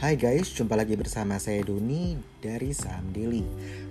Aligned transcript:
Hai 0.00 0.16
guys, 0.16 0.48
jumpa 0.56 0.80
lagi 0.80 0.96
bersama 0.96 1.36
saya 1.36 1.60
Doni 1.60 2.16
dari 2.40 2.72
Saham 2.72 3.12
Daily. 3.12 3.44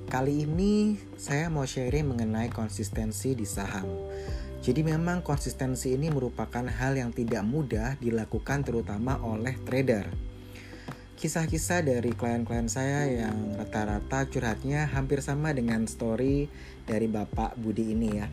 Kali 0.10 0.42
ini 0.42 0.98
saya 1.14 1.54
mau 1.54 1.70
sharing 1.70 2.02
mengenai 2.02 2.50
konsistensi 2.50 3.38
di 3.38 3.46
saham. 3.46 3.86
Jadi 4.58 4.82
memang 4.82 5.22
konsistensi 5.22 5.94
ini 5.94 6.10
merupakan 6.10 6.66
hal 6.66 6.98
yang 6.98 7.14
tidak 7.14 7.46
mudah 7.46 7.94
dilakukan 8.02 8.66
terutama 8.66 9.22
oleh 9.22 9.54
trader. 9.62 10.10
Kisah-kisah 11.14 11.86
dari 11.86 12.10
klien-klien 12.18 12.66
saya 12.66 13.06
yang 13.06 13.54
rata-rata 13.54 14.26
curhatnya 14.34 14.90
hampir 14.90 15.22
sama 15.22 15.54
dengan 15.54 15.86
story 15.86 16.50
dari 16.90 17.06
Bapak 17.06 17.54
Budi 17.54 17.94
ini 17.94 18.18
ya. 18.18 18.26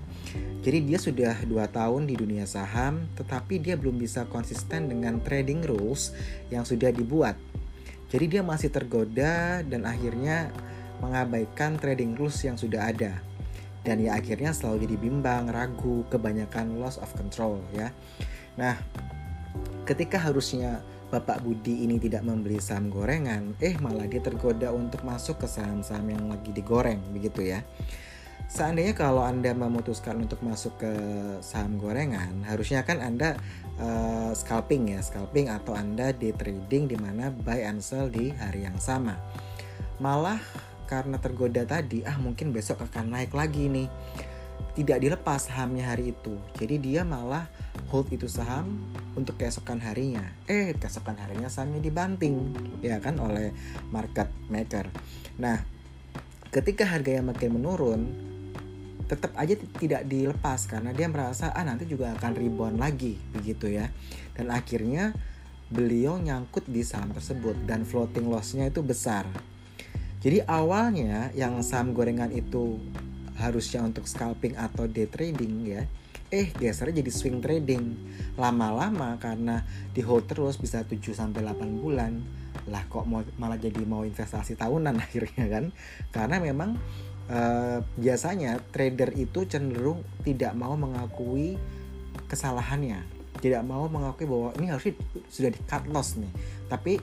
Jadi 0.64 0.78
dia 0.80 0.96
sudah 0.96 1.44
2 1.44 1.52
tahun 1.68 2.08
di 2.08 2.16
dunia 2.16 2.48
saham, 2.48 3.04
tetapi 3.20 3.60
dia 3.60 3.76
belum 3.76 4.00
bisa 4.00 4.24
konsisten 4.32 4.88
dengan 4.88 5.20
trading 5.20 5.60
rules 5.68 6.16
yang 6.48 6.64
sudah 6.64 6.88
dibuat 6.88 7.36
jadi 8.06 8.38
dia 8.38 8.42
masih 8.46 8.70
tergoda 8.70 9.60
dan 9.66 9.82
akhirnya 9.82 10.54
mengabaikan 11.02 11.76
trading 11.76 12.14
rules 12.16 12.38
yang 12.46 12.54
sudah 12.54 12.90
ada. 12.90 13.18
Dan 13.86 14.02
ya 14.02 14.18
akhirnya 14.18 14.50
selalu 14.50 14.86
jadi 14.90 14.96
bimbang, 14.98 15.46
ragu, 15.50 16.02
kebanyakan 16.10 16.82
loss 16.82 16.98
of 16.98 17.10
control 17.14 17.62
ya. 17.70 17.94
Nah, 18.58 18.74
ketika 19.86 20.18
harusnya 20.18 20.82
Bapak 21.06 21.46
Budi 21.46 21.86
ini 21.86 22.02
tidak 22.02 22.26
membeli 22.26 22.58
saham 22.58 22.90
gorengan, 22.90 23.54
eh 23.62 23.78
malah 23.78 24.10
dia 24.10 24.18
tergoda 24.18 24.74
untuk 24.74 25.06
masuk 25.06 25.38
ke 25.38 25.46
saham-saham 25.46 26.02
yang 26.10 26.24
lagi 26.26 26.50
digoreng 26.50 26.98
begitu 27.14 27.46
ya. 27.46 27.62
Seandainya 28.50 28.94
kalau 28.94 29.22
Anda 29.22 29.54
memutuskan 29.54 30.22
untuk 30.22 30.42
masuk 30.42 30.82
ke 30.82 30.92
saham 31.42 31.78
gorengan, 31.78 32.42
harusnya 32.46 32.82
kan 32.82 32.98
Anda 32.98 33.38
uh, 33.80 34.32
scalping 34.32 34.92
ya, 34.92 35.00
scalping 35.00 35.48
atau 35.52 35.76
Anda 35.76 36.12
day 36.12 36.32
trading 36.32 36.88
di 36.90 36.96
mana 36.96 37.32
buy 37.32 37.64
and 37.66 37.80
sell 37.80 38.08
di 38.08 38.32
hari 38.32 38.64
yang 38.64 38.76
sama. 38.80 39.16
Malah 40.00 40.40
karena 40.86 41.18
tergoda 41.18 41.66
tadi, 41.66 42.06
ah 42.06 42.16
mungkin 42.20 42.54
besok 42.54 42.84
akan 42.86 43.12
naik 43.12 43.34
lagi 43.34 43.66
nih. 43.66 43.88
Tidak 44.76 45.00
dilepas 45.00 45.48
sahamnya 45.48 45.88
hari 45.88 46.12
itu. 46.12 46.36
Jadi 46.60 46.76
dia 46.76 47.00
malah 47.00 47.48
hold 47.88 48.12
itu 48.12 48.28
saham 48.28 48.76
untuk 49.16 49.40
keesokan 49.40 49.80
harinya. 49.80 50.24
Eh, 50.44 50.76
keesokan 50.76 51.16
harinya 51.16 51.48
sahamnya 51.48 51.80
dibanting 51.80 52.52
ya 52.84 53.00
kan 53.00 53.16
oleh 53.16 53.56
market 53.88 54.28
maker. 54.52 54.92
Nah, 55.40 55.64
ketika 56.52 56.84
harganya 56.84 57.32
makin 57.32 57.56
menurun, 57.56 58.00
tetap 59.06 59.32
aja 59.38 59.54
tidak 59.78 60.02
dilepas 60.06 60.66
karena 60.66 60.90
dia 60.90 61.06
merasa 61.06 61.54
ah 61.54 61.62
nanti 61.62 61.86
juga 61.86 62.14
akan 62.18 62.32
rebound 62.34 62.76
lagi 62.78 63.18
begitu 63.34 63.70
ya. 63.70 63.90
Dan 64.34 64.50
akhirnya 64.50 65.14
beliau 65.66 66.18
nyangkut 66.18 66.66
di 66.66 66.82
saham 66.86 67.10
tersebut 67.14 67.54
dan 67.66 67.86
floating 67.86 68.26
lossnya 68.26 68.70
itu 68.70 68.82
besar. 68.82 69.26
Jadi 70.22 70.42
awalnya 70.46 71.30
yang 71.38 71.62
saham 71.62 71.94
gorengan 71.94 72.34
itu 72.34 72.82
harusnya 73.38 73.84
untuk 73.86 74.08
scalping 74.10 74.58
atau 74.58 74.88
day 74.88 75.06
trading 75.06 75.54
ya 75.68 75.84
eh 76.30 76.50
gesernya 76.50 77.02
jadi 77.02 77.12
swing 77.12 77.38
trading. 77.38 77.94
Lama-lama 78.34 79.14
karena 79.22 79.62
di 79.94 80.02
hold 80.02 80.26
terus 80.26 80.58
bisa 80.58 80.82
7 80.82 80.98
sampai 81.14 81.42
8 81.46 81.82
bulan. 81.82 82.18
Lah 82.66 82.82
kok 82.90 83.06
mau 83.06 83.22
malah 83.38 83.58
jadi 83.58 83.78
mau 83.86 84.02
investasi 84.02 84.58
tahunan 84.58 84.98
akhirnya 85.04 85.46
kan? 85.46 85.64
Karena 86.10 86.36
memang 86.42 86.74
uh, 87.30 87.78
biasanya 87.98 88.58
trader 88.70 89.14
itu 89.14 89.46
cenderung 89.46 90.02
tidak 90.22 90.52
mau 90.54 90.74
mengakui 90.78 91.58
kesalahannya. 92.26 93.02
Tidak 93.36 93.62
mau 93.62 93.86
mengakui 93.86 94.24
bahwa 94.24 94.50
ini 94.56 94.72
harusnya 94.72 94.96
sudah 95.28 95.50
di 95.52 95.60
cut 95.68 95.84
loss 95.92 96.16
nih. 96.16 96.32
Tapi 96.66 96.94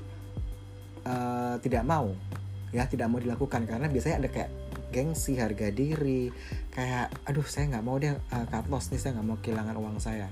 uh, 1.05 1.55
tidak 1.61 1.83
mau. 1.85 2.11
Ya 2.73 2.89
tidak 2.89 3.07
mau 3.11 3.21
dilakukan. 3.21 3.69
Karena 3.69 3.85
biasanya 3.87 4.25
ada 4.25 4.29
kayak 4.31 4.51
gengsi 4.89 5.37
harga 5.37 5.69
diri. 5.69 6.33
Kayak 6.73 7.13
aduh 7.29 7.45
saya 7.45 7.69
nggak 7.69 7.85
mau 7.85 7.95
deh 8.01 8.17
uh, 8.17 8.45
cut 8.49 8.67
loss 8.67 8.89
nih. 8.89 8.99
Saya 8.99 9.19
nggak 9.19 9.27
mau 9.27 9.37
kehilangan 9.39 9.75
uang 9.77 9.97
saya. 10.01 10.27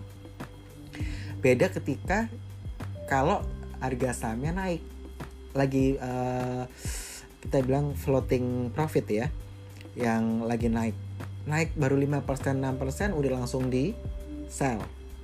Beda 1.42 1.70
ketika 1.70 2.28
kalau 3.06 3.46
harga 3.78 4.14
sahamnya 4.14 4.52
naik. 4.58 4.82
Lagi 5.52 6.00
uh, 6.00 6.66
kita 7.44 7.60
bilang 7.62 7.94
floating 7.98 8.72
profit 8.72 9.06
ya 9.10 9.28
yang 9.96 10.46
lagi 10.48 10.72
naik. 10.72 10.96
Naik 11.50 11.74
baru 11.74 11.98
5% 11.98 12.22
6% 12.62 13.18
udah 13.18 13.32
langsung 13.34 13.68
di 13.74 13.96
sell. 14.48 14.82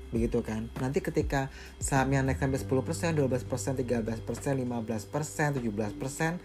Begitu 0.09 0.39
kan? 0.39 0.71
Nanti 0.79 1.03
ketika 1.03 1.51
saham 1.77 2.15
yang 2.15 2.23
naik 2.25 2.39
sampai 2.39 2.59
10% 2.59 3.15
12% 3.15 3.83
13% 3.83 4.23
15% 4.23 5.59
17% 5.59 6.39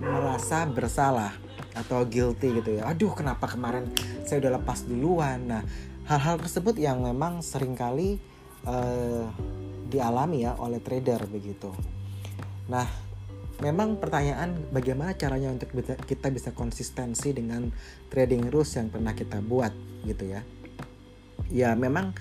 merasa 0.00 0.64
bersalah 0.64 1.32
atau 1.76 2.02
guilty 2.08 2.58
gitu 2.58 2.80
ya. 2.80 2.90
Aduh 2.90 3.12
kenapa 3.14 3.46
kemarin 3.46 3.86
saya 4.26 4.42
udah 4.42 4.58
lepas 4.60 4.84
duluan? 4.88 5.46
Nah 5.46 5.62
hal-hal 6.10 6.42
tersebut 6.42 6.74
yang 6.80 7.06
memang 7.06 7.38
sering 7.44 7.78
kali 7.78 8.18
uh, 8.66 9.30
dialami 9.86 10.42
ya 10.46 10.58
oleh 10.58 10.82
trader 10.82 11.22
begitu. 11.30 11.70
Nah 12.66 13.09
memang 13.60 14.00
pertanyaan 14.00 14.56
bagaimana 14.72 15.12
caranya 15.14 15.52
untuk 15.52 15.68
kita 16.08 16.32
bisa 16.32 16.50
konsistensi 16.56 17.36
dengan 17.36 17.68
trading 18.08 18.48
rules 18.48 18.72
yang 18.74 18.88
pernah 18.88 19.12
kita 19.12 19.44
buat 19.44 19.72
gitu 20.08 20.32
ya. 20.32 20.40
Ya 21.52 21.76
memang 21.76 22.16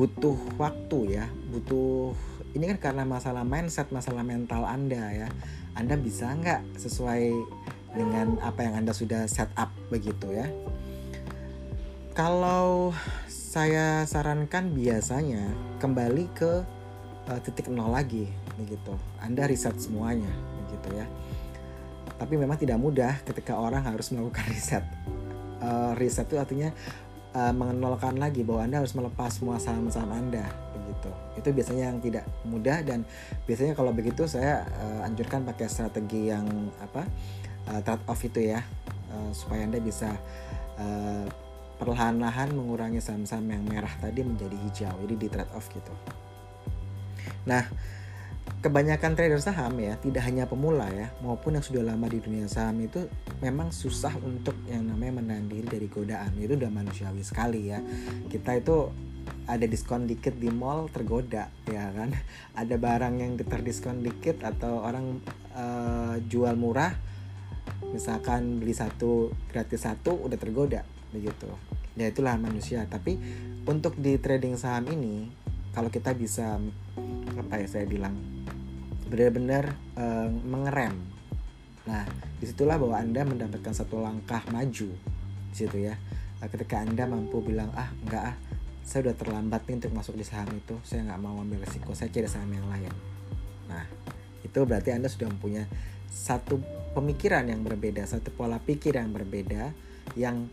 butuh 0.00 0.38
waktu 0.56 1.18
ya 1.18 1.26
butuh 1.50 2.14
ini 2.54 2.70
kan 2.74 2.78
karena 2.78 3.04
masalah 3.04 3.44
mindset 3.44 3.92
masalah 3.92 4.24
mental 4.24 4.64
anda 4.64 5.12
ya. 5.12 5.28
Anda 5.76 5.94
bisa 6.00 6.32
nggak 6.32 6.80
sesuai 6.80 7.36
dengan 7.94 8.40
apa 8.40 8.64
yang 8.64 8.84
anda 8.84 8.96
sudah 8.96 9.28
set 9.28 9.52
up 9.60 9.68
begitu 9.92 10.32
ya? 10.32 10.48
Kalau 12.16 12.90
saya 13.30 14.02
sarankan 14.08 14.74
biasanya 14.74 15.54
kembali 15.78 16.24
ke 16.34 16.66
uh, 17.30 17.38
titik 17.44 17.68
nol 17.68 17.92
lagi 17.92 18.26
begitu. 18.58 18.96
Anda 19.22 19.46
riset 19.46 19.78
semuanya 19.78 20.57
gitu 20.78 20.88
ya. 20.96 21.06
Tapi 22.18 22.34
memang 22.34 22.58
tidak 22.58 22.78
mudah 22.80 23.18
ketika 23.22 23.54
orang 23.54 23.84
harus 23.84 24.10
melakukan 24.10 24.46
riset. 24.54 24.84
Uh, 25.58 25.92
riset 25.98 26.26
itu 26.30 26.38
artinya 26.38 26.70
uh, 27.34 27.52
mengenalkan 27.54 28.16
lagi 28.16 28.46
bahwa 28.46 28.66
anda 28.66 28.76
harus 28.82 28.94
melepas 28.94 29.38
semua 29.38 29.58
saham-saham 29.58 30.10
anda 30.14 30.46
begitu. 30.74 31.10
Itu 31.38 31.48
biasanya 31.54 31.94
yang 31.94 31.98
tidak 32.02 32.24
mudah 32.46 32.82
dan 32.86 33.02
biasanya 33.44 33.74
kalau 33.74 33.90
begitu 33.94 34.24
saya 34.26 34.64
uh, 34.82 35.06
anjurkan 35.06 35.44
pakai 35.44 35.66
strategi 35.70 36.30
yang 36.30 36.46
apa 36.82 37.04
uh, 37.70 37.80
trade 37.82 38.04
off 38.08 38.20
itu 38.24 38.40
ya. 38.54 38.62
Uh, 39.08 39.32
supaya 39.32 39.64
anda 39.64 39.80
bisa 39.80 40.12
uh, 40.76 41.26
perlahan-lahan 41.78 42.52
mengurangi 42.52 42.98
saham-saham 42.98 43.46
yang 43.48 43.62
merah 43.64 43.92
tadi 44.02 44.20
menjadi 44.26 44.56
hijau. 44.68 44.94
Jadi 45.06 45.14
di 45.14 45.28
trade 45.30 45.52
off 45.54 45.66
gitu. 45.70 45.94
Nah 47.46 47.64
kebanyakan 48.58 49.14
trader 49.14 49.38
saham 49.38 49.78
ya 49.78 49.94
tidak 50.02 50.26
hanya 50.26 50.50
pemula 50.50 50.90
ya 50.90 51.14
maupun 51.22 51.54
yang 51.54 51.62
sudah 51.62 51.86
lama 51.86 52.10
di 52.10 52.18
dunia 52.18 52.50
saham 52.50 52.82
itu 52.82 53.06
memang 53.38 53.70
susah 53.70 54.10
untuk 54.18 54.58
yang 54.66 54.82
namanya 54.82 55.22
menahan 55.22 55.46
dari 55.46 55.86
godaan. 55.86 56.34
Itu 56.34 56.58
udah 56.58 56.70
manusiawi 56.70 57.22
sekali 57.22 57.70
ya. 57.70 57.78
Kita 58.26 58.58
itu 58.58 58.90
ada 59.46 59.62
diskon 59.62 60.10
dikit 60.10 60.34
di 60.34 60.50
mall 60.50 60.90
tergoda 60.90 61.52
ya 61.70 61.92
kan? 61.94 62.10
Ada 62.60 62.74
barang 62.74 63.14
yang 63.22 63.38
terdiskon 63.38 64.02
dikit 64.02 64.42
atau 64.42 64.82
orang 64.82 65.22
uh, 65.54 66.16
jual 66.26 66.58
murah 66.58 66.90
misalkan 67.94 68.58
beli 68.58 68.74
satu 68.74 69.30
gratis 69.52 69.86
satu 69.86 70.18
udah 70.26 70.38
tergoda 70.40 70.82
begitu. 71.14 71.46
Ya 71.94 72.10
itulah 72.10 72.34
manusia. 72.34 72.82
Tapi 72.90 73.14
untuk 73.68 73.94
di 74.00 74.18
trading 74.18 74.58
saham 74.58 74.90
ini 74.90 75.30
kalau 75.70 75.92
kita 75.92 76.10
bisa 76.16 76.58
apa 77.38 77.54
ya 77.62 77.66
saya 77.70 77.86
bilang 77.86 78.37
benar-benar 79.08 79.74
uh, 79.96 80.28
mengerem. 80.28 80.94
Nah, 81.88 82.04
di 82.36 82.44
situlah 82.44 82.76
bahwa 82.76 83.00
Anda 83.00 83.24
mendapatkan 83.24 83.72
satu 83.72 84.04
langkah 84.04 84.44
maju 84.52 84.92
di 85.48 85.56
situ 85.56 85.88
ya. 85.88 85.96
Nah, 86.38 86.46
ketika 86.52 86.84
Anda 86.84 87.08
mampu 87.08 87.40
bilang, 87.40 87.72
ah 87.74 87.88
enggak 88.04 88.24
ah, 88.32 88.36
saya 88.84 89.08
udah 89.08 89.16
terlambat 89.16 89.64
nih 89.66 89.84
untuk 89.84 89.92
masuk 89.96 90.14
di 90.16 90.24
saham 90.24 90.48
itu, 90.52 90.76
saya 90.84 91.04
nggak 91.08 91.20
mau 91.20 91.40
ambil 91.40 91.64
resiko, 91.64 91.96
saya 91.96 92.12
cari 92.12 92.28
saham 92.28 92.52
yang 92.52 92.68
lain. 92.68 92.92
Nah, 93.68 93.84
itu 94.44 94.58
berarti 94.64 94.92
Anda 94.92 95.08
sudah 95.08 95.28
mempunyai 95.32 95.66
satu 96.08 96.60
pemikiran 96.96 97.48
yang 97.48 97.64
berbeda, 97.64 98.04
satu 98.08 98.32
pola 98.32 98.56
pikir 98.60 98.96
yang 98.96 99.12
berbeda, 99.12 99.72
yang 100.16 100.48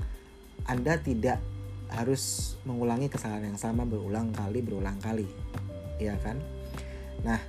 Anda 0.68 1.00
tidak 1.00 1.40
harus 1.92 2.56
mengulangi 2.66 3.08
kesalahan 3.08 3.54
yang 3.54 3.60
sama 3.62 3.86
berulang 3.86 4.34
kali, 4.34 4.60
berulang 4.60 4.98
kali, 5.00 5.28
ya 6.02 6.18
kan? 6.20 6.42
Nah, 7.24 7.40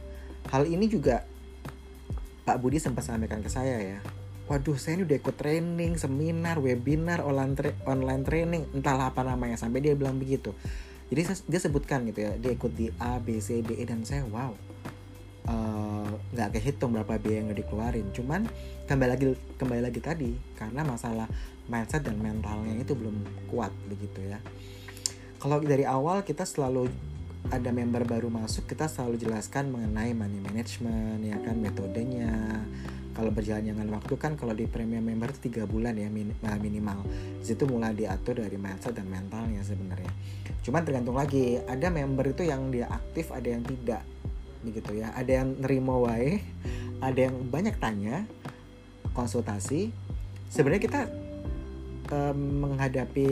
Hal 0.50 0.64
ini 0.70 0.87
juga 0.87 1.26
Pak 2.46 2.62
Budi 2.62 2.78
sempat 2.78 3.02
sampaikan 3.02 3.43
ke 3.43 3.50
saya 3.50 3.82
ya. 3.82 3.98
Waduh, 4.46 4.78
saya 4.78 5.02
ini 5.02 5.10
udah 5.10 5.19
ikut 5.19 5.34
training, 5.34 5.98
seminar, 5.98 6.62
webinar, 6.62 7.19
online, 7.26 7.58
tra 7.58 7.75
online 7.82 8.22
training, 8.22 8.62
entahlah 8.70 9.10
apa 9.10 9.26
namanya 9.26 9.58
sampai 9.58 9.82
dia 9.82 9.98
bilang 9.98 10.22
begitu. 10.22 10.54
Jadi 11.10 11.34
dia 11.50 11.60
sebutkan 11.62 12.06
gitu 12.06 12.22
ya, 12.22 12.38
dia 12.38 12.54
ikut 12.54 12.70
di 12.70 12.87
A, 13.02 13.19
B, 13.19 13.43
C, 13.43 13.66
D, 13.66 13.75
E 13.75 13.82
dan 13.82 14.06
saya 14.06 14.22
wow. 14.31 14.54
eh, 15.50 16.10
nggak 16.34 16.49
uh, 16.50 16.52
kehitung 16.54 16.94
berapa 16.94 17.19
biaya 17.19 17.42
yang 17.42 17.54
udah 17.54 17.58
dikeluarin 17.62 18.06
cuman 18.10 18.50
kembali 18.90 19.10
lagi 19.14 19.26
kembali 19.54 19.82
lagi 19.87 20.02
tadi 20.02 20.34
karena 20.58 20.82
masalah 20.82 21.31
mindset 21.70 22.02
dan 22.02 22.19
mentalnya 22.19 22.75
itu 22.75 22.99
belum 22.99 23.14
kuat 23.46 23.70
begitu 23.87 24.26
ya 24.26 24.42
kalau 25.38 25.62
dari 25.62 25.87
awal 25.87 26.26
kita 26.26 26.42
selalu 26.42 26.90
ada 27.50 27.70
member 27.70 28.02
baru 28.06 28.28
masuk 28.31 28.66
kita 28.70 28.90
selalu 28.90 29.19
jelaskan 29.20 29.70
mengenai 29.70 30.14
money 30.16 30.40
management 30.43 31.22
ya 31.22 31.37
kan 31.43 31.56
metodenya. 31.58 32.62
Kalau 33.16 33.32
berjalan 33.32 33.72
dengan 33.72 33.88
waktu 33.96 34.12
kan 34.20 34.37
kalau 34.37 34.52
di 34.52 34.69
premium 34.69 35.00
member 35.00 35.32
itu 35.32 35.48
tiga 35.48 35.64
bulan 35.64 35.96
ya 35.96 36.12
eh, 36.12 36.58
minimal. 36.60 37.00
Situ 37.40 37.64
mulai 37.64 37.96
diatur 37.96 38.44
dari 38.44 38.60
mindset 38.60 38.93
dan 38.93 39.08
mentalnya 39.08 39.64
sebenarnya. 39.64 40.12
Cuman 40.60 40.84
tergantung 40.84 41.16
lagi 41.16 41.56
ada 41.64 41.88
member 41.88 42.37
itu 42.37 42.44
yang 42.44 42.69
dia 42.69 42.93
aktif 42.93 43.32
ada 43.32 43.49
yang 43.49 43.64
tidak. 43.64 44.04
Begitu 44.60 45.00
ya. 45.00 45.16
Ada 45.16 45.42
yang 45.42 45.49
nerimo 45.64 46.04
wae 46.04 46.44
ada 47.00 47.28
yang 47.28 47.49
banyak 47.49 47.76
tanya 47.76 48.25
konsultasi. 49.12 49.92
Sebenarnya 50.49 50.82
kita 50.84 51.00
um, 52.12 52.69
menghadapi 52.69 53.31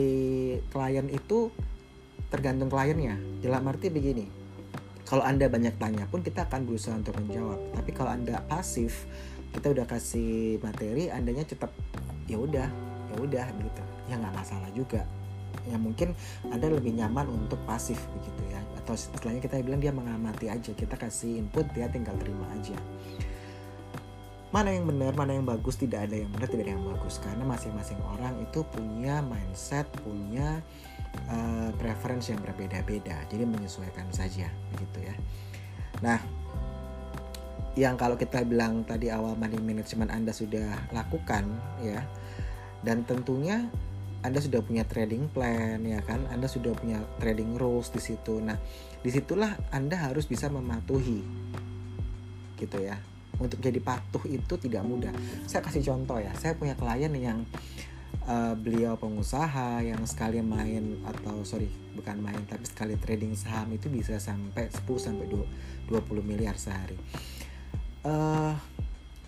klien 0.69 1.07
itu 1.09 1.49
tergantung 2.35 2.67
kliennya. 2.67 3.15
Dalam 3.39 3.63
arti 3.71 3.87
begini 3.87 4.45
kalau 5.05 5.21
anda 5.21 5.45
banyak 5.45 5.77
tanya 5.77 6.09
pun 6.09 6.25
kita 6.25 6.49
akan 6.49 6.65
berusaha 6.65 6.97
untuk 6.97 7.13
menjawab. 7.21 7.61
Tapi 7.77 7.91
kalau 7.93 8.11
anda 8.11 8.41
pasif 8.49 9.05
kita 9.53 9.71
udah 9.71 9.85
kasih 9.87 10.59
materi 10.59 11.07
andanya 11.13 11.45
tetap 11.45 11.71
ya 12.25 12.41
udah 12.41 12.67
ya 13.13 13.15
udah 13.21 13.45
gitu. 13.53 13.81
Ya 14.09 14.17
nggak 14.17 14.33
masalah 14.33 14.69
juga. 14.73 15.05
Ya 15.69 15.77
mungkin 15.77 16.17
anda 16.49 16.73
lebih 16.73 16.97
nyaman 16.97 17.29
untuk 17.29 17.61
pasif 17.69 18.01
begitu 18.17 18.41
ya. 18.49 18.59
Atau 18.81 18.97
setelahnya 18.97 19.45
kita 19.45 19.61
bilang 19.61 19.77
dia 19.77 19.93
mengamati 19.93 20.49
aja 20.49 20.73
kita 20.73 20.97
kasih 20.97 21.37
input 21.37 21.69
dia 21.77 21.85
tinggal 21.85 22.17
terima 22.17 22.49
aja. 22.57 22.73
Mana 24.49 24.73
yang 24.73 24.89
benar 24.89 25.13
mana 25.13 25.37
yang 25.37 25.45
bagus 25.45 25.77
tidak 25.77 26.09
ada 26.09 26.17
yang 26.17 26.33
benar 26.33 26.49
tidak 26.49 26.65
ada 26.65 26.73
yang 26.81 26.85
bagus. 26.97 27.21
Karena 27.21 27.45
masing-masing 27.45 28.01
orang 28.09 28.41
itu 28.41 28.65
punya 28.73 29.21
mindset 29.21 29.85
punya 30.01 30.65
uh, 31.31 31.69
preference 31.79 32.31
yang 32.31 32.41
berbeda-beda 32.43 33.25
jadi 33.31 33.43
menyesuaikan 33.47 34.07
saja 34.11 34.51
begitu 34.75 35.11
ya 35.11 35.15
nah 36.03 36.19
yang 37.75 37.99
kalau 37.99 38.15
kita 38.15 38.43
bilang 38.47 38.87
tadi 38.87 39.11
awal 39.11 39.35
money 39.35 39.59
management 39.59 40.07
Anda 40.11 40.31
sudah 40.31 40.91
lakukan 40.95 41.43
ya 41.83 42.03
dan 42.87 43.03
tentunya 43.03 43.67
anda 44.25 44.41
sudah 44.41 44.65
punya 44.65 44.81
trading 44.89 45.29
plan 45.29 45.85
ya 45.85 46.01
kan, 46.01 46.25
Anda 46.33 46.49
sudah 46.49 46.73
punya 46.73 46.97
trading 47.21 47.61
rules 47.61 47.93
di 47.93 48.01
situ. 48.01 48.41
Nah, 48.41 48.57
di 49.05 49.13
situlah 49.13 49.53
Anda 49.69 50.01
harus 50.01 50.25
bisa 50.25 50.49
mematuhi, 50.49 51.21
gitu 52.57 52.77
ya. 52.81 52.97
Untuk 53.37 53.61
jadi 53.61 53.77
patuh 53.77 54.25
itu 54.25 54.57
tidak 54.57 54.81
mudah. 54.81 55.13
Saya 55.45 55.61
kasih 55.61 55.85
contoh 55.85 56.17
ya, 56.17 56.33
saya 56.41 56.57
punya 56.57 56.73
klien 56.73 57.13
yang 57.13 57.45
uh, 58.27 58.53
beliau 58.57 58.97
pengusaha 58.99 59.81
yang 59.81 60.01
sekali 60.05 60.41
main 60.41 61.01
atau 61.05 61.45
sorry 61.47 61.69
bukan 61.95 62.19
main 62.19 62.41
tapi 62.45 62.65
sekali 62.67 62.99
trading 62.99 63.33
saham 63.33 63.71
itu 63.71 63.87
bisa 63.87 64.19
sampai 64.19 64.69
10 64.69 64.81
sampai 64.99 65.25
20 65.29 65.89
miliar 66.25 66.59
sehari 66.59 66.97
uh, 68.05 68.53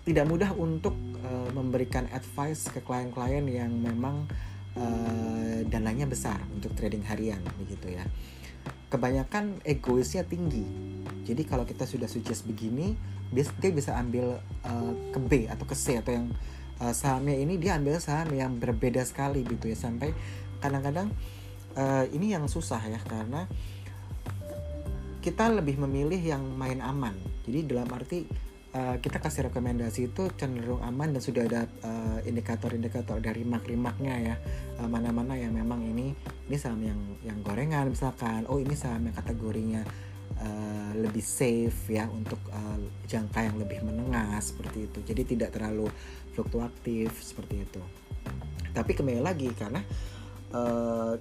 tidak 0.07 0.23
mudah 0.23 0.55
untuk 0.55 0.95
uh, 1.19 1.51
memberikan 1.51 2.07
advice 2.15 2.71
ke 2.71 2.79
klien-klien 2.79 3.43
yang 3.43 3.75
memang 3.75 4.23
uh, 4.79 5.59
dananya 5.67 6.07
besar 6.07 6.39
untuk 6.55 6.71
trading 6.79 7.03
harian 7.03 7.43
begitu 7.59 7.99
ya. 7.99 8.07
Kebanyakan 8.87 9.59
egoisnya 9.67 10.23
tinggi. 10.23 10.63
Jadi 11.27 11.43
kalau 11.43 11.67
kita 11.67 11.83
sudah 11.83 12.07
sukses 12.07 12.39
begini, 12.47 12.95
dia, 13.35 13.43
bisa 13.67 13.99
ambil 13.99 14.39
uh, 14.63 14.93
ke 15.11 15.19
B 15.19 15.31
atau 15.51 15.67
ke 15.67 15.75
C 15.75 15.99
atau 15.99 16.15
yang 16.15 16.31
uh, 16.81 16.93
sahamnya 16.93 17.37
ini 17.37 17.57
dia 17.57 17.77
ambil 17.77 17.97
saham 18.01 18.31
yang 18.33 18.57
berbeda 18.57 19.01
sekali 19.05 19.45
gitu 19.45 19.69
ya. 19.71 19.77
Sampai 19.77 20.13
kadang-kadang 20.61 21.13
uh, 21.77 22.05
ini 22.09 22.33
yang 22.33 22.49
susah 22.49 22.81
ya 22.85 22.99
karena 23.05 23.45
kita 25.21 25.51
lebih 25.51 25.77
memilih 25.83 26.19
yang 26.19 26.43
main 26.55 26.79
aman. 26.79 27.13
Jadi 27.43 27.59
dalam 27.67 27.87
arti 27.91 28.23
uh, 28.75 28.95
kita 29.03 29.19
kasih 29.19 29.51
rekomendasi 29.51 30.13
itu 30.13 30.31
cenderung 30.39 30.79
aman 30.83 31.11
dan 31.15 31.21
sudah 31.23 31.43
ada 31.43 31.61
indikator 32.23 32.71
indikator-indikator 32.71 33.17
dari 33.19 33.43
rimak-rimaknya 33.43 34.15
ya. 34.33 34.35
Uh, 34.79 34.87
mana-mana 34.87 35.35
yang 35.35 35.51
memang 35.51 35.83
ini 35.83 36.15
ini 36.47 36.57
saham 36.57 36.79
yang 36.79 36.99
yang 37.23 37.37
gorengan 37.43 37.91
misalkan. 37.91 38.47
Oh 38.47 38.61
ini 38.61 38.73
saham 38.77 39.07
yang 39.07 39.15
kategorinya 39.15 39.83
uh, 40.37 40.91
lebih 40.97 41.23
safe 41.23 41.95
ya 41.95 42.05
untuk 42.11 42.39
uh, 42.51 42.77
jangka 43.07 43.39
yang 43.47 43.57
lebih 43.57 43.79
menengah 43.83 44.37
seperti 44.43 44.91
itu. 44.91 44.99
Jadi 45.07 45.37
tidak 45.37 45.55
terlalu 45.55 45.87
fluktuatif 46.35 47.15
seperti 47.23 47.63
itu. 47.63 47.81
Tapi 48.75 48.91
kembali 48.93 49.21
lagi 49.23 49.49
karena 49.57 49.81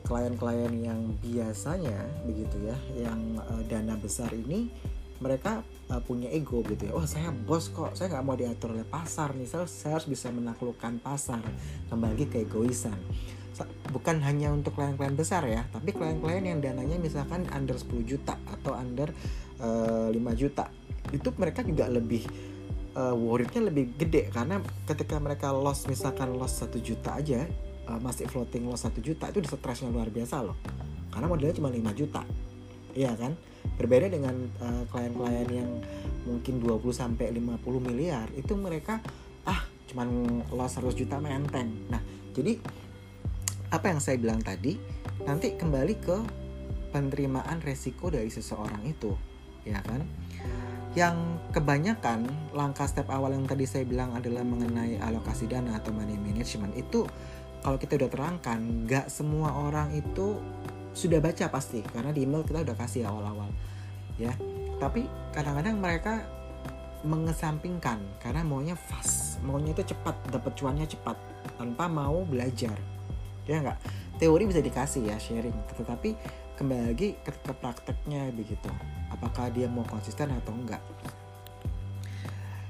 klien-klien 0.07 0.71
uh, 0.71 0.85
yang 0.87 1.01
biasanya 1.19 1.99
begitu 2.23 2.63
ya 2.63 2.79
yang 2.95 3.19
uh, 3.43 3.59
dana 3.67 3.99
besar 3.99 4.31
ini 4.31 4.71
mereka 5.19 5.67
uh, 5.91 5.99
punya 5.99 6.31
ego 6.31 6.63
gitu 6.63 6.87
ya. 6.87 6.93
Oh 6.95 7.03
saya 7.09 7.33
bos 7.33 7.73
kok 7.73 7.97
saya 7.97 8.13
nggak 8.13 8.25
mau 8.27 8.37
diatur 8.37 8.77
oleh 8.77 8.87
pasar 8.87 9.35
nih. 9.35 9.49
Saya, 9.49 9.65
saya 9.67 9.99
harus 9.99 10.07
bisa 10.07 10.31
menaklukkan 10.31 11.03
pasar. 11.03 11.43
Kembali 11.91 12.29
ke 12.29 12.45
egoisan 12.47 12.95
bukan 13.95 14.21
hanya 14.21 14.53
untuk 14.53 14.77
klien-klien 14.77 15.17
besar 15.17 15.47
ya 15.49 15.65
tapi 15.73 15.97
klien-klien 15.97 16.45
yang 16.45 16.61
dananya 16.61 17.01
misalkan 17.01 17.49
under 17.55 17.79
10 17.79 18.05
juta 18.05 18.37
atau 18.51 18.77
under 18.77 19.09
uh, 19.63 20.13
eh, 20.13 20.19
5 20.19 20.41
juta 20.41 20.69
itu 21.15 21.29
mereka 21.39 21.63
juga 21.63 21.87
lebih 21.87 22.27
uh, 22.97 23.15
worriednya 23.15 23.69
lebih 23.69 23.95
gede. 23.95 24.33
Karena 24.33 24.59
ketika 24.89 25.21
mereka 25.21 25.53
loss 25.53 25.85
misalkan 25.87 26.35
loss 26.35 26.65
1 26.65 26.73
juta 26.81 27.15
aja 27.15 27.45
uh, 27.87 28.01
masih 28.01 28.27
floating 28.27 28.67
loss 28.67 28.89
1 28.89 28.97
juta 29.05 29.29
itu 29.31 29.45
stresnya 29.45 29.93
luar 29.93 30.09
biasa 30.09 30.43
loh. 30.43 30.57
Karena 31.13 31.27
modalnya 31.29 31.55
cuma 31.55 31.71
5 31.71 32.01
juta. 32.01 32.23
Iya 32.97 33.13
kan? 33.15 33.37
Berbeda 33.77 34.09
dengan 34.09 34.35
uh, 34.65 34.85
klien-klien 34.89 35.49
yang 35.53 35.71
mungkin 36.25 36.59
20 36.59 36.81
sampai 36.91 37.31
50 37.31 37.63
miliar 37.79 38.27
itu 38.35 38.57
mereka 38.59 38.99
ah 39.47 39.63
cuman 39.87 40.43
loss 40.51 40.75
100 40.75 40.99
juta 40.99 41.23
menteng 41.23 41.71
nah 41.87 42.03
jadi 42.35 42.59
apa 43.77 43.93
yang 43.93 44.01
saya 44.01 44.17
bilang 44.17 44.41
tadi 44.41 44.81
nanti 45.29 45.53
kembali 45.53 45.95
ke 46.01 46.17
penerimaan 46.97 47.61
resiko 47.61 48.09
dari 48.09 48.33
seseorang 48.33 48.81
itu 48.89 49.13
ya 49.69 49.85
kan? 49.85 50.01
Yang 50.97 51.17
kebanyakan 51.53 52.25
langkah 52.57 52.89
step 52.89 53.13
awal 53.13 53.37
yang 53.37 53.45
tadi 53.45 53.69
saya 53.69 53.85
bilang 53.85 54.17
adalah 54.17 54.41
mengenai 54.41 54.97
alokasi 55.05 55.45
dana 55.45 55.77
atau 55.77 55.93
money 55.93 56.17
management 56.17 56.73
itu 56.73 57.05
kalau 57.61 57.77
kita 57.77 58.01
udah 58.01 58.09
terangkan 58.09 58.89
nggak 58.89 59.13
semua 59.13 59.53
orang 59.53 59.93
itu 59.93 60.41
sudah 60.97 61.21
baca 61.21 61.53
pasti 61.53 61.85
karena 61.85 62.17
di 62.17 62.25
email 62.25 62.41
kita 62.49 62.65
udah 62.65 62.77
kasih 62.81 63.05
awal-awal 63.05 63.53
ya. 64.17 64.33
Tapi 64.81 65.05
kadang-kadang 65.37 65.77
mereka 65.77 66.25
mengesampingkan 67.05 68.01
karena 68.25 68.41
maunya 68.41 68.73
fast 68.73 69.39
maunya 69.45 69.77
itu 69.77 69.93
cepat 69.93 70.17
dapat 70.33 70.57
cuannya 70.57 70.89
cepat 70.89 71.15
tanpa 71.61 71.87
mau 71.87 72.25
belajar 72.25 72.75
ya 73.47 73.63
nggak 73.63 73.79
teori 74.19 74.45
bisa 74.51 74.61
dikasih 74.61 75.07
ya 75.07 75.17
sharing 75.17 75.55
tetapi 75.79 76.19
kembali 76.59 76.83
lagi 76.93 77.09
ke, 77.23 77.31
ke 77.31 77.53
prakteknya 77.55 78.31
begitu 78.35 78.71
apakah 79.11 79.49
dia 79.55 79.71
mau 79.71 79.87
konsisten 79.87 80.35
atau 80.35 80.53
enggak 80.53 80.83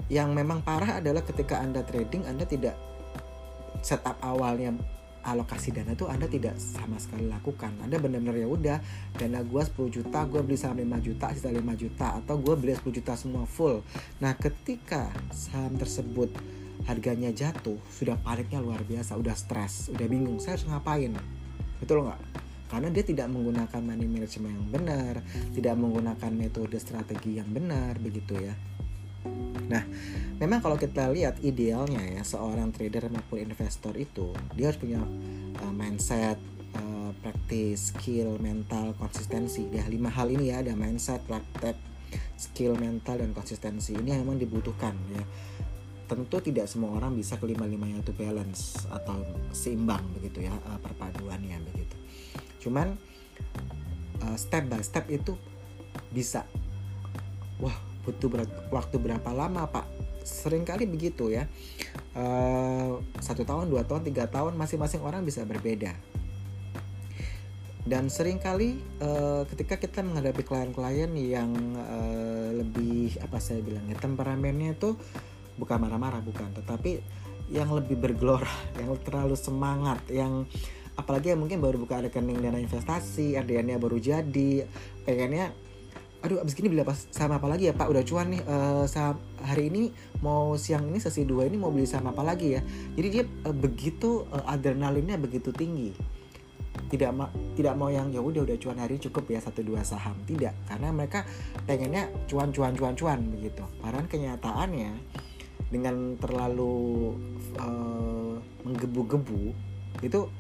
yang 0.07 0.31
memang 0.37 0.63
parah 0.63 1.03
adalah 1.03 1.25
ketika 1.25 1.59
anda 1.59 1.83
trading 1.83 2.29
anda 2.29 2.47
tidak 2.47 2.79
setup 3.83 4.19
awalnya 4.23 4.75
alokasi 5.27 5.75
dana 5.75 5.99
tuh 5.99 6.07
Anda 6.07 6.31
tidak 6.31 6.55
sama 6.57 6.97
sekali 7.03 7.27
lakukan. 7.27 7.75
Anda 7.83 7.99
benar-benar 7.99 8.39
ya 8.39 8.47
udah 8.47 8.79
dana 9.19 9.43
gue 9.43 9.63
10 9.75 9.91
juta, 9.91 10.23
gue 10.31 10.41
beli 10.47 10.55
saham 10.55 10.79
5 10.79 10.87
juta, 11.03 11.27
sisa 11.35 11.51
5 11.51 11.59
juta 11.75 12.07
atau 12.23 12.39
gue 12.39 12.55
beli 12.55 12.79
10 12.79 12.95
juta 13.03 13.13
semua 13.19 13.45
full. 13.45 13.83
Nah, 14.23 14.39
ketika 14.39 15.11
saham 15.35 15.75
tersebut 15.75 16.31
harganya 16.85 17.33
jatuh, 17.33 17.81
sudah 17.89 18.21
paniknya 18.21 18.61
luar 18.61 18.85
biasa, 18.85 19.17
udah 19.17 19.33
stres, 19.33 19.89
udah 19.89 20.05
bingung, 20.05 20.37
saya 20.37 20.61
harus 20.61 20.69
ngapain? 20.69 21.17
Betul 21.81 22.05
nggak? 22.05 22.21
Karena 22.67 22.89
dia 22.91 23.05
tidak 23.07 23.31
menggunakan 23.31 23.81
money 23.81 24.11
management 24.11 24.53
yang 24.59 24.69
benar, 24.69 25.15
tidak 25.55 25.75
menggunakan 25.79 26.31
metode 26.35 26.77
strategi 26.83 27.39
yang 27.39 27.49
benar, 27.49 27.97
begitu 28.03 28.37
ya. 28.37 28.55
Nah, 29.67 29.83
memang 30.39 30.63
kalau 30.63 30.79
kita 30.79 31.11
lihat 31.11 31.43
idealnya 31.43 31.99
ya 31.99 32.23
seorang 32.23 32.71
trader 32.71 33.11
maupun 33.11 33.43
investor 33.43 33.95
itu 33.99 34.31
dia 34.55 34.71
harus 34.71 34.79
punya 34.79 35.03
uh, 35.63 35.75
mindset, 35.75 36.39
uh, 36.79 37.11
praktis, 37.19 37.91
skill, 37.91 38.39
mental, 38.39 38.95
konsistensi. 38.95 39.67
Ya 39.75 39.83
lima 39.91 40.11
hal 40.11 40.31
ini 40.31 40.55
ya 40.55 40.63
ada 40.63 40.75
mindset, 40.79 41.23
praktek, 41.27 41.75
skill, 42.39 42.79
mental 42.79 43.19
dan 43.19 43.35
konsistensi. 43.35 43.99
Ini 43.99 44.23
memang 44.23 44.39
dibutuhkan 44.39 44.95
ya. 45.11 45.25
Tentu 46.07 46.39
tidak 46.39 46.71
semua 46.71 46.95
orang 46.95 47.19
bisa 47.19 47.35
kelima-limanya 47.37 47.99
itu 48.03 48.15
balance 48.15 48.87
atau 48.89 49.27
seimbang 49.51 50.03
begitu 50.15 50.47
ya 50.47 50.55
uh, 50.55 50.79
perpaduannya 50.79 51.59
begitu. 51.75 51.97
Cuman 52.63 52.95
uh, 54.23 54.37
step 54.39 54.71
by 54.71 54.83
step 54.83 55.11
itu 55.11 55.35
bisa. 56.15 56.47
Wah 57.59 57.75
butuh 58.07 58.31
ber 58.31 58.47
waktu 58.71 59.03
berapa 59.03 59.31
lama 59.35 59.67
pak 59.67 59.83
sering 60.23 60.63
kali 60.63 60.87
begitu 60.87 61.35
ya 61.35 61.51
uh, 62.15 63.03
satu 63.19 63.43
tahun 63.43 63.67
dua 63.67 63.83
tahun 63.83 64.07
tiga 64.07 64.31
tahun 64.31 64.55
masing-masing 64.55 65.03
orang 65.03 65.27
bisa 65.27 65.43
berbeda 65.43 65.91
dan 67.87 68.11
sering 68.11 68.43
kali 68.43 68.79
uh, 68.99 69.47
ketika 69.51 69.79
kita 69.79 70.03
menghadapi 70.03 70.43
klien-klien 70.43 71.11
yang 71.15 71.51
uh, 71.79 72.51
lebih 72.55 73.15
apa 73.23 73.39
saya 73.39 73.63
bilangnya 73.63 73.95
temperamennya 73.99 74.75
itu 74.75 74.99
bukan 75.57 75.77
marah-marah 75.81 76.23
bukan. 76.23 76.53
Tetapi 76.57 76.91
yang 77.51 77.71
lebih 77.73 77.99
bergelora 77.99 78.51
yang 78.81 78.95
terlalu 79.03 79.39
semangat 79.39 80.03
yang 80.11 80.47
apalagi 80.97 81.31
yang 81.33 81.41
mungkin 81.45 81.61
baru 81.61 81.77
buka 81.77 82.03
rekening 82.09 82.41
dana 82.41 82.59
investasi 82.59 83.37
RDN-nya 83.37 83.77
baru 83.77 84.01
jadi 84.01 84.65
pengennya 85.05 85.53
aduh 86.25 86.43
abis 86.43 86.59
ini 86.59 86.73
beli 86.73 86.83
apa 86.83 86.97
sama 86.97 87.39
apa 87.39 87.47
lagi 87.47 87.71
ya 87.71 87.75
pak? 87.77 87.87
Udah 87.87 88.03
cuan 88.03 88.35
nih 88.35 88.43
uh, 88.49 88.89
hari 89.47 89.69
ini 89.71 89.93
mau 90.25 90.59
siang 90.59 90.89
ini 90.89 90.99
sesi 90.99 91.23
dua 91.23 91.47
ini 91.47 91.61
mau 91.61 91.71
beli 91.71 91.87
sama 91.87 92.11
apa 92.11 92.25
lagi 92.25 92.57
ya? 92.57 92.61
Jadi 92.99 93.09
dia 93.13 93.25
uh, 93.47 93.55
begitu 93.55 94.27
uh, 94.33 94.43
adrenalinnya 94.49 95.21
begitu 95.21 95.55
tinggi 95.55 96.17
tidak 96.87 97.11
ma 97.17 97.27
tidak 97.59 97.75
mau 97.75 97.91
yang 97.91 98.13
ya 98.13 98.23
udah 98.23 98.47
udah 98.47 98.57
cuan 98.61 98.79
hari 98.79 99.01
cukup 99.01 99.27
ya 99.33 99.41
satu 99.43 99.63
dua 99.63 99.83
saham. 99.83 100.15
Tidak 100.27 100.67
karena 100.71 100.89
mereka 100.91 101.23
pengennya 101.67 102.11
cuan 102.27 102.51
cuan 102.51 102.75
cuan 102.75 102.95
cuan 102.95 103.21
begitu. 103.31 103.63
Padahal 103.83 104.07
kenyataannya 104.07 104.93
dengan 105.73 106.15
terlalu 106.21 107.15
uh, 107.59 108.39
menggebu-gebu 108.63 109.53
itu 110.05 110.31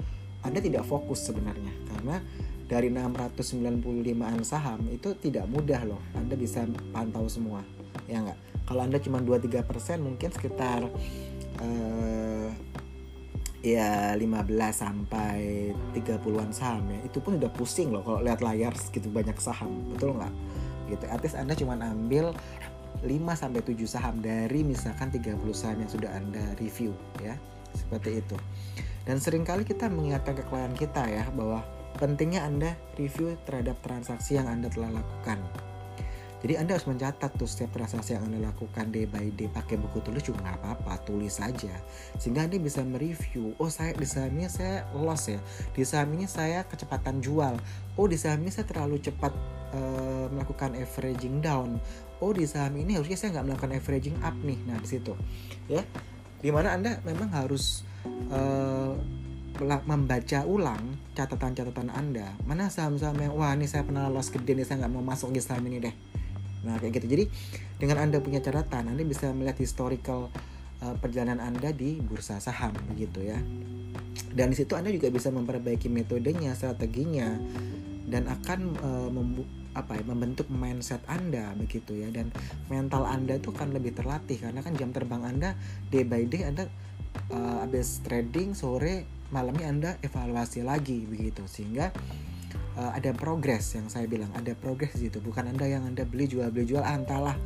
anda 0.46 0.62
tidak 0.62 0.86
fokus 0.86 1.26
sebenarnya 1.26 1.72
karena 1.90 2.22
dari 2.66 2.90
695an 2.90 4.42
saham 4.42 4.90
itu 4.90 5.14
tidak 5.22 5.46
mudah 5.46 5.86
loh 5.86 6.02
Anda 6.18 6.34
bisa 6.34 6.66
pantau 6.90 7.30
semua 7.30 7.62
ya 8.10 8.22
nggak 8.22 8.38
kalau 8.66 8.82
Anda 8.82 8.98
cuma 8.98 9.22
2-3% 9.22 9.62
mungkin 10.02 10.34
sekitar 10.34 10.82
uh, 11.62 12.50
ya 13.62 14.14
15 14.18 14.22
sampai 14.70 15.70
30-an 15.94 16.50
saham 16.50 16.86
ya. 16.90 16.98
Itu 17.06 17.22
pun 17.22 17.38
udah 17.38 17.50
pusing 17.54 17.94
loh 17.94 18.02
kalau 18.02 18.22
lihat 18.26 18.42
layar 18.42 18.74
segitu 18.74 19.10
banyak 19.10 19.38
saham. 19.38 19.86
Betul 19.94 20.18
nggak? 20.18 20.34
Gitu. 20.90 21.04
Artis 21.06 21.34
Anda 21.34 21.54
cuma 21.54 21.74
ambil 21.78 22.34
5 23.02 23.08
sampai 23.36 23.60
7 23.60 23.76
saham 23.84 24.20
dari 24.20 24.62
misalkan 24.62 25.12
30 25.12 25.36
saham 25.52 25.82
yang 25.82 25.90
sudah 25.90 26.10
Anda 26.12 26.42
review 26.60 26.96
ya. 27.20 27.36
Seperti 27.76 28.24
itu. 28.24 28.36
Dan 29.04 29.20
sering 29.22 29.44
kali 29.44 29.62
kita 29.62 29.86
mengingatkan 29.92 30.34
ke 30.38 30.44
klien 30.48 30.74
kita 30.74 31.04
ya 31.06 31.24
bahwa 31.34 31.62
pentingnya 32.00 32.44
Anda 32.44 32.74
review 32.96 33.36
terhadap 33.44 33.78
transaksi 33.84 34.40
yang 34.40 34.48
Anda 34.48 34.72
telah 34.72 34.90
lakukan 34.96 35.38
jadi 36.46 36.62
Anda 36.62 36.76
harus 36.76 36.86
mencatat 36.86 37.42
tuh 37.42 37.48
setiap 37.50 37.74
transaksi 37.74 38.12
yang 38.12 38.28
Anda 38.28 38.52
lakukan 38.52 38.92
day 38.92 39.08
by 39.08 39.32
day 39.32 39.48
pakai 39.48 39.80
buku 39.80 40.04
tulis 40.04 40.20
juga 40.20 40.44
nggak 40.44 40.58
apa-apa, 40.62 41.02
tulis 41.08 41.42
saja. 41.42 41.74
Sehingga 42.20 42.44
Anda 42.44 42.60
bisa 42.60 42.84
mereview, 42.84 43.56
oh 43.56 43.66
saya 43.66 43.96
di 43.96 44.04
saham 44.04 44.36
ini 44.36 44.46
saya 44.46 44.84
loss 44.92 45.32
ya, 45.32 45.40
di 45.72 45.82
saham 45.82 46.12
ini 46.12 46.28
saya 46.28 46.62
kecepatan 46.68 47.24
jual, 47.24 47.58
oh 47.96 48.06
di 48.06 48.14
saham 48.20 48.44
ini 48.44 48.52
saya 48.52 48.68
terlalu 48.68 49.00
cepat 49.02 49.34
melakukan 50.32 50.72
averaging 50.72 51.44
down, 51.44 51.76
oh 52.20 52.32
di 52.32 52.48
saham 52.48 52.76
ini 52.78 52.96
harusnya 52.96 53.18
saya 53.18 53.38
nggak 53.38 53.46
melakukan 53.50 53.72
averaging 53.76 54.16
up 54.24 54.36
nih, 54.40 54.58
nah 54.64 54.76
di 54.80 54.88
situ, 54.88 55.12
ya, 55.68 55.82
di 56.40 56.50
mana 56.52 56.76
Anda 56.76 57.00
memang 57.04 57.28
harus 57.32 57.84
uh, 58.32 58.94
membaca 59.88 60.44
ulang 60.44 61.00
catatan-catatan 61.16 61.88
Anda 61.88 62.36
mana 62.44 62.68
saham-saham 62.68 63.16
yang 63.16 63.32
wah 63.32 63.56
ini 63.56 63.64
saya 63.64 63.88
pernah 63.88 64.12
loss 64.12 64.28
gede 64.28 64.52
nih 64.52 64.68
saya 64.68 64.84
nggak 64.84 64.92
mau 64.92 65.00
masuk 65.00 65.32
di 65.32 65.40
saham 65.40 65.64
ini 65.64 65.80
deh 65.80 65.96
Nah 66.66 66.82
kayak 66.82 66.98
gitu. 66.98 67.06
Jadi 67.06 67.24
dengan 67.78 68.02
anda 68.02 68.18
punya 68.18 68.42
catatan, 68.42 68.90
anda 68.90 69.02
bisa 69.06 69.30
melihat 69.30 69.62
historical 69.62 70.34
uh, 70.82 70.94
perjalanan 70.98 71.38
anda 71.38 71.70
di 71.70 72.02
bursa 72.02 72.42
saham 72.42 72.74
begitu 72.90 73.22
ya. 73.22 73.38
Dan 74.34 74.52
di 74.52 74.56
situ 74.58 74.74
anda 74.74 74.90
juga 74.90 75.08
bisa 75.08 75.30
memperbaiki 75.30 75.86
metodenya, 75.86 76.58
strateginya, 76.58 77.38
dan 78.10 78.26
akan 78.26 78.60
uh, 78.82 79.08
apa 79.76 80.00
ya 80.00 80.04
membentuk 80.08 80.48
mindset 80.48 81.04
anda 81.04 81.52
begitu 81.52 81.92
ya. 81.92 82.08
Dan 82.08 82.32
mental 82.72 83.04
anda 83.04 83.36
itu 83.36 83.52
akan 83.52 83.76
lebih 83.76 83.92
terlatih 83.92 84.40
karena 84.40 84.64
kan 84.64 84.72
jam 84.74 84.90
terbang 84.96 85.22
anda 85.22 85.52
day 85.92 86.02
by 86.02 86.24
day 86.24 86.48
anda 86.48 86.64
uh, 87.28 87.60
habis 87.60 88.00
trading 88.00 88.56
sore 88.56 89.04
malamnya 89.28 89.66
anda 89.68 89.90
evaluasi 90.00 90.64
lagi 90.64 91.04
begitu. 91.04 91.44
Sehingga 91.44 91.92
uh, 92.80 92.90
ada 92.96 93.12
progres 93.12 93.76
yang 93.76 93.92
saya 93.92 94.08
bilang 94.08 94.32
ada 94.32 94.56
progres 94.56 94.96
di 94.96 95.12
situ. 95.12 95.20
Bukan 95.20 95.44
anda 95.52 95.68
yang 95.68 95.84
anda 95.84 96.08
beli 96.08 96.24
jual 96.24 96.48
beli 96.48 96.64
jual 96.64 96.82
antalah 96.82 97.36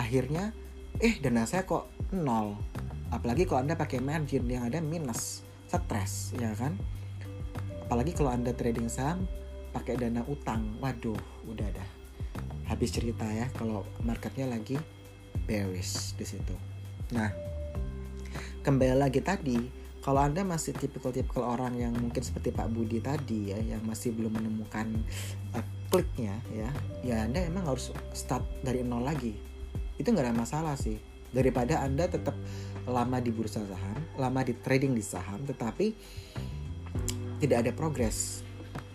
akhirnya 0.00 0.52
eh 1.00 1.20
dana 1.20 1.44
saya 1.44 1.68
kok 1.68 1.92
nol. 2.16 2.56
Apalagi 3.12 3.46
kalau 3.46 3.62
anda 3.62 3.76
pakai 3.78 4.00
margin 4.02 4.48
yang 4.48 4.66
ada 4.66 4.80
minus 4.80 5.44
stres 5.68 6.32
ya 6.40 6.56
kan? 6.56 6.74
Apalagi 7.86 8.18
kalau 8.18 8.34
anda 8.34 8.50
trading 8.50 8.90
saham 8.90 9.30
pakai 9.76 10.00
dana 10.00 10.24
utang. 10.24 10.80
Waduh 10.80 11.20
udah 11.44 11.68
dah. 11.68 11.88
Habis 12.72 12.96
cerita 12.96 13.28
ya 13.28 13.52
kalau 13.52 13.84
marketnya 14.00 14.48
lagi 14.48 14.80
bearish 15.44 16.16
di 16.16 16.24
situ. 16.24 16.56
Nah 17.12 17.28
kembali 18.64 18.96
lagi 18.96 19.20
tadi 19.20 19.60
kalau 20.00 20.24
anda 20.24 20.40
masih 20.40 20.72
tipikal-tipikal 20.72 21.44
orang 21.44 21.76
yang 21.76 21.92
mungkin 21.92 22.24
seperti 22.24 22.56
Pak 22.56 22.72
Budi 22.72 23.04
tadi 23.04 23.52
ya 23.52 23.58
yang 23.60 23.84
masih 23.84 24.16
belum 24.16 24.38
menemukan 24.38 24.86
uh, 25.52 25.66
kliknya 25.92 26.40
ya 26.50 26.70
ya 27.04 27.16
anda 27.28 27.44
emang 27.44 27.68
harus 27.68 27.92
start 28.16 28.42
dari 28.64 28.80
nol 28.80 29.04
lagi. 29.04 29.36
Itu 30.00 30.08
nggak 30.16 30.32
ada 30.32 30.34
masalah 30.34 30.74
sih. 30.80 30.96
Daripada 31.36 31.84
anda 31.84 32.08
tetap 32.08 32.32
lama 32.86 33.18
di 33.18 33.34
bursa 33.34 33.66
saham 33.66 33.98
lama 34.14 34.40
di 34.46 34.54
trading 34.62 34.94
di 34.94 35.02
saham 35.02 35.42
tetapi 35.42 35.86
tidak 37.42 37.66
ada 37.66 37.72
progres 37.74 38.45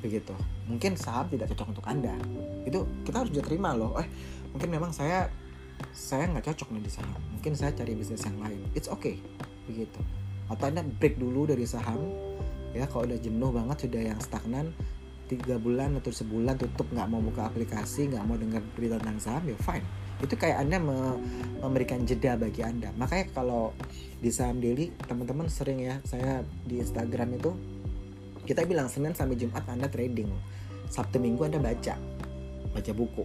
begitu. 0.01 0.33
Mungkin 0.67 0.97
saham 0.97 1.29
tidak 1.29 1.53
cocok 1.53 1.77
untuk 1.77 1.85
anda. 1.85 2.17
Itu 2.65 2.89
kita 3.05 3.23
harus 3.23 3.31
juga 3.31 3.47
terima 3.47 3.77
loh. 3.77 3.95
Eh 4.01 4.07
mungkin 4.51 4.69
memang 4.73 4.91
saya 4.91 5.29
saya 5.93 6.27
nggak 6.29 6.51
cocok 6.51 6.67
nih 6.75 6.83
di 6.83 6.91
saham. 6.91 7.21
Mungkin 7.37 7.53
saya 7.53 7.71
cari 7.73 7.93
bisnis 7.93 8.25
yang 8.25 8.37
lain. 8.41 8.61
It's 8.73 8.89
okay. 8.89 9.21
Begitu. 9.69 10.01
Atau 10.49 10.67
anda 10.67 10.81
break 10.83 11.21
dulu 11.21 11.47
dari 11.47 11.63
saham. 11.63 12.01
Ya 12.73 12.89
kalau 12.89 13.07
udah 13.07 13.19
jenuh 13.21 13.51
banget 13.53 13.77
sudah 13.87 14.01
yang 14.01 14.19
stagnan 14.19 14.73
tiga 15.31 15.55
bulan 15.55 15.95
atau 15.95 16.11
sebulan 16.11 16.59
tutup 16.59 16.91
nggak 16.91 17.07
mau 17.07 17.23
buka 17.23 17.47
aplikasi 17.47 18.11
nggak 18.11 18.27
mau 18.27 18.35
dengar 18.35 18.59
berita 18.75 18.99
tentang 18.99 19.19
saham 19.21 19.43
ya 19.47 19.57
fine. 19.63 19.87
Itu 20.19 20.35
kayak 20.35 20.67
anda 20.67 20.77
me 20.77 21.17
memberikan 21.63 22.03
jeda 22.03 22.35
bagi 22.35 22.61
anda. 22.61 22.91
Makanya 22.99 23.31
kalau 23.31 23.71
di 24.19 24.29
saham 24.29 24.59
daily 24.59 24.91
teman-teman 25.07 25.47
sering 25.47 25.79
ya 25.81 26.03
saya 26.03 26.43
di 26.67 26.83
Instagram 26.83 27.39
itu 27.39 27.51
kita 28.45 28.65
bilang 28.65 28.89
Senin 28.89 29.13
sampai 29.13 29.37
Jumat 29.37 29.65
anda 29.69 29.87
trading. 29.87 30.29
Sabtu 30.91 31.21
Minggu 31.21 31.47
anda 31.47 31.61
baca. 31.61 31.95
Baca 32.73 32.91
buku. 32.91 33.23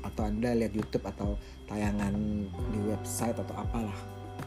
Atau 0.00 0.22
anda 0.28 0.54
lihat 0.56 0.72
YouTube 0.72 1.04
atau 1.04 1.36
tayangan 1.68 2.14
di 2.72 2.78
website 2.86 3.36
atau 3.36 3.54
apalah. 3.56 3.96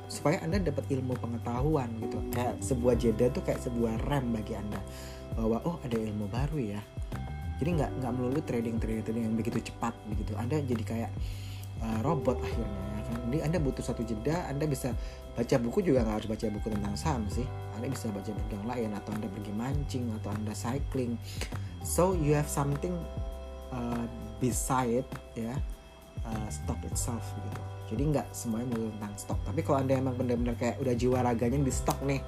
Supaya 0.09 0.41
anda 0.41 0.61
dapat 0.61 0.85
ilmu 0.89 1.17
pengetahuan 1.19 1.89
gitu. 2.01 2.17
Kayak 2.33 2.61
sebuah 2.61 2.95
jeda 2.97 3.25
tuh 3.33 3.43
kayak 3.45 3.61
sebuah 3.61 3.99
rem 4.09 4.33
bagi 4.33 4.53
anda. 4.57 4.79
Bahwa 5.33 5.61
oh 5.65 5.77
ada 5.81 5.97
ilmu 5.97 6.29
baru 6.29 6.57
ya. 6.77 6.81
Jadi 7.61 7.69
nggak 7.79 7.91
nggak 8.01 8.11
melulu 8.17 8.39
trading 8.43 8.77
trading 8.81 9.03
trading 9.05 9.23
yang 9.29 9.35
begitu 9.37 9.59
cepat 9.61 9.93
begitu. 10.09 10.33
Anda 10.35 10.59
jadi 10.61 10.83
kayak 10.83 11.11
uh, 11.79 11.99
robot 12.01 12.37
akhirnya 12.41 12.81
ya 12.97 13.01
kan? 13.07 13.17
Jadi 13.29 13.37
anda 13.45 13.57
butuh 13.61 13.83
satu 13.85 14.01
jeda 14.03 14.49
anda 14.49 14.65
bisa 14.65 14.91
baca 15.33 15.55
buku 15.57 15.79
juga 15.81 16.05
nggak 16.05 16.15
harus 16.21 16.29
baca 16.29 16.45
buku 16.53 16.67
tentang 16.69 16.95
saham 16.97 17.23
sih. 17.29 17.45
Anda 17.73 17.89
bisa 17.89 18.09
baca 18.13 18.29
buku 18.29 18.51
yang 18.53 18.67
lain 18.69 18.89
atau 18.93 19.11
anda 19.17 19.27
pergi 19.29 19.53
mancing 19.53 20.05
atau 20.21 20.29
anda 20.29 20.53
cycling. 20.53 21.17
So 21.81 22.13
you 22.13 22.37
have 22.37 22.47
something 22.47 22.93
uh, 23.73 24.05
beside 24.37 25.05
ya 25.33 25.57
uh, 26.23 26.47
stock 26.53 26.79
itself 26.85 27.25
gitu. 27.33 27.61
Jadi 27.93 28.03
nggak 28.15 28.27
semuanya 28.33 28.73
melulu 28.73 28.89
tentang 28.97 29.13
stok 29.19 29.39
tapi 29.45 29.59
kalau 29.61 29.77
anda 29.85 29.93
emang 29.93 30.15
benar-benar 30.17 30.55
kayak 30.57 30.81
udah 30.81 30.95
jiwa 30.97 31.19
raganya 31.21 31.61
di 31.61 31.73
stok 31.73 31.99
nih 32.07 32.21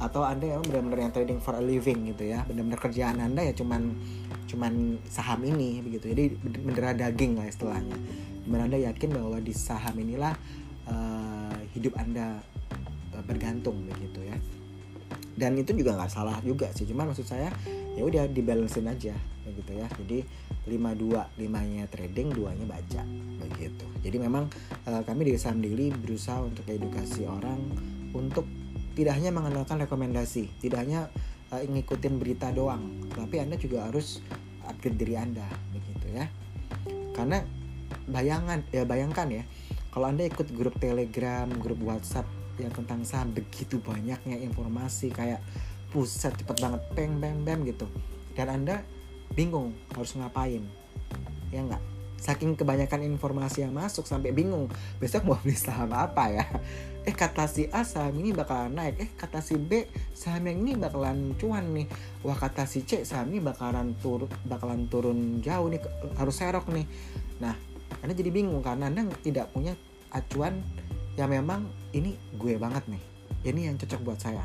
atau 0.00 0.24
anda 0.24 0.48
emang 0.48 0.64
benar-benar 0.64 0.98
yang 1.04 1.12
trading 1.12 1.36
for 1.36 1.52
a 1.52 1.60
living 1.60 2.08
gitu 2.08 2.32
ya 2.32 2.48
benar-benar 2.48 2.80
kerjaan 2.80 3.20
anda 3.20 3.44
ya 3.44 3.52
cuman 3.52 3.92
cuman 4.52 5.00
saham 5.08 5.40
ini 5.48 5.80
begitu. 5.80 6.12
Jadi 6.12 6.24
beneran 6.44 7.00
daging 7.00 7.40
lah 7.40 7.48
istilahnya. 7.48 7.96
Di 8.44 8.48
mana 8.52 8.68
anda 8.68 8.76
yakin 8.76 9.08
bahwa 9.16 9.40
di 9.40 9.54
saham 9.56 9.96
inilah 9.96 10.36
uh, 10.88 11.54
hidup 11.76 11.94
anda 11.98 12.40
uh, 13.14 13.24
bergantung 13.24 13.84
begitu 13.86 14.22
ya. 14.26 14.36
Dan 15.32 15.56
itu 15.56 15.72
juga 15.72 15.96
nggak 15.96 16.12
salah 16.12 16.38
juga 16.44 16.68
sih 16.76 16.84
cuman 16.84 17.10
maksud 17.10 17.24
saya 17.24 17.48
ya 17.96 18.02
udah 18.04 18.28
dibalancein 18.28 18.88
aja 18.88 19.14
begitu 19.44 19.72
ya. 19.78 19.86
Jadi 20.02 20.18
52 20.68 21.42
limanya 21.42 21.84
trading 21.90 22.30
duanya 22.30 22.66
baca 22.68 23.02
begitu. 23.42 23.86
Jadi 24.02 24.16
memang 24.22 24.46
uh, 24.86 25.02
kami 25.02 25.32
di 25.32 25.40
saham 25.40 25.58
daily 25.58 25.90
berusaha 25.90 26.38
untuk 26.42 26.62
edukasi 26.70 27.26
orang 27.26 27.58
untuk 28.14 28.46
tidak 28.92 29.16
hanya 29.16 29.32
mengandalkan 29.32 29.80
rekomendasi 29.80 30.52
tidak 30.60 30.84
hanya 30.84 31.08
uh, 31.48 31.64
ngikutin 31.64 32.20
berita 32.20 32.52
doang 32.52 33.08
tapi 33.16 33.40
anda 33.40 33.56
juga 33.56 33.88
harus 33.88 34.20
upgrade 34.68 35.00
diri 35.00 35.14
anda 35.18 35.46
begitu 35.74 36.06
ya. 36.12 36.26
Karena 37.12 37.42
bayangan 38.08 38.66
ya 38.72 38.82
bayangkan 38.88 39.28
ya 39.30 39.44
kalau 39.92 40.08
anda 40.08 40.24
ikut 40.24 40.48
grup 40.56 40.74
telegram 40.80 41.46
grup 41.60 41.78
whatsapp 41.84 42.26
yang 42.56 42.72
tentang 42.72 43.04
saham 43.04 43.30
begitu 43.36 43.78
banyaknya 43.78 44.40
informasi 44.40 45.12
kayak 45.12 45.44
pusat 45.92 46.32
cepet 46.40 46.56
banget 46.58 46.82
peng 46.96 47.20
bam 47.20 47.44
bam 47.44 47.62
gitu. 47.68 47.84
Dan 48.32 48.48
anda 48.48 48.80
bingung 49.36 49.76
harus 49.92 50.16
ngapain 50.16 50.64
ya 51.52 51.60
enggak 51.60 51.80
saking 52.22 52.54
kebanyakan 52.54 53.02
informasi 53.02 53.66
yang 53.66 53.74
masuk 53.74 54.06
sampai 54.06 54.30
bingung 54.30 54.70
besok 55.02 55.26
mau 55.26 55.34
beli 55.42 55.58
saham 55.58 55.90
apa 55.90 56.30
ya? 56.30 56.46
Eh 57.02 57.10
kata 57.10 57.50
si 57.50 57.66
A 57.74 57.82
saham 57.82 58.14
ini 58.22 58.30
bakalan 58.30 58.78
naik. 58.78 58.94
Eh 59.02 59.10
kata 59.18 59.42
si 59.42 59.58
B 59.58 59.90
saham 60.14 60.46
yang 60.46 60.62
ini 60.62 60.78
bakalan 60.78 61.34
cuan 61.34 61.74
nih. 61.74 61.90
Wah 62.22 62.38
kata 62.38 62.62
si 62.70 62.86
C 62.86 63.02
saham 63.02 63.34
ini 63.34 63.42
bakalan 63.42 63.98
turun 63.98 64.30
bakalan 64.46 64.86
turun 64.86 65.42
jauh 65.42 65.66
nih 65.66 65.82
harus 66.14 66.38
serok 66.38 66.70
nih. 66.70 66.86
Nah 67.42 67.58
anda 68.02 68.12
jadi 68.12 68.30
bingung 68.34 68.60
karena 68.60 68.90
anda 68.90 69.06
tidak 69.22 69.48
punya 69.54 69.78
acuan 70.12 70.60
yang 71.16 71.30
memang 71.30 71.68
ini 71.94 72.18
gue 72.36 72.58
banget 72.58 72.84
nih. 72.88 73.02
Ini 73.42 73.60
yang 73.72 73.76
cocok 73.78 74.00
buat 74.02 74.20
saya. 74.20 74.44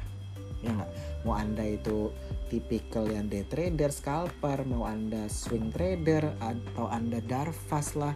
Ya 0.61 0.73
nggak? 0.73 0.91
Mau 1.25 1.37
anda 1.37 1.61
itu 1.61 2.09
tipikal 2.49 3.05
yang 3.11 3.29
day 3.29 3.45
trader 3.45 3.91
scalper 3.93 4.63
mau 4.65 4.87
anda 4.87 5.27
swing 5.29 5.69
trader 5.69 6.33
atau 6.39 6.87
anda 6.89 7.21
darvas 7.21 7.93
lah 7.93 8.15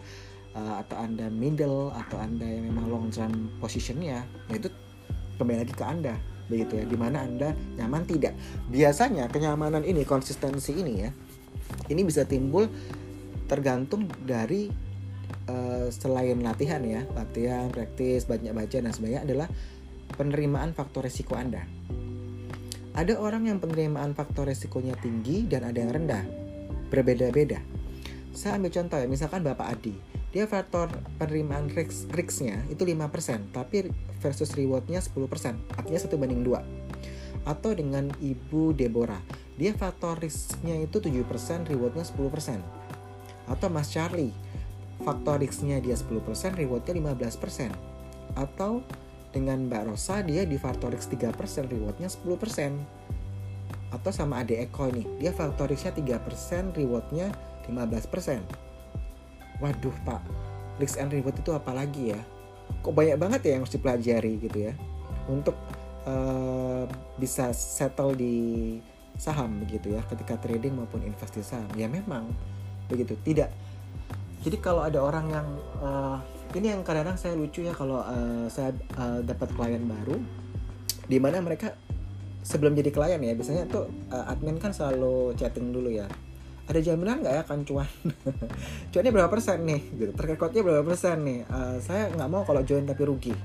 uh, 0.55 0.81
atau 0.81 0.98
anda 0.98 1.27
middle 1.27 1.91
atau 1.93 2.17
anda 2.17 2.48
yang 2.48 2.71
memang 2.71 2.86
long 2.88 3.07
term 3.12 3.51
positionnya 3.60 4.24
ya 4.50 4.55
itu 4.57 4.71
kembali 5.38 5.67
lagi 5.67 5.74
ke 5.75 5.86
anda 5.86 6.15
begitu 6.50 6.81
ya. 6.81 6.86
Di 6.88 6.98
mana 6.98 7.27
anda 7.27 7.53
nyaman 7.77 8.10
tidak. 8.10 8.33
Biasanya 8.74 9.29
kenyamanan 9.29 9.86
ini 9.86 10.01
konsistensi 10.07 10.74
ini 10.74 10.93
ya 11.05 11.12
ini 11.91 12.01
bisa 12.07 12.24
timbul 12.24 12.67
tergantung 13.48 14.07
dari 14.24 14.71
uh, 15.50 15.88
selain 15.91 16.39
latihan 16.39 16.81
ya 16.83 17.03
latihan 17.15 17.71
praktis 17.71 18.29
banyak 18.29 18.53
baca 18.53 18.77
dan 18.81 18.91
sebagainya 18.91 19.23
adalah 19.23 19.47
penerimaan 20.15 20.75
faktor 20.75 21.07
resiko 21.07 21.35
anda 21.39 21.63
ada 22.91 23.15
orang 23.15 23.47
yang 23.47 23.63
penerimaan 23.63 24.11
faktor 24.11 24.51
resikonya 24.51 25.00
tinggi 25.00 25.47
dan 25.47 25.63
ada 25.63 25.79
yang 25.79 25.95
rendah. 25.95 26.27
Berbeda-beda. 26.91 27.63
Saya 28.35 28.59
ambil 28.59 28.71
contoh 28.75 29.00
ya, 29.00 29.07
misalkan 29.07 29.47
Bapak 29.47 29.79
Adi. 29.79 29.95
Dia 30.35 30.47
faktor 30.47 30.91
penerimaan 31.15 31.71
risk, 31.71 32.11
risknya 32.11 32.63
itu 32.67 32.83
5%, 32.83 33.51
tapi 33.55 33.91
versus 34.19 34.51
rewardnya 34.55 35.00
10%. 35.00 35.55
Artinya 35.75 36.00
1 36.03 36.19
banding 36.19 36.43
2. 36.43 37.47
Atau 37.47 37.71
dengan 37.75 38.11
Ibu 38.19 38.75
Deborah. 38.75 39.23
Dia 39.55 39.71
faktor 39.71 40.19
risknya 40.19 40.75
itu 40.79 41.00
7%, 41.00 41.71
rewardnya 41.71 42.03
10%. 42.03 42.59
Atau 43.47 43.67
Mas 43.71 43.88
Charlie. 43.88 44.35
Faktor 45.01 45.41
risknya 45.41 45.81
dia 45.81 45.98
10%, 45.98 46.55
rewardnya 46.55 46.93
15%. 46.93 47.74
Atau 48.38 48.86
dengan 49.36 49.67
Mbak 49.67 49.91
Rosa 49.91 50.24
dia 50.24 50.43
di 50.43 50.60
Factorix 50.60 51.08
3% 51.08 51.72
rewardnya 51.72 52.12
10% 52.12 52.75
atau 53.91 54.12
sama 54.12 54.43
adik 54.43 54.72
Eko 54.72 54.91
nih 54.91 55.08
dia 55.24 55.31
Factorixnya 55.31 55.96
3% 55.96 56.75
rewardnya 56.75 57.31
15% 57.63 59.63
waduh 59.63 59.96
pak 60.03 60.20
risk 60.81 60.98
and 60.98 61.13
reward 61.13 61.38
itu 61.38 61.53
apa 61.53 61.72
lagi 61.77 62.17
ya? 62.17 62.22
Kok 62.81 62.98
banyak 62.98 63.17
banget 63.22 63.41
ya 63.46 63.51
yang 63.55 63.63
harus 63.63 63.77
dipelajari 63.77 64.34
gitu 64.41 64.58
ya? 64.58 64.74
Untuk 65.29 65.53
uh, 66.10 66.89
bisa 67.22 67.53
settle 67.53 68.17
di 68.17 68.36
saham 69.22 69.62
begitu 69.62 69.93
ya 69.93 70.01
ketika 70.10 70.41
trading 70.41 70.74
maupun 70.74 71.05
investasi 71.05 71.46
saham. 71.46 71.70
Ya 71.77 71.86
memang 71.86 72.34
begitu. 72.89 73.13
Tidak 73.22 73.70
jadi 74.41 74.57
kalau 74.57 74.81
ada 74.81 74.98
orang 75.01 75.25
yang 75.29 75.48
uh, 75.81 76.17
ini 76.51 76.74
yang 76.74 76.81
kadang-kadang 76.83 77.15
saya 77.15 77.33
lucu 77.37 77.63
ya 77.63 77.72
kalau 77.72 78.03
uh, 78.03 78.46
saya 78.51 78.75
uh, 79.00 79.24
dapat 79.24 79.53
klien 79.55 79.83
baru 79.87 80.20
di 81.07 81.18
mana 81.22 81.39
mereka 81.39 81.75
sebelum 82.42 82.74
jadi 82.74 82.89
klien 82.89 83.22
ya 83.22 83.33
biasanya 83.37 83.63
tuh 83.70 83.87
uh, 84.11 84.31
admin 84.31 84.57
kan 84.57 84.74
selalu 84.74 85.37
chatting 85.37 85.72
dulu 85.72 85.94
ya. 85.94 86.09
Ada 86.70 86.79
jaminan 86.79 87.20
nggak 87.20 87.33
ya 87.35 87.42
akan 87.44 87.59
cuan? 87.68 87.89
Cuannya 88.96 89.11
berapa 89.11 89.27
persen 89.27 89.68
nih? 89.68 89.81
Gitu 89.92 90.11
terkekotnya 90.15 90.61
berapa 90.63 90.83
persen 90.87 91.24
nih? 91.25 91.39
Uh, 91.48 91.77
saya 91.83 92.09
nggak 92.15 92.29
mau 92.31 92.44
kalau 92.48 92.63
join 92.63 92.87
tapi 92.87 93.03
rugi. 93.05 93.35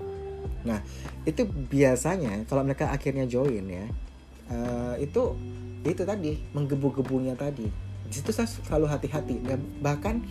Nah 0.67 0.83
itu 1.27 1.47
biasanya 1.47 2.47
kalau 2.47 2.63
mereka 2.63 2.91
akhirnya 2.91 3.27
join 3.27 3.67
ya 3.67 3.87
uh, 4.51 4.95
itu 4.99 5.35
itu 5.87 6.03
tadi 6.03 6.39
menggebu-gebunya 6.55 7.39
tadi. 7.39 7.67
Di 8.07 8.15
situ 8.15 8.31
saya 8.31 8.47
selalu 8.47 8.87
hati-hati 8.91 9.35
bahkan 9.83 10.23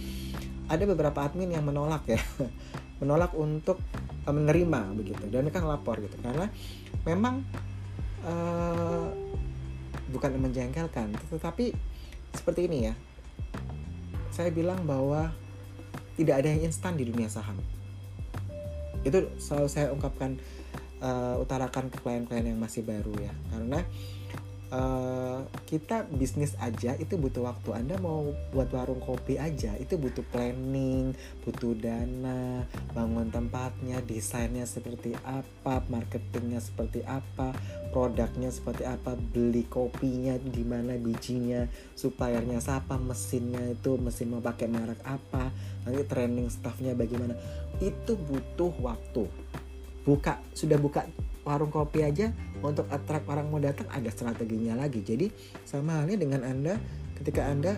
ada 0.65 0.83
beberapa 0.89 1.19
admin 1.25 1.53
yang 1.53 1.65
menolak 1.65 2.05
ya. 2.09 2.21
Menolak 3.03 3.35
untuk 3.35 3.77
uh, 4.23 4.33
menerima 4.33 4.95
begitu. 4.95 5.23
Dan 5.27 5.45
mereka 5.45 5.61
ngelapor 5.61 5.99
gitu. 5.99 6.17
Karena 6.23 6.47
memang 7.03 7.43
uh, 8.23 9.07
bukan 10.09 10.39
menjengkelkan. 10.39 11.11
Tetapi 11.29 11.75
seperti 12.33 12.71
ini 12.71 12.77
ya. 12.89 12.93
Saya 14.31 14.51
bilang 14.51 14.83
bahwa 14.83 15.31
tidak 16.15 16.43
ada 16.43 16.47
yang 16.51 16.71
instan 16.71 16.95
di 16.95 17.07
dunia 17.07 17.27
saham. 17.27 17.59
Itu 19.03 19.27
selalu 19.37 19.67
saya 19.67 19.91
ungkapkan 19.91 20.39
uh, 21.03 21.35
utarakan 21.39 21.91
ke 21.91 21.99
klien-klien 21.99 22.47
yang 22.47 22.59
masih 22.59 22.83
baru 22.83 23.11
ya. 23.19 23.33
Karena 23.51 23.83
Eh, 24.75 25.39
kita 25.71 26.03
bisnis 26.11 26.51
aja 26.59 26.99
itu 26.99 27.15
butuh 27.15 27.47
waktu. 27.47 27.79
Anda 27.79 27.95
mau 27.95 28.35
buat 28.51 28.67
warung 28.75 28.99
kopi 28.99 29.39
aja 29.39 29.71
itu 29.79 29.95
butuh 29.95 30.25
planning, 30.35 31.15
butuh 31.47 31.71
dana, 31.79 32.67
bangun 32.91 33.31
tempatnya, 33.31 34.03
desainnya 34.03 34.67
seperti 34.67 35.15
apa, 35.23 35.79
marketingnya 35.87 36.59
seperti 36.59 37.07
apa, 37.07 37.55
produknya 37.95 38.51
seperti 38.51 38.83
apa, 38.83 39.15
beli 39.15 39.63
kopinya 39.63 40.35
di 40.43 40.63
mana 40.67 40.99
bijinya, 40.99 41.71
suppliernya 41.95 42.59
siapa, 42.59 42.99
mesinnya 42.99 43.79
itu 43.79 43.95
mesin 43.95 44.35
mau 44.35 44.43
pakai 44.43 44.67
merek 44.67 44.99
apa, 45.07 45.55
nanti 45.87 46.03
training 46.03 46.51
staffnya 46.51 46.91
bagaimana. 46.99 47.37
Itu 47.79 48.19
butuh 48.19 48.75
waktu. 48.83 49.23
Buka 50.03 50.43
sudah 50.51 50.77
buka 50.77 51.07
warung 51.45 51.69
kopi 51.69 52.01
aja 52.01 52.33
untuk 52.69 52.87
attract 52.89 53.25
orang 53.29 53.49
mau 53.49 53.61
datang 53.61 53.85
ada 53.91 54.09
strateginya 54.09 54.77
lagi. 54.77 55.01
Jadi 55.05 55.29
sama 55.65 56.01
halnya 56.01 56.17
dengan 56.17 56.41
Anda 56.41 56.77
ketika 57.17 57.47
Anda 57.47 57.77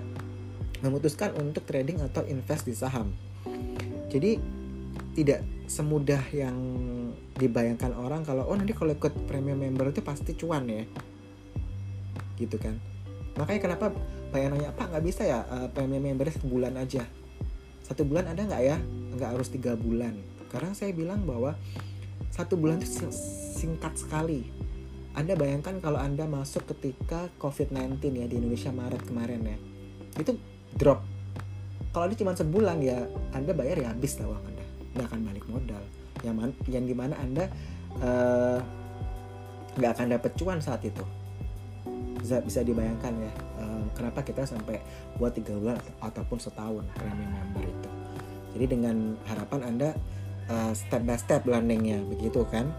memutuskan 0.81 1.33
untuk 1.37 1.65
trading 1.65 2.01
atau 2.03 2.23
invest 2.25 2.69
di 2.69 2.75
saham. 2.77 3.13
Jadi 4.07 4.37
tidak 5.17 5.41
semudah 5.65 6.21
yang 6.29 6.55
dibayangkan 7.37 7.91
orang 7.97 8.21
kalau 8.21 8.45
oh 8.47 8.55
nanti 8.55 8.71
kalau 8.73 8.93
ikut 8.93 9.13
premium 9.25 9.57
member 9.57 9.89
itu 9.89 10.01
pasti 10.05 10.37
cuan 10.37 10.69
ya. 10.69 10.85
Gitu 12.37 12.55
kan. 12.61 12.77
Makanya 13.37 13.61
kenapa 13.61 13.85
banyak 14.33 14.49
nanya, 14.53 14.69
Pak 14.73 14.93
nggak 14.93 15.05
bisa 15.05 15.21
ya 15.25 15.39
uh, 15.45 15.67
premium 15.73 16.05
member 16.05 16.29
satu 16.29 16.49
bulan 16.49 16.73
aja. 16.77 17.05
Satu 17.85 18.05
bulan 18.05 18.29
ada 18.29 18.41
nggak 18.45 18.63
ya? 18.63 18.77
Nggak 19.17 19.29
harus 19.37 19.49
tiga 19.49 19.73
bulan. 19.73 20.17
Karena 20.53 20.71
saya 20.73 20.93
bilang 20.93 21.25
bahwa 21.25 21.57
satu 22.33 22.53
bulan 22.53 22.81
itu 22.81 23.09
singkat 23.57 23.97
sekali 23.97 24.45
anda 25.17 25.33
bayangkan 25.33 25.81
kalau 25.81 25.97
Anda 25.97 26.29
masuk 26.29 26.69
ketika 26.77 27.33
COVID-19 27.41 27.97
ya 28.21 28.29
di 28.29 28.37
Indonesia 28.37 28.69
Maret 28.69 29.01
kemarin 29.01 29.41
ya. 29.49 29.57
Itu 30.13 30.37
drop. 30.77 31.01
Kalau 31.89 32.05
ini 32.05 32.15
cuma 32.21 32.37
sebulan 32.37 32.77
ya 32.85 33.01
Anda 33.33 33.57
bayar 33.57 33.81
ya 33.81 33.89
habis 33.89 34.21
lah 34.21 34.29
uang 34.29 34.45
Anda. 34.45 34.65
Nggak 34.93 35.05
akan 35.09 35.19
balik 35.25 35.45
modal. 35.49 35.83
Yang, 36.21 36.35
man, 36.37 36.51
yang 36.69 36.85
di 36.85 36.93
mana 36.93 37.17
Anda 37.17 37.49
uh, 37.97 38.61
nggak 39.81 39.91
akan 39.97 40.07
dapat 40.13 40.31
cuan 40.37 40.61
saat 40.61 40.85
itu. 40.85 41.01
Bisa, 42.21 42.37
bisa 42.45 42.61
dibayangkan 42.61 43.13
ya 43.17 43.33
uh, 43.57 43.89
kenapa 43.97 44.21
kita 44.21 44.45
sampai 44.45 44.77
buat 45.17 45.33
tiga 45.33 45.57
bulan 45.57 45.81
ataupun 45.97 46.37
setahun 46.37 46.85
premium 46.93 47.33
member 47.33 47.65
itu. 47.65 47.89
Jadi 48.53 48.65
dengan 48.69 49.17
harapan 49.25 49.61
Anda 49.65 49.89
uh, 50.45 50.77
step 50.77 51.01
by 51.09 51.17
step 51.17 51.41
landingnya 51.49 52.05
begitu 52.05 52.45
kan. 52.53 52.69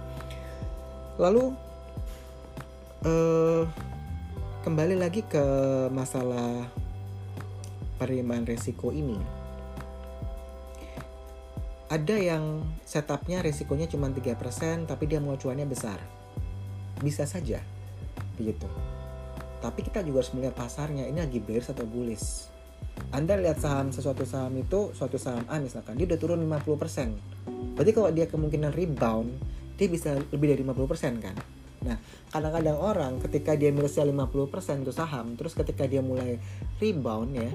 Lalu 1.18 1.66
uh, 3.06 3.62
kembali 4.66 4.98
lagi 4.98 5.22
ke 5.22 5.44
masalah 5.92 6.66
penerimaan 8.00 8.46
resiko 8.46 8.90
ini. 8.90 9.18
Ada 11.88 12.20
yang 12.20 12.44
setupnya 12.84 13.40
resikonya 13.40 13.88
cuma 13.88 14.12
3% 14.12 14.84
tapi 14.84 15.04
dia 15.08 15.22
mau 15.22 15.38
cuannya 15.38 15.64
besar. 15.64 15.98
Bisa 17.00 17.24
saja 17.24 17.62
begitu. 18.36 18.68
Tapi 19.58 19.80
kita 19.82 20.04
juga 20.04 20.22
harus 20.22 20.34
melihat 20.36 20.54
pasarnya 20.54 21.08
ini 21.08 21.18
lagi 21.18 21.40
bearish 21.40 21.72
atau 21.72 21.88
bullish. 21.88 22.50
Anda 23.14 23.38
lihat 23.40 23.62
saham 23.62 23.94
sesuatu 23.94 24.26
saham 24.26 24.58
itu 24.58 24.92
suatu 24.92 25.16
saham 25.16 25.46
A 25.48 25.62
misalkan 25.62 25.96
dia 25.96 26.04
udah 26.04 26.18
turun 26.20 26.44
50%. 26.44 27.78
Berarti 27.78 27.92
kalau 27.94 28.10
dia 28.12 28.26
kemungkinan 28.28 28.74
rebound 28.74 29.32
dia 29.80 29.88
bisa 29.88 30.18
lebih 30.34 30.52
dari 30.52 30.62
50% 30.66 31.24
kan 31.24 31.57
nah 31.88 31.98
kadang-kadang 32.28 32.76
orang 32.76 33.12
ketika 33.24 33.56
dia 33.56 33.72
minusnya 33.72 34.04
50% 34.04 34.84
itu 34.84 34.92
saham 34.92 35.34
terus 35.40 35.56
ketika 35.56 35.88
dia 35.88 36.04
mulai 36.04 36.36
rebound 36.76 37.32
ya 37.32 37.48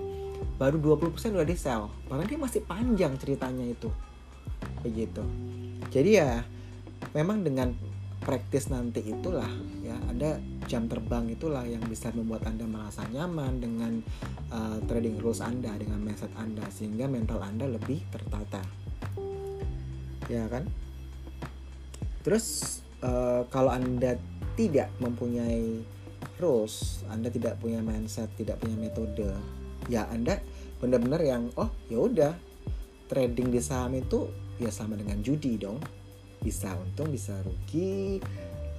baru 0.58 0.78
20% 1.00 1.14
udah 1.34 1.48
di 1.48 1.58
sell 1.58 1.90
padahal 2.10 2.28
dia 2.28 2.40
masih 2.40 2.62
panjang 2.66 3.14
ceritanya 3.18 3.66
itu. 3.66 3.90
Begitu. 4.84 5.24
Jadi 5.90 6.10
ya 6.20 6.44
memang 7.16 7.42
dengan 7.46 7.72
praktis 8.24 8.72
nanti 8.72 9.04
itulah 9.04 9.50
ya 9.84 10.00
ada 10.08 10.40
jam 10.72 10.88
terbang 10.88 11.28
itulah 11.28 11.68
yang 11.68 11.84
bisa 11.92 12.08
membuat 12.16 12.48
anda 12.48 12.64
merasa 12.64 13.04
nyaman 13.12 13.60
dengan 13.60 14.00
uh, 14.48 14.80
trading 14.88 15.20
rules 15.20 15.44
anda 15.44 15.76
dengan 15.76 16.00
mindset 16.00 16.32
anda 16.40 16.64
sehingga 16.72 17.12
mental 17.12 17.44
anda 17.44 17.68
lebih 17.68 18.00
tertata. 18.12 18.64
Ya 20.32 20.48
kan? 20.48 20.72
Terus 22.24 22.80
uh, 23.04 23.44
kalau 23.52 23.70
anda 23.70 24.16
tidak 24.56 24.90
mempunyai 24.98 25.84
rules 26.40 27.06
anda 27.12 27.28
tidak 27.30 27.60
punya 27.60 27.84
mindset 27.84 28.32
tidak 28.40 28.58
punya 28.64 28.80
metode 28.80 29.30
ya 29.92 30.08
anda 30.10 30.40
benar-benar 30.84 31.22
yang 31.24 31.48
oh 31.56 31.72
ya 31.88 32.00
udah 32.00 32.34
trading 33.08 33.54
di 33.54 33.62
saham 33.62 33.94
itu 33.94 34.26
ya 34.58 34.74
sama 34.74 34.98
dengan 34.98 35.22
judi 35.24 35.56
dong. 35.56 35.78
Bisa 36.44 36.76
untung 36.76 37.14
bisa 37.14 37.38
rugi 37.46 38.20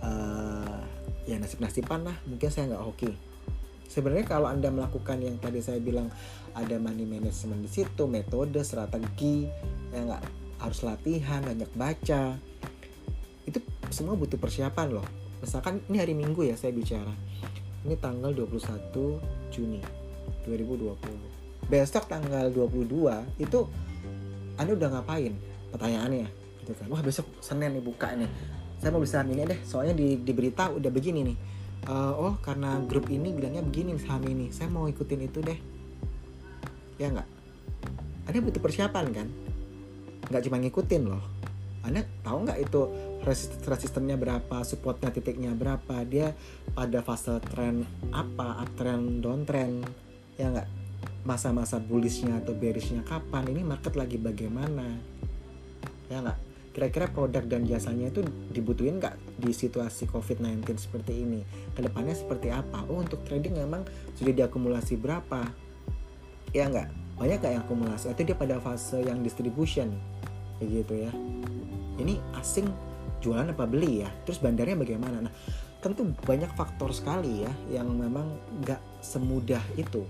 uh, 0.04 0.82
ya 1.24 1.40
nasib-nasiban 1.40 2.04
lah 2.04 2.16
mungkin 2.28 2.48
saya 2.50 2.74
nggak 2.74 2.84
hoki. 2.84 3.10
Sebenarnya 3.88 4.26
kalau 4.26 4.50
anda 4.50 4.68
melakukan 4.74 5.22
yang 5.22 5.38
tadi 5.38 5.62
saya 5.62 5.78
bilang 5.78 6.10
ada 6.52 6.76
money 6.82 7.06
management 7.06 7.62
di 7.62 7.70
situ 7.70 8.04
metode 8.10 8.58
strategi 8.66 9.46
ya 9.94 10.02
nggak 10.02 10.22
harus 10.60 10.80
latihan 10.82 11.40
banyak 11.46 11.70
baca 11.78 12.36
semua 13.94 14.18
butuh 14.18 14.42
persiapan 14.42 14.98
loh. 14.98 15.06
Misalkan 15.38 15.78
ini 15.86 16.02
hari 16.02 16.18
minggu 16.18 16.42
ya 16.42 16.58
saya 16.58 16.74
bicara. 16.74 17.14
Ini 17.86 17.94
tanggal 18.02 18.34
21 18.34 19.54
Juni 19.54 19.78
2020 20.42 21.34
besok 21.68 22.08
tanggal 22.08 22.52
22 22.52 23.40
itu 23.40 23.58
anda 24.54 24.72
udah 24.76 24.88
ngapain? 24.98 25.34
Pertanyaannya 25.74 26.28
gitu 26.62 26.72
kan. 26.78 26.86
Wah 26.92 27.02
besok 27.02 27.26
Senin 27.42 27.74
nih 27.74 27.82
buka 27.82 28.14
nih. 28.14 28.30
Saya 28.78 28.90
mau 28.94 29.02
bisa 29.02 29.24
ini 29.24 29.42
deh 29.42 29.60
soalnya 29.64 29.96
di, 29.96 30.20
di 30.20 30.32
berita 30.36 30.70
udah 30.70 30.90
begini 30.92 31.20
nih. 31.26 31.38
Uh, 31.84 32.12
oh 32.16 32.34
karena 32.40 32.80
grup 32.86 33.10
ini 33.12 33.34
bilangnya 33.34 33.64
begini 33.64 33.98
saham 33.98 34.22
ini. 34.28 34.54
Saya 34.54 34.70
mau 34.70 34.86
ikutin 34.86 35.20
itu 35.26 35.42
deh. 35.42 35.58
Ya 37.00 37.10
nggak? 37.10 37.28
Anda 38.30 38.38
butuh 38.40 38.62
persiapan 38.62 39.04
kan? 39.10 39.26
Nggak 40.30 40.42
cuma 40.48 40.56
ngikutin 40.62 41.02
loh. 41.10 41.24
Anda 41.84 42.06
tahu 42.22 42.48
nggak 42.48 42.58
itu 42.62 42.80
resist 43.24 43.56
resistennya 43.64 44.20
berapa 44.20 44.60
supportnya 44.62 45.08
titiknya 45.08 45.56
berapa 45.56 46.04
dia 46.04 46.36
pada 46.76 47.00
fase 47.00 47.40
tren 47.52 47.88
apa 48.12 48.60
uptrend 48.60 49.24
downtrend 49.24 49.88
ya 50.36 50.52
nggak? 50.52 50.68
Masa-masa 51.24 51.80
bullishnya 51.80 52.36
atau 52.44 52.52
bearishnya 52.52 53.00
kapan 53.08 53.48
ini 53.48 53.64
market 53.64 53.96
lagi 53.96 54.20
bagaimana 54.20 55.00
ya 56.12 56.20
nggak? 56.20 56.38
Kira-kira 56.74 57.06
produk 57.06 57.46
dan 57.46 57.64
jasanya 57.64 58.10
itu 58.10 58.26
dibutuhin 58.50 58.98
nggak 58.98 59.14
di 59.40 59.54
situasi 59.54 60.10
COVID-19 60.10 60.74
seperti 60.76 61.22
ini? 61.22 61.40
Ke 61.72 61.86
depannya 61.86 62.18
seperti 62.18 62.50
apa? 62.50 62.82
Oh 62.90 62.98
untuk 62.98 63.22
trading 63.24 63.56
memang 63.56 63.86
sudah 64.18 64.34
diakumulasi 64.34 64.98
berapa? 64.98 65.48
Ya 66.50 66.66
nggak? 66.66 66.90
Banyak 67.14 67.38
nggak 67.40 67.54
akumulasi? 67.62 68.10
Atau 68.10 68.26
dia 68.26 68.34
pada 68.34 68.58
fase 68.58 69.00
yang 69.06 69.22
distribution? 69.22 69.94
Kayak 70.58 70.82
gitu 70.82 70.94
ya. 71.08 71.12
Ini 72.02 72.18
asing 72.42 72.66
jualan 73.24 73.48
apa 73.48 73.64
beli 73.64 74.04
ya? 74.04 74.10
Terus 74.28 74.44
bandarnya 74.44 74.76
bagaimana? 74.76 75.24
Nah 75.24 75.32
tentu 75.80 76.08
banyak 76.24 76.48
faktor 76.56 76.92
sekali 76.96 77.44
ya 77.44 77.52
yang 77.80 77.92
memang 77.92 78.24
nggak 78.60 78.80
semudah 79.04 79.60
itu. 79.76 80.04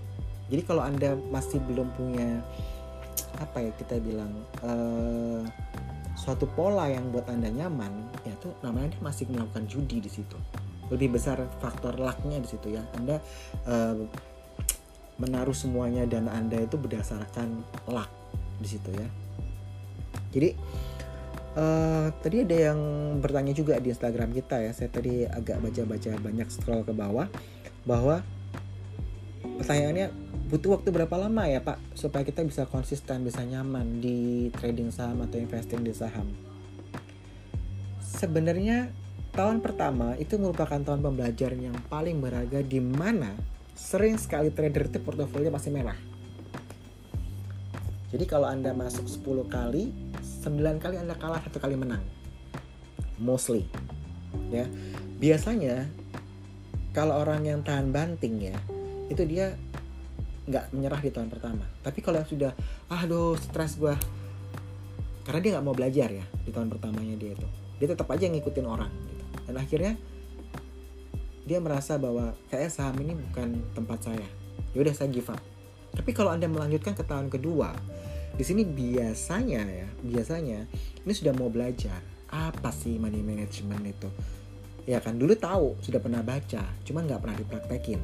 Jadi 0.47 0.61
kalau 0.63 0.83
anda 0.83 1.19
masih 1.31 1.59
belum 1.63 1.91
punya 1.95 2.39
apa 3.39 3.59
ya 3.59 3.71
kita 3.75 3.99
bilang 3.99 4.31
uh, 4.63 5.43
suatu 6.15 6.47
pola 6.47 6.87
yang 6.87 7.11
buat 7.11 7.27
anda 7.27 7.51
nyaman 7.51 7.91
ya 8.23 8.31
itu 8.31 8.55
namanya 8.63 8.95
dia 8.95 9.01
masih 9.03 9.27
melakukan 9.27 9.67
judi 9.67 9.99
di 9.99 10.07
situ. 10.07 10.39
Lebih 10.87 11.19
besar 11.19 11.43
faktor 11.59 11.99
lucknya 11.99 12.39
di 12.39 12.47
situ 12.47 12.71
ya. 12.71 12.83
Anda 12.95 13.19
uh, 13.67 13.99
menaruh 15.19 15.55
semuanya 15.55 16.07
dan 16.07 16.31
anda 16.31 16.59
itu 16.59 16.79
berdasarkan 16.79 17.63
luck 17.91 18.07
di 18.63 18.67
situ 18.67 18.95
ya. 18.95 19.07
Jadi 20.31 20.55
uh, 21.55 22.07
tadi 22.19 22.43
ada 22.43 22.71
yang 22.71 22.79
bertanya 23.23 23.55
juga 23.55 23.79
di 23.79 23.89
Instagram 23.89 24.35
kita 24.35 24.61
ya. 24.61 24.71
Saya 24.75 24.91
tadi 24.91 25.23
agak 25.25 25.63
baca-baca 25.63 26.11
banyak 26.19 26.47
scroll 26.51 26.83
ke 26.83 26.93
bawah 26.93 27.27
bahwa 27.87 28.21
pertanyaannya 29.63 30.11
butuh 30.51 30.77
waktu 30.77 30.93
berapa 30.93 31.15
lama 31.17 31.47
ya 31.49 31.63
Pak 31.63 31.97
supaya 31.97 32.21
kita 32.21 32.45
bisa 32.45 32.69
konsisten 32.69 33.25
bisa 33.25 33.41
nyaman 33.41 34.03
di 34.03 34.51
trading 34.53 34.93
saham 34.93 35.23
atau 35.25 35.39
investing 35.39 35.81
di 35.81 35.95
saham? 35.95 36.27
Sebenarnya 38.03 38.91
tahun 39.35 39.59
pertama 39.59 40.15
itu 40.15 40.39
merupakan 40.39 40.79
tahun 40.79 41.03
pembelajaran 41.03 41.59
yang 41.59 41.77
paling 41.91 42.23
berharga 42.23 42.63
di 42.63 42.79
mana 42.79 43.35
sering 43.75 44.15
sekali 44.15 44.55
trader 44.55 44.87
itu 44.87 45.03
portofolio 45.03 45.51
masih 45.51 45.75
merah. 45.75 45.99
Jadi 48.15 48.31
kalau 48.31 48.47
anda 48.47 48.71
masuk 48.71 49.11
10 49.11 49.51
kali 49.51 49.91
9 50.45 50.77
kali 50.77 51.01
anda 51.01 51.17
kalah 51.17 51.41
satu 51.41 51.57
kali 51.57 51.73
menang. 51.73 52.05
Mostly. 53.17 53.65
Ya. 54.53 54.69
Biasanya 55.17 55.89
kalau 56.93 57.17
orang 57.17 57.43
yang 57.49 57.59
tahan 57.65 57.89
banting 57.89 58.53
ya 58.53 58.55
itu 59.09 59.25
dia 59.25 59.57
nggak 60.45 60.69
menyerah 60.77 61.01
di 61.01 61.09
tahun 61.09 61.33
pertama. 61.33 61.65
Tapi 61.81 61.99
kalau 62.05 62.21
yang 62.21 62.29
sudah 62.29 62.51
aduh 62.93 63.33
stres 63.41 63.81
gue 63.81 63.97
karena 65.25 65.39
dia 65.41 65.51
nggak 65.57 65.65
mau 65.65 65.73
belajar 65.73 66.13
ya 66.13 66.25
di 66.45 66.53
tahun 66.53 66.69
pertamanya 66.69 67.17
dia 67.17 67.33
itu. 67.33 67.47
Dia 67.81 67.87
tetap 67.91 68.05
aja 68.13 68.29
ngikutin 68.29 68.65
orang 68.69 68.93
gitu. 69.09 69.23
Dan 69.49 69.55
akhirnya 69.57 69.93
dia 71.45 71.57
merasa 71.61 71.97
bahwa 71.97 72.37
kayak 72.53 72.69
saham 72.69 72.97
ini 73.01 73.17
bukan 73.17 73.61
tempat 73.73 74.05
saya. 74.05 74.27
Ya 74.77 74.85
udah 74.85 74.93
saya 74.93 75.09
give 75.09 75.29
up. 75.29 75.41
Tapi 75.95 76.11
kalau 76.13 76.29
anda 76.29 76.45
melanjutkan 76.45 76.93
ke 76.93 77.01
tahun 77.01 77.33
kedua 77.33 77.73
di 78.35 78.43
sini 78.43 78.67
biasanya 78.67 79.63
ya 79.63 79.87
biasanya 80.03 80.67
ini 81.07 81.13
sudah 81.15 81.31
mau 81.31 81.47
belajar 81.47 82.03
apa 82.27 82.67
sih 82.75 82.99
money 82.99 83.23
management 83.23 83.83
itu? 83.87 84.09
Ya 84.85 84.99
kan 84.99 85.15
dulu 85.15 85.33
tahu 85.39 85.79
sudah 85.79 86.03
pernah 86.03 86.19
baca 86.19 86.61
cuman 86.83 87.07
nggak 87.07 87.21
pernah 87.23 87.37
dipraktekin 87.39 87.99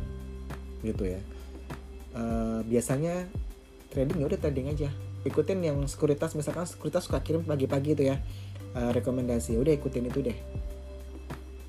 gitu 0.88 1.04
ya. 1.04 1.20
Uh, 2.16 2.64
biasanya 2.64 3.28
trading 3.92 4.24
ya 4.24 4.26
udah 4.32 4.40
trading 4.40 4.72
aja. 4.72 4.90
Ikutin 5.28 5.62
yang 5.62 5.78
sekuritas 5.86 6.34
misalkan 6.34 6.66
sekuritas 6.66 7.06
suka 7.06 7.20
kirim 7.22 7.44
pagi-pagi 7.44 7.94
itu 7.94 8.08
ya. 8.08 8.18
Uh, 8.72 8.96
rekomendasi 8.96 9.60
udah 9.60 9.76
ikutin 9.76 10.08
itu 10.08 10.24
deh. 10.24 10.38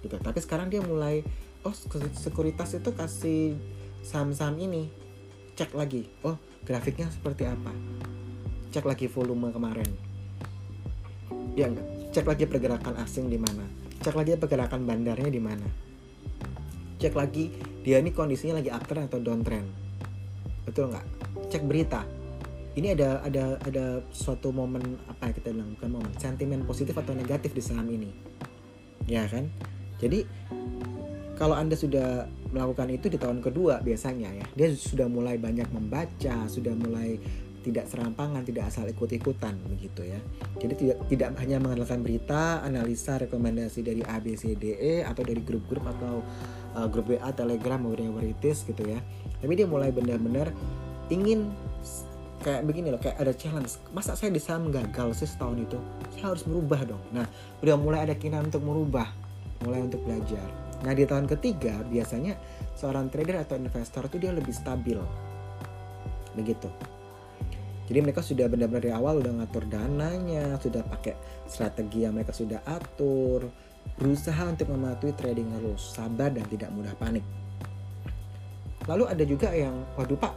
Gitu. 0.07 0.17
Tapi 0.23 0.39
sekarang 0.39 0.71
dia 0.71 0.79
mulai 0.79 1.27
oh 1.67 1.75
sekuritas 2.15 2.79
itu 2.79 2.95
kasih 2.95 3.59
saham-saham 4.07 4.55
ini. 4.63 4.87
Cek 5.59 5.75
lagi 5.75 6.07
oh 6.23 6.39
grafiknya 6.63 7.11
seperti 7.11 7.45
apa 7.45 7.75
cek 8.73 8.89
lagi 8.89 9.05
volume 9.05 9.53
kemarin. 9.53 9.85
Ya 11.53 11.69
enggak? 11.69 11.85
Cek 12.17 12.25
lagi 12.25 12.45
pergerakan 12.49 12.97
asing 13.05 13.29
di 13.29 13.37
mana. 13.37 13.69
Cek 14.01 14.17
lagi 14.17 14.33
pergerakan 14.41 14.89
bandarnya 14.89 15.29
di 15.29 15.37
mana. 15.37 15.69
Cek 16.97 17.13
lagi 17.13 17.53
dia 17.85 18.01
ini 18.01 18.17
kondisinya 18.17 18.65
lagi 18.65 18.73
uptrend 18.73 19.13
atau 19.13 19.21
downtrend. 19.21 19.69
Betul 20.65 20.89
nggak 20.89 21.05
cek 21.53 21.69
berita. 21.69 22.09
Ini 22.73 22.97
ada 22.97 23.21
ada 23.21 23.61
ada 23.61 24.01
suatu 24.09 24.49
momen 24.49 24.97
apa 25.05 25.29
yang 25.29 25.37
kita 25.37 25.49
bilang 25.53 25.71
bukan 25.77 25.91
momen 25.93 26.13
sentimen 26.17 26.65
positif 26.65 26.97
atau 26.97 27.13
negatif 27.13 27.53
di 27.53 27.61
saham 27.61 27.85
ini. 27.93 28.09
Ya 29.05 29.29
kan? 29.29 29.53
Jadi 30.01 30.25
kalau 31.37 31.53
anda 31.53 31.77
sudah 31.77 32.25
melakukan 32.53 32.89
itu 32.93 33.09
di 33.09 33.19
tahun 33.21 33.41
kedua 33.41 33.81
biasanya 33.81 34.31
ya 34.31 34.47
dia 34.53 34.69
sudah 34.73 35.09
mulai 35.09 35.41
banyak 35.41 35.67
membaca 35.73 36.47
sudah 36.47 36.77
mulai 36.77 37.17
tidak 37.63 37.87
serampangan, 37.87 38.43
tidak 38.43 38.69
asal 38.69 38.85
ikut-ikutan 38.85 39.55
begitu 39.71 40.03
ya. 40.03 40.21
Jadi 40.59 40.75
tidak 40.75 40.99
tidak 41.07 41.29
hanya 41.39 41.63
mengandalkan 41.63 42.03
berita, 42.03 42.61
analisa, 42.67 43.17
rekomendasi 43.23 43.87
dari 43.87 44.03
A, 44.03 44.19
B, 44.19 44.35
C, 44.35 44.59
D, 44.59 44.75
E 44.77 44.95
atau 45.07 45.23
dari 45.23 45.39
grup-grup 45.41 45.87
atau 45.87 46.21
uh, 46.75 46.87
grup 46.91 47.15
WA, 47.15 47.31
Telegram, 47.31 47.79
it 48.21 48.43
is 48.43 48.67
gitu 48.67 48.83
ya. 48.83 48.99
Tapi 49.39 49.53
dia 49.55 49.71
mulai 49.71 49.95
benar-benar 49.95 50.51
ingin 51.09 51.55
kayak 52.43 52.67
begini 52.67 52.91
loh, 52.91 53.01
kayak 53.01 53.23
ada 53.23 53.33
challenge. 53.33 53.79
Masa 53.95 54.19
saya 54.19 54.35
di 54.35 54.43
saham 54.43 54.75
gagal 54.75 55.23
sih 55.23 55.31
setahun 55.31 55.63
itu? 55.63 55.79
Saya 56.19 56.35
harus 56.35 56.43
merubah 56.45 56.83
dong. 56.83 57.03
Nah, 57.15 57.25
udah 57.63 57.79
mulai 57.79 58.11
ada 58.11 58.15
keinginan 58.19 58.51
untuk 58.51 58.67
merubah, 58.67 59.07
mulai 59.63 59.87
untuk 59.87 60.03
belajar. 60.03 60.45
Nah, 60.83 60.91
di 60.99 61.07
tahun 61.07 61.31
ketiga 61.31 61.79
biasanya 61.87 62.35
seorang 62.75 63.07
trader 63.07 63.47
atau 63.47 63.55
investor 63.55 64.11
itu 64.11 64.19
dia 64.19 64.35
lebih 64.35 64.51
stabil. 64.51 64.99
Begitu 66.35 66.93
jadi 67.91 67.99
mereka 67.99 68.23
sudah 68.23 68.47
benar-benar 68.47 68.83
dari 68.87 68.95
awal 68.95 69.19
udah 69.19 69.43
ngatur 69.43 69.67
dananya 69.67 70.55
sudah 70.63 70.87
pakai 70.87 71.19
strategi 71.51 72.07
yang 72.07 72.15
mereka 72.15 72.31
sudah 72.31 72.63
atur 72.63 73.51
berusaha 73.99 74.47
untuk 74.47 74.71
mematuhi 74.71 75.13
trading 75.19 75.51
rules 75.59 75.83
sabar 75.83 76.31
dan 76.31 76.47
tidak 76.47 76.71
mudah 76.71 76.95
panik. 76.97 77.27
Lalu 78.87 79.05
ada 79.11 79.25
juga 79.27 79.51
yang 79.51 79.75
waduh 79.99 80.19
pak 80.19 80.35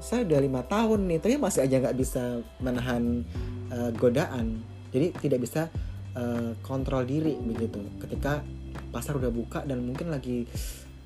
saya 0.00 0.24
udah 0.28 0.40
lima 0.40 0.60
tahun 0.68 1.08
nih 1.08 1.18
tapi 1.20 1.34
masih 1.40 1.64
aja 1.64 1.76
nggak 1.80 1.96
bisa 1.96 2.40
menahan 2.64 3.24
uh, 3.72 3.92
godaan. 3.92 4.64
Jadi 4.92 5.12
tidak 5.20 5.44
bisa 5.44 5.68
uh, 6.16 6.56
kontrol 6.64 7.04
diri 7.04 7.36
begitu. 7.36 7.84
Ketika 8.00 8.40
pasar 8.88 9.20
udah 9.20 9.28
buka 9.28 9.68
dan 9.68 9.84
mungkin 9.84 10.08
lagi 10.08 10.48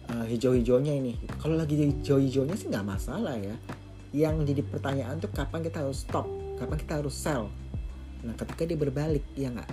uh, 0.07 0.23
hijau-hijaunya 0.23 0.95
ini. 0.95 1.19
Kalau 1.43 1.59
lagi 1.59 1.75
hijau-hijaunya 1.75 2.55
sih 2.55 2.71
nggak 2.71 2.87
masalah 2.87 3.35
ya 3.35 3.59
yang 4.11 4.43
jadi 4.43 4.67
pertanyaan 4.67 5.23
tuh 5.23 5.31
kapan 5.31 5.63
kita 5.63 5.87
harus 5.87 6.03
stop 6.03 6.27
kapan 6.61 6.77
kita 6.77 6.93
harus 7.01 7.17
sell. 7.17 7.49
Nah 8.21 8.37
ketika 8.37 8.69
dia 8.69 8.77
berbalik 8.77 9.25
ya 9.33 9.49
nggak? 9.49 9.71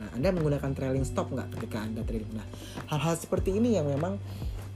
Nah 0.00 0.08
anda 0.16 0.32
menggunakan 0.32 0.72
trailing 0.72 1.04
stop 1.04 1.28
nggak 1.28 1.52
ketika 1.60 1.84
anda 1.84 2.00
trading? 2.00 2.32
Nah 2.32 2.48
hal-hal 2.88 3.14
seperti 3.20 3.60
ini 3.60 3.76
yang 3.76 3.84
memang 3.84 4.16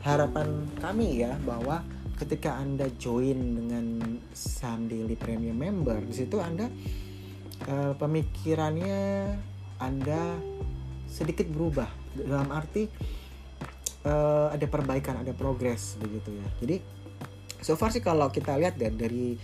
harapan 0.05 0.68
kami 0.77 1.25
ya 1.25 1.33
bahwa 1.40 1.81
ketika 2.21 2.61
anda 2.61 2.92
join 3.01 3.38
dengan 3.57 3.85
saham 4.37 4.92
daily 4.92 5.16
premium 5.16 5.57
member 5.57 6.05
di 6.05 6.12
situ 6.12 6.37
anda 6.37 6.68
uh, 7.64 7.97
pemikirannya 7.97 9.33
anda 9.81 10.37
sedikit 11.09 11.49
berubah. 11.49 11.88
Dalam 12.12 12.53
arti 12.53 12.85
uh, 14.05 14.53
ada 14.53 14.66
perbaikan 14.68 15.25
ada 15.25 15.33
progres 15.33 15.97
begitu 15.97 16.37
ya. 16.37 16.47
Jadi 16.61 16.77
so 17.62 17.79
far 17.79 17.94
sih 17.94 18.03
kalau 18.03 18.29
kita 18.29 18.59
lihat 18.59 18.75
dan 18.77 18.98
dari 18.98 19.38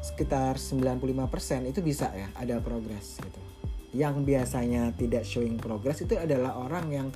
sekitar 0.00 0.56
95% 0.56 1.68
itu 1.68 1.80
bisa 1.84 2.08
ya 2.16 2.32
ada 2.32 2.56
progres 2.64 3.20
gitu. 3.20 3.40
Yang 3.92 4.24
biasanya 4.24 4.96
tidak 4.96 5.28
showing 5.28 5.60
progress 5.60 6.00
itu 6.00 6.16
adalah 6.16 6.56
orang 6.56 6.86
yang 6.88 7.08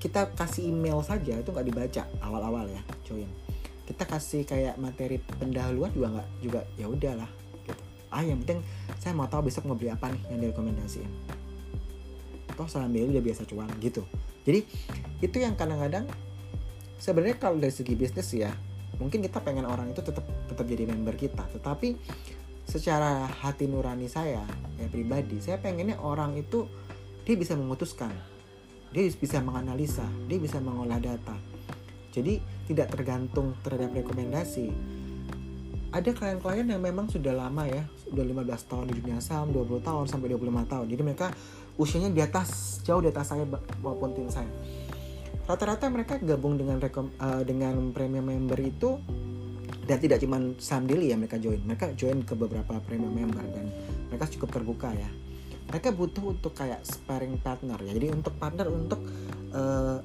kita 0.00 0.32
kasih 0.32 0.72
email 0.72 1.04
saja 1.04 1.38
itu 1.38 1.48
nggak 1.52 1.66
dibaca 1.66 2.02
awal-awal 2.24 2.66
ya 2.66 2.82
join. 3.06 3.28
Kita 3.86 4.06
kasih 4.08 4.42
kayak 4.48 4.80
materi 4.80 5.20
pendahuluan 5.20 5.92
juga 5.94 6.08
nggak 6.18 6.28
juga 6.42 6.60
ya 6.74 6.86
udahlah 6.88 7.30
gitu. 7.68 7.82
Ah 8.10 8.24
yang 8.24 8.42
penting 8.42 8.64
saya 8.98 9.14
mau 9.14 9.28
tahu 9.30 9.46
besok 9.46 9.68
mau 9.68 9.76
beli 9.78 9.92
apa 9.92 10.10
nih 10.10 10.22
yang 10.34 10.38
direkomendasiin. 10.50 11.10
Toh 12.56 12.66
salam 12.66 12.90
beli 12.90 13.12
udah 13.12 13.22
biasa 13.22 13.46
cuan 13.46 13.70
gitu. 13.78 14.02
Jadi 14.48 14.64
itu 15.20 15.36
yang 15.36 15.52
kadang-kadang 15.54 16.08
sebenarnya 16.96 17.36
kalau 17.36 17.60
dari 17.60 17.72
segi 17.72 17.92
bisnis 17.92 18.32
ya 18.32 18.50
mungkin 19.00 19.24
kita 19.24 19.40
pengen 19.40 19.64
orang 19.64 19.90
itu 19.90 20.04
tetap 20.04 20.22
tetap 20.46 20.64
jadi 20.68 20.84
member 20.86 21.16
kita. 21.16 21.48
Tetapi 21.56 21.96
secara 22.68 23.26
hati 23.26 23.66
nurani 23.66 24.06
saya 24.06 24.46
ya 24.78 24.86
pribadi 24.86 25.42
saya 25.42 25.58
pengennya 25.58 25.98
orang 25.98 26.38
itu 26.38 26.68
dia 27.24 27.34
bisa 27.34 27.56
memutuskan. 27.56 28.12
Dia 28.92 29.08
bisa 29.10 29.40
menganalisa 29.40 30.04
dia 30.28 30.38
bisa 30.38 30.60
mengolah 30.60 31.00
data. 31.00 31.34
Jadi 32.12 32.38
tidak 32.68 32.92
tergantung 32.94 33.56
terhadap 33.64 33.90
rekomendasi. 33.96 34.70
Ada 35.90 36.14
klien-klien 36.14 36.70
yang 36.70 36.78
memang 36.78 37.10
sudah 37.10 37.34
lama 37.34 37.66
ya 37.66 37.82
sudah 38.06 38.22
15 38.22 38.70
tahun 38.70 38.84
di 38.94 38.94
dunia 39.02 39.18
saham 39.18 39.50
20 39.50 39.82
tahun 39.82 40.04
sampai 40.06 40.30
25 40.38 40.70
tahun. 40.70 40.86
Jadi 40.86 41.02
mereka 41.02 41.34
usianya 41.74 42.14
di 42.14 42.22
atas 42.22 42.78
jauh 42.86 43.02
di 43.02 43.10
atas 43.10 43.32
saya 43.32 43.42
maupun 43.82 44.14
tim 44.14 44.28
saya 44.30 44.46
rata-rata 45.50 45.90
mereka 45.90 46.14
gabung 46.22 46.54
dengan 46.54 46.78
rekom, 46.78 47.10
uh, 47.18 47.42
dengan 47.42 47.90
premium 47.90 48.22
member 48.30 48.58
itu 48.62 49.02
dan 49.90 49.98
tidak 49.98 50.22
cuma 50.22 50.38
saham 50.62 50.86
daily 50.86 51.10
ya 51.10 51.18
mereka 51.18 51.42
join. 51.42 51.58
Mereka 51.66 51.98
join 51.98 52.22
ke 52.22 52.38
beberapa 52.38 52.78
premium 52.86 53.10
member 53.10 53.42
dan 53.50 53.66
mereka 54.06 54.30
cukup 54.30 54.54
terbuka 54.54 54.94
ya. 54.94 55.10
Mereka 55.66 55.90
butuh 55.94 56.34
untuk 56.38 56.54
kayak 56.54 56.86
sparring 56.86 57.42
partner 57.42 57.78
ya. 57.82 57.90
Jadi 57.98 58.14
untuk 58.14 58.38
partner 58.38 58.70
untuk 58.70 59.02
uh, 59.50 59.98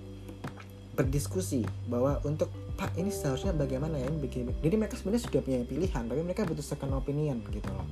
berdiskusi 0.98 1.62
bahwa 1.86 2.18
untuk 2.26 2.50
pak 2.76 2.98
ini 2.98 3.08
seharusnya 3.08 3.56
bagaimana 3.56 3.96
ya 3.96 4.08
ini 4.12 4.20
jadi 4.60 4.76
mereka 4.76 5.00
sebenarnya 5.00 5.24
sudah 5.32 5.42
punya 5.44 5.64
pilihan 5.64 6.04
tapi 6.12 6.22
mereka 6.24 6.44
butuh 6.44 6.66
second 6.66 6.98
opinion 6.98 7.40
gitu 7.54 7.70
loh. 7.70 7.86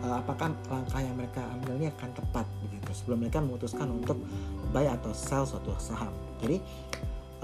Uh, 0.00 0.20
apakah 0.20 0.56
langkah 0.72 1.00
yang 1.04 1.16
mereka 1.16 1.44
ambil 1.52 1.76
ini 1.76 1.92
akan 1.92 2.10
tepat 2.16 2.46
begitu 2.64 2.90
sebelum 2.96 3.20
mereka 3.20 3.44
memutuskan 3.44 3.88
untuk 3.92 4.16
buy 4.72 4.88
atau 4.88 5.12
sell 5.12 5.44
suatu 5.44 5.76
saham 5.76 6.12
jadi 6.44 6.60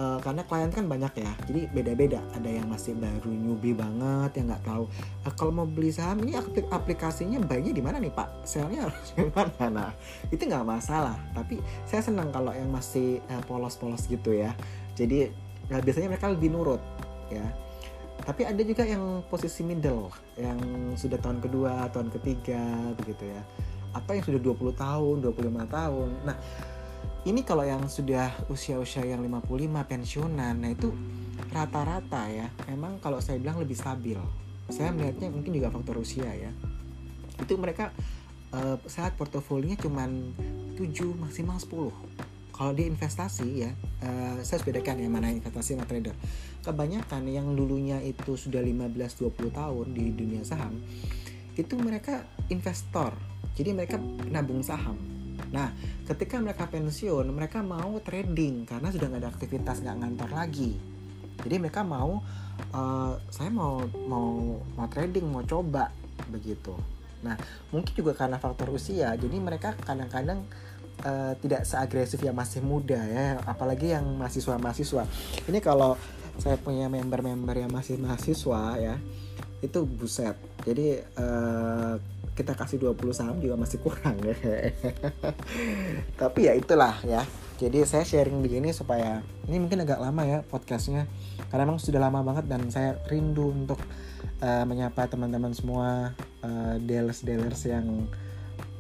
uh, 0.00 0.18
karena 0.24 0.42
klien 0.48 0.70
kan 0.72 0.84
banyak 0.88 1.12
ya 1.20 1.32
jadi 1.44 1.60
beda-beda. 1.72 2.20
Ada 2.32 2.48
yang 2.48 2.66
masih 2.72 2.96
baru 2.96 3.28
newbie 3.28 3.76
banget 3.76 4.40
yang 4.40 4.52
nggak 4.52 4.64
tahu. 4.64 4.84
Uh, 5.28 5.32
kalau 5.36 5.52
mau 5.52 5.68
beli 5.68 5.92
saham 5.92 6.24
ini 6.24 6.36
aplikasinya 6.72 7.40
baiknya 7.44 7.72
di 7.76 7.82
mana 7.84 7.96
nih 8.00 8.12
pak? 8.12 8.48
Sellnya 8.48 8.82
harus 8.88 9.08
di 9.12 9.24
mana? 9.28 9.68
Nah 9.68 9.90
itu 10.32 10.40
nggak 10.40 10.64
masalah. 10.64 11.16
Tapi 11.36 11.60
saya 11.84 12.00
senang 12.00 12.32
kalau 12.32 12.56
yang 12.56 12.72
masih 12.72 13.20
uh, 13.28 13.42
polos-polos 13.44 14.08
gitu 14.08 14.32
ya. 14.32 14.56
Jadi 14.96 15.28
uh, 15.72 15.80
biasanya 15.84 16.08
mereka 16.16 16.32
lebih 16.32 16.48
nurut 16.52 16.80
ya. 17.28 17.44
Tapi 18.20 18.44
ada 18.44 18.60
juga 18.60 18.84
yang 18.84 19.24
posisi 19.32 19.64
middle 19.64 20.12
yang 20.36 20.60
sudah 20.92 21.16
tahun 21.16 21.40
kedua 21.40 21.88
tahun 21.88 22.12
ketiga 22.20 22.92
begitu 22.96 23.28
ya. 23.32 23.40
Apa 23.90 24.14
yang 24.14 24.22
sudah 24.22 24.38
20 24.38 24.76
tahun 24.76 25.14
25 25.24 25.66
tahun. 25.66 26.08
Nah 26.28 26.36
ini 27.28 27.44
kalau 27.44 27.68
yang 27.68 27.84
sudah 27.84 28.32
usia-usia 28.48 29.04
yang 29.04 29.20
55 29.20 29.44
pensiunan 29.84 30.56
nah 30.56 30.70
itu 30.72 30.88
rata-rata 31.52 32.30
ya 32.32 32.48
memang 32.70 32.96
kalau 33.02 33.20
saya 33.20 33.36
bilang 33.36 33.60
lebih 33.60 33.76
stabil. 33.76 34.16
Saya 34.70 34.94
melihatnya 34.94 35.28
mungkin 35.34 35.50
juga 35.50 35.68
faktor 35.68 35.98
usia 35.98 36.30
ya. 36.30 36.52
Itu 37.42 37.58
mereka 37.58 37.90
uh, 38.54 38.78
saat 38.86 39.18
portofolionya 39.18 39.76
cuma 39.82 40.06
7 40.06 40.80
maksimal 41.18 41.58
10 41.58 42.52
kalau 42.54 42.76
di 42.76 42.84
investasi 42.92 43.64
ya 43.64 43.72
uh, 44.04 44.36
saya 44.44 44.60
bedakan 44.60 45.00
ya 45.00 45.08
mana 45.10 45.28
investasi 45.28 45.76
sama 45.76 45.84
trader. 45.84 46.16
Kebanyakan 46.60 47.24
yang 47.28 47.52
dulunya 47.52 48.00
itu 48.04 48.36
sudah 48.36 48.60
15-20 48.60 49.32
tahun 49.52 49.86
di 49.92 50.12
dunia 50.12 50.44
saham 50.44 50.76
itu 51.58 51.74
mereka 51.76 52.24
investor. 52.48 53.12
Jadi 53.58 53.76
mereka 53.76 54.00
nabung 54.28 54.64
saham 54.64 55.19
Nah, 55.48 55.72
ketika 56.04 56.36
mereka 56.38 56.68
pensiun, 56.68 57.26
mereka 57.32 57.64
mau 57.64 57.96
trading 58.04 58.68
karena 58.68 58.92
sudah 58.92 59.06
nggak 59.08 59.22
ada 59.24 59.30
aktivitas 59.32 59.80
nggak 59.80 59.96
ngantor 59.96 60.30
lagi. 60.36 60.76
Jadi 61.40 61.56
mereka 61.56 61.80
mau, 61.80 62.20
uh, 62.76 63.14
saya 63.32 63.48
mau 63.48 63.80
mau 64.04 64.60
mau 64.76 64.86
trading, 64.92 65.24
mau 65.24 65.40
coba 65.40 65.88
begitu. 66.28 66.76
Nah, 67.24 67.36
mungkin 67.72 67.92
juga 67.92 68.12
karena 68.16 68.36
faktor 68.40 68.72
usia, 68.72 69.12
jadi 69.16 69.36
mereka 69.40 69.76
kadang-kadang 69.76 70.44
uh, 71.04 71.32
tidak 71.40 71.64
seagresif 71.68 72.20
yang 72.20 72.36
masih 72.36 72.64
muda 72.64 72.96
ya, 72.96 73.40
apalagi 73.44 73.92
yang 73.92 74.04
mahasiswa-mahasiswa. 74.20 75.04
Ini 75.48 75.58
kalau 75.60 75.96
saya 76.40 76.56
punya 76.56 76.88
member-member 76.88 77.56
yang 77.56 77.72
masih 77.72 78.00
mahasiswa 78.00 78.76
ya, 78.80 78.96
itu 79.60 79.84
buset. 79.84 80.36
Jadi 80.64 81.00
uh, 81.20 82.00
kita 82.40 82.56
kasih 82.56 82.80
20 82.80 83.12
saham 83.12 83.36
juga 83.36 83.60
masih 83.60 83.76
kurang 83.84 84.16
ya. 84.24 84.32
Tapi 86.20 86.48
ya 86.48 86.56
itulah 86.56 86.96
ya. 87.04 87.20
Jadi 87.60 87.84
saya 87.84 88.08
sharing 88.08 88.40
begini 88.40 88.72
supaya 88.72 89.20
ini 89.44 89.60
mungkin 89.60 89.84
agak 89.84 90.00
lama 90.00 90.24
ya 90.24 90.40
podcastnya 90.48 91.04
karena 91.52 91.68
memang 91.68 91.76
sudah 91.76 92.00
lama 92.00 92.24
banget 92.24 92.48
dan 92.48 92.64
saya 92.72 92.96
rindu 93.12 93.52
untuk 93.52 93.76
uh, 94.40 94.64
menyapa 94.64 95.04
teman-teman 95.04 95.52
semua 95.52 96.16
uh, 96.40 96.48
eh, 96.48 96.74
dealers 96.80 97.20
dealers 97.20 97.60
yang 97.68 98.08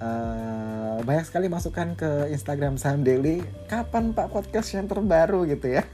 uh, 0.00 0.96
banyak 1.04 1.28
sekali 1.28 1.52
masukan 1.52 1.92
ke 1.92 2.32
Instagram 2.32 2.80
Saham 2.80 3.04
Daily. 3.04 3.44
Kapan 3.68 4.16
Pak 4.16 4.32
podcast 4.32 4.72
yang 4.72 4.88
terbaru 4.88 5.44
gitu 5.44 5.76
ya? 5.76 5.84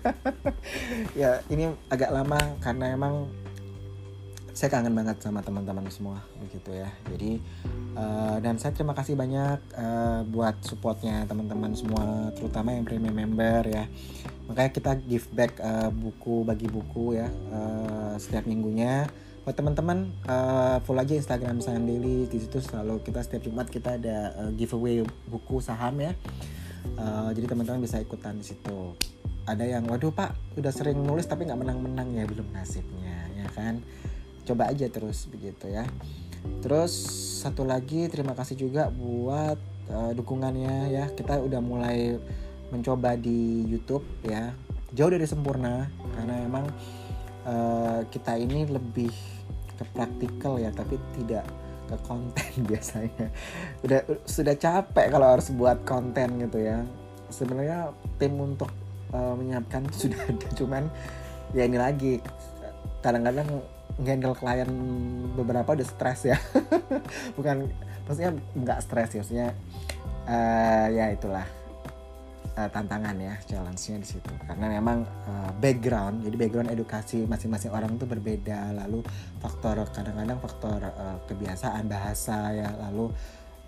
ya 1.21 1.43
ini 1.51 1.75
agak 1.91 2.15
lama 2.15 2.39
karena 2.63 2.95
emang 2.95 3.27
saya 4.57 4.73
kangen 4.73 4.97
banget 4.97 5.21
sama 5.21 5.45
teman-teman 5.45 5.85
semua 5.93 6.25
begitu 6.41 6.73
ya. 6.73 6.89
Jadi 7.13 7.45
uh, 7.93 8.41
dan 8.41 8.57
saya 8.57 8.73
terima 8.73 8.97
kasih 8.97 9.13
banyak 9.13 9.61
uh, 9.77 10.25
buat 10.33 10.57
supportnya 10.65 11.29
teman-teman 11.29 11.77
semua 11.77 12.33
terutama 12.33 12.73
yang 12.73 12.89
premium 12.89 13.13
member 13.13 13.69
ya. 13.69 13.85
Makanya 14.49 14.71
kita 14.73 14.93
give 15.05 15.29
back 15.37 15.61
uh, 15.61 15.93
buku 15.93 16.49
bagi 16.49 16.73
buku 16.73 17.21
ya 17.21 17.29
uh, 17.53 18.17
setiap 18.17 18.49
minggunya. 18.49 19.05
Buat 19.45 19.61
teman-teman 19.61 20.09
uh, 20.25 20.81
full 20.89 20.97
aja 20.97 21.13
Instagram 21.13 21.61
saham 21.61 21.85
daily 21.85 22.25
di 22.25 22.41
situ 22.41 22.57
selalu 22.65 23.05
kita 23.05 23.21
setiap 23.29 23.45
Jumat 23.45 23.69
kita 23.69 24.01
ada 24.01 24.33
uh, 24.41 24.51
giveaway 24.57 25.05
buku 25.29 25.61
saham 25.61 26.01
ya. 26.01 26.17
Uh, 26.97 27.29
jadi 27.37 27.53
teman-teman 27.53 27.85
bisa 27.85 28.01
ikutan 28.01 28.41
di 28.41 28.57
situ. 28.57 28.97
Ada 29.45 29.69
yang 29.69 29.85
waduh 29.85 30.17
pak 30.17 30.33
udah 30.57 30.73
sering 30.73 30.97
nulis 31.05 31.29
tapi 31.29 31.45
nggak 31.45 31.61
menang-menang 31.61 32.09
ya 32.17 32.25
belum 32.25 32.57
nasibnya 32.57 33.29
ya 33.37 33.47
kan 33.53 33.85
coba 34.47 34.71
aja 34.71 34.87
terus 34.87 35.27
begitu 35.27 35.67
ya. 35.67 35.85
Terus 36.63 36.95
satu 37.43 37.67
lagi 37.67 38.07
terima 38.07 38.33
kasih 38.33 38.55
juga 38.55 38.89
buat 38.89 39.59
uh, 39.91 40.13
dukungannya 40.15 40.95
ya. 40.95 41.05
Kita 41.11 41.43
udah 41.43 41.61
mulai 41.61 42.15
mencoba 42.71 43.19
di 43.19 43.67
YouTube 43.67 44.07
ya. 44.23 44.55
Jauh 44.95 45.11
dari 45.11 45.27
sempurna 45.27 45.91
karena 46.15 46.35
emang 46.47 46.65
uh, 47.45 48.01
kita 48.09 48.39
ini 48.39 48.65
lebih 48.71 49.11
ke 49.77 49.85
praktikal 49.93 50.57
ya 50.57 50.73
tapi 50.73 50.97
tidak 51.19 51.45
ke 51.87 51.97
konten 52.07 52.51
biasanya. 52.71 53.27
Udah 53.83 54.01
sudah 54.27 54.55
capek 54.55 55.07
kalau 55.11 55.27
harus 55.27 55.51
buat 55.55 55.83
konten 55.83 56.39
gitu 56.43 56.63
ya. 56.63 56.87
Sebenarnya 57.27 57.91
tim 58.23 58.39
untuk 58.39 58.71
uh, 59.11 59.35
menyiapkan 59.35 59.91
sudah 60.01 60.19
ada 60.31 60.47
cuman 60.55 60.87
ya 61.55 61.67
ini 61.67 61.79
lagi. 61.79 62.15
Kadang-kadang 63.03 63.76
ngendel 63.97 64.37
klien 64.37 64.71
beberapa 65.33 65.73
udah 65.73 65.87
stres 65.89 66.29
ya. 66.29 66.39
Bukan 67.37 67.71
maksudnya 68.05 68.33
nggak 68.55 68.79
stres 68.85 69.11
ya 69.17 69.21
maksudnya 69.25 69.49
uh, 70.29 70.87
ya 70.93 71.11
itulah 71.11 71.47
uh, 72.57 72.69
tantangan 72.73 73.17
ya 73.17 73.35
challenge-nya 73.49 73.97
di 74.01 74.09
situ. 74.09 74.33
Karena 74.45 74.67
memang 74.73 75.05
uh, 75.05 75.51
background 75.61 76.25
jadi 76.25 76.37
background 76.37 76.69
edukasi 76.73 77.25
masing-masing 77.25 77.73
orang 77.73 77.97
itu 77.97 78.05
berbeda. 78.09 78.77
Lalu 78.85 79.01
faktor 79.41 79.81
kadang-kadang 79.93 80.39
faktor 80.41 80.81
uh, 80.81 81.19
kebiasaan 81.29 81.85
bahasa 81.89 82.53
ya. 82.53 82.69
Lalu 82.89 83.13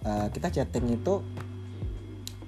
uh, 0.05 0.29
kita 0.33 0.49
chatting 0.53 0.93
itu 0.93 1.25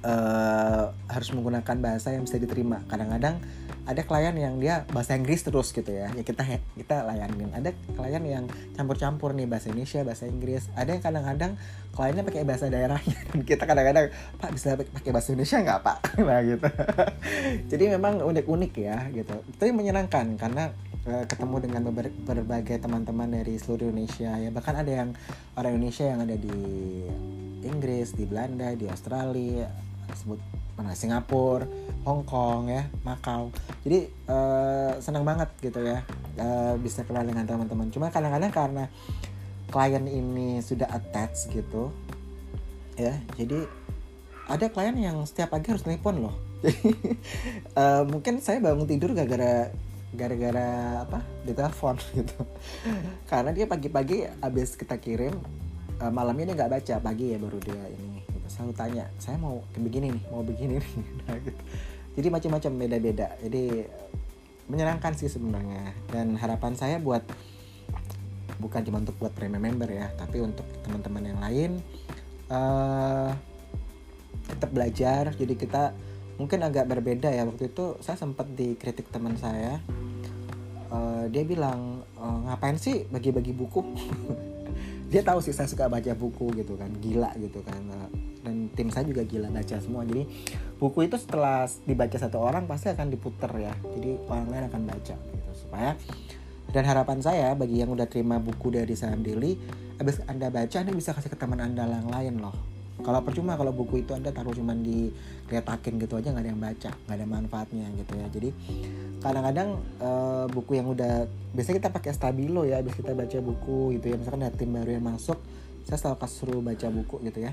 uh, 0.05 0.93
harus 1.09 1.29
menggunakan 1.33 1.77
bahasa 1.81 2.15
yang 2.15 2.25
bisa 2.25 2.41
diterima. 2.41 2.85
Kadang-kadang 2.89 3.41
ada 3.89 4.07
klien 4.07 4.37
yang 4.37 4.61
dia 4.63 4.87
bahasa 4.95 5.19
Inggris 5.19 5.43
terus 5.43 5.73
gitu 5.75 5.91
ya. 5.91 6.13
Ya 6.15 6.23
kita 6.23 6.47
kita 6.79 7.03
layanin. 7.09 7.51
Ada 7.51 7.75
klien 7.99 8.23
yang 8.23 8.45
campur-campur 8.79 9.35
nih 9.35 9.51
bahasa 9.51 9.73
Indonesia 9.73 10.07
bahasa 10.07 10.25
Inggris. 10.31 10.71
Ada 10.79 10.95
yang 10.95 11.03
kadang-kadang 11.03 11.53
kliennya 11.91 12.23
pakai 12.23 12.47
bahasa 12.47 12.71
daerahnya. 12.71 13.19
Kita 13.51 13.67
kadang-kadang 13.67 14.15
pak 14.39 14.51
bisa 14.55 14.79
pakai 14.79 15.11
bahasa 15.11 15.29
Indonesia 15.35 15.59
nggak 15.59 15.81
pak? 15.83 15.99
Nah 16.31 16.41
gitu. 16.47 16.69
Jadi 17.75 17.85
memang 17.91 18.23
unik-unik 18.23 18.73
ya 18.79 18.99
gitu. 19.11 19.37
Tapi 19.59 19.71
menyenangkan 19.75 20.39
karena 20.39 20.71
uh, 21.11 21.25
ketemu 21.27 21.57
dengan 21.59 21.81
ber 21.91 22.15
berbagai 22.15 22.79
teman-teman 22.79 23.27
dari 23.33 23.59
seluruh 23.59 23.91
Indonesia 23.91 24.39
ya. 24.39 24.51
Bahkan 24.55 24.75
ada 24.87 24.93
yang 24.93 25.09
orang 25.59 25.73
Indonesia 25.81 26.07
yang 26.07 26.23
ada 26.23 26.37
di 26.39 26.59
Inggris 27.67 28.17
di 28.17 28.25
Belanda 28.25 28.73
di 28.73 28.87
Australia 28.89 29.90
sebut 30.17 30.41
mana 30.79 30.97
Singapura 30.97 31.69
Hong 32.09 32.25
Kong 32.25 32.73
ya 32.73 32.89
Makau 33.05 33.53
jadi 33.85 34.09
uh, 34.31 34.97
senang 35.03 35.25
banget 35.27 35.49
gitu 35.61 35.81
ya 35.85 36.01
uh, 36.41 36.75
bisa 36.81 37.05
kenal 37.05 37.25
dengan 37.25 37.45
teman-teman. 37.45 37.89
Cuma 37.93 38.09
kadang-kadang 38.09 38.53
karena 38.53 38.85
klien 39.71 40.05
ini 40.09 40.59
sudah 40.65 40.91
attach 40.91 41.47
gitu 41.53 41.93
ya 42.99 43.17
jadi 43.39 43.65
ada 44.51 44.67
klien 44.67 44.99
yang 44.99 45.23
setiap 45.23 45.55
pagi 45.55 45.71
harus 45.71 45.87
telepon 45.87 46.27
loh. 46.27 46.35
Jadi 46.67 46.91
uh, 47.79 48.03
mungkin 48.03 48.43
saya 48.43 48.59
bangun 48.59 48.85
tidur 48.85 49.15
gara-gara 49.15 49.71
gara-gara 50.11 50.69
apa 51.07 51.23
ditelepon 51.47 51.97
gitu. 52.19 52.39
Karena 53.31 53.55
dia 53.55 53.71
pagi-pagi 53.71 54.27
habis 54.43 54.75
kita 54.75 54.99
kirim 54.99 55.39
uh, 56.03 56.11
malamnya 56.11 56.51
dia 56.51 56.57
nggak 56.59 56.73
baca 56.83 56.95
pagi 56.99 57.31
ya 57.31 57.39
baru 57.39 57.59
dia 57.63 57.85
ini. 57.95 58.10
Selalu 58.51 58.75
tanya 58.75 59.07
saya 59.23 59.39
mau 59.39 59.63
begini 59.79 60.11
nih 60.11 60.23
mau 60.29 60.43
begini 60.43 60.83
nih. 60.83 60.93
Nah, 61.31 61.39
gitu. 61.39 61.63
jadi 62.19 62.29
macam-macam 62.35 62.73
beda-beda. 62.75 63.29
Jadi 63.39 63.87
menyenangkan 64.67 65.15
sih 65.15 65.31
sebenarnya. 65.31 65.95
Dan 66.11 66.35
harapan 66.35 66.75
saya 66.75 66.99
buat 66.99 67.23
bukan 68.61 68.83
cuma 68.85 69.01
untuk 69.01 69.17
buat 69.17 69.33
premium 69.33 69.65
member 69.65 69.89
ya 69.89 70.13
tapi 70.21 70.37
untuk 70.45 70.69
teman-teman 70.85 71.33
yang 71.33 71.41
lain 71.41 71.71
uh, 72.53 73.33
tetap 74.51 74.71
belajar. 74.75 75.33
Jadi 75.39 75.55
kita 75.55 75.95
mungkin 76.37 76.61
agak 76.67 76.91
berbeda 76.91 77.31
ya. 77.31 77.47
Waktu 77.47 77.71
itu 77.71 77.97
saya 78.03 78.19
sempat 78.19 78.51
dikritik 78.53 79.09
teman 79.09 79.39
saya. 79.39 79.79
Uh, 80.91 81.31
dia 81.31 81.47
bilang 81.47 82.03
e, 82.19 82.27
ngapain 82.51 82.75
sih 82.75 83.07
bagi-bagi 83.07 83.55
buku? 83.55 83.79
Dia 85.11 85.23
tahu 85.23 85.39
sih 85.39 85.55
saya 85.55 85.71
suka 85.71 85.87
baca 85.87 86.15
buku 86.19 86.51
gitu 86.59 86.75
kan 86.75 86.91
gila 86.99 87.31
gitu 87.39 87.63
kan. 87.63 87.79
uh, 87.95 88.11
dan 88.41 88.73
tim 88.73 88.89
saya 88.89 89.05
juga 89.05 89.23
gila 89.25 89.53
baca 89.53 89.77
semua. 89.81 90.03
Jadi 90.09 90.25
buku 90.81 91.07
itu 91.07 91.17
setelah 91.21 91.69
dibaca 91.85 92.17
satu 92.17 92.41
orang 92.41 92.65
pasti 92.65 92.89
akan 92.89 93.13
diputer 93.13 93.53
ya. 93.61 93.75
Jadi 93.77 94.11
orang 94.29 94.47
lain 94.49 94.65
akan 94.73 94.83
baca 94.89 95.15
gitu. 95.15 95.51
Supaya 95.53 95.97
dan 96.71 96.87
harapan 96.87 97.19
saya 97.19 97.51
bagi 97.59 97.83
yang 97.83 97.91
udah 97.91 98.07
terima 98.07 98.39
buku 98.39 98.71
dari 98.71 98.95
Saham 98.95 99.27
Daily 99.27 99.59
habis 99.99 100.23
anda 100.31 100.49
baca 100.49 100.77
anda 100.79 100.95
bisa 100.95 101.11
kasih 101.11 101.35
ke 101.35 101.39
teman 101.39 101.59
anda 101.59 101.85
yang 101.85 102.09
lain 102.09 102.39
loh. 102.39 102.55
Kalau 103.01 103.25
percuma 103.25 103.57
kalau 103.57 103.73
buku 103.73 104.05
itu 104.05 104.13
anda 104.13 104.29
taruh 104.29 104.53
cuman 104.53 104.85
di 104.85 105.09
keletakin 105.49 105.97
gitu 105.97 106.21
aja 106.21 106.37
nggak 106.37 106.45
ada 106.45 106.51
yang 106.53 106.63
baca 106.63 106.91
nggak 107.09 107.17
ada 107.17 107.27
manfaatnya 107.27 107.87
gitu 107.97 108.13
ya. 108.15 108.27
Jadi 108.29 108.51
kadang-kadang 109.25 109.69
uh, 109.99 110.45
buku 110.53 110.79
yang 110.79 110.89
udah 110.93 111.27
biasanya 111.57 111.77
kita 111.81 111.91
pakai 111.91 112.13
stabilo 112.13 112.63
ya 112.69 112.85
habis 112.85 112.93
kita 112.95 113.17
baca 113.17 113.39
buku 113.41 113.99
gitu 113.99 114.07
ya. 114.13 114.17
Misalkan 114.21 114.45
ada 114.47 114.55
tim 114.55 114.71
baru 114.71 114.91
yang 115.01 115.05
masuk 115.05 115.41
saya 115.85 115.99
selalu 115.99 116.19
kasih 116.23 116.61
baca 116.61 116.87
buku 116.91 117.17
gitu 117.29 117.39
ya. 117.45 117.53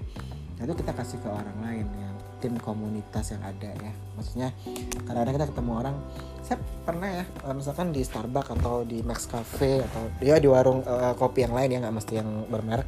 Nah, 0.57 0.65
itu 0.65 0.73
kita 0.73 0.91
kasih 0.97 1.17
ke 1.21 1.29
orang 1.29 1.57
lain 1.61 1.85
ya 1.85 2.09
tim 2.37 2.53
komunitas 2.61 3.33
yang 3.33 3.41
ada 3.41 3.69
ya. 3.73 3.91
Maksudnya 4.17 4.49
kadang-kadang 5.05 5.35
kita 5.41 5.47
ketemu 5.53 5.71
orang 5.73 5.95
saya 6.45 6.57
pernah 6.85 7.09
ya 7.09 7.25
eh, 7.25 7.53
misalkan 7.53 7.89
di 7.89 8.01
Starbucks 8.05 8.53
atau 8.61 8.85
di 8.85 9.01
Max 9.01 9.25
Cafe 9.25 9.81
atau 9.81 10.03
dia 10.21 10.37
ya 10.37 10.41
di 10.41 10.47
warung 10.47 10.85
uh, 10.85 11.13
kopi 11.17 11.43
yang 11.43 11.53
lain 11.57 11.77
ya 11.77 11.77
nggak 11.81 11.95
mesti 11.97 12.13
yang 12.21 12.29
bermerek. 12.47 12.87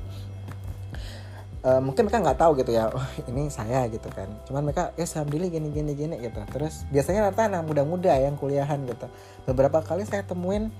Uh, 1.60 1.84
mungkin 1.84 2.08
mereka 2.08 2.24
nggak 2.24 2.40
tahu 2.40 2.56
gitu 2.64 2.72
ya 2.72 2.88
oh, 2.88 3.08
ini 3.28 3.52
saya 3.52 3.90
gitu 3.92 4.08
kan. 4.14 4.30
Cuman 4.48 4.70
mereka 4.70 4.96
ya 4.96 5.04
sambil 5.04 5.44
gini 5.50 5.74
gini 5.74 5.92
gini 5.98 6.16
gitu. 6.22 6.40
Terus 6.56 6.88
biasanya 6.88 7.30
rata 7.30 7.52
anak 7.52 7.68
muda-muda 7.68 8.16
yang 8.16 8.40
kuliahan 8.40 8.80
gitu. 8.88 9.12
Beberapa 9.44 9.84
kali 9.84 10.08
saya 10.08 10.24
temuin 10.24 10.72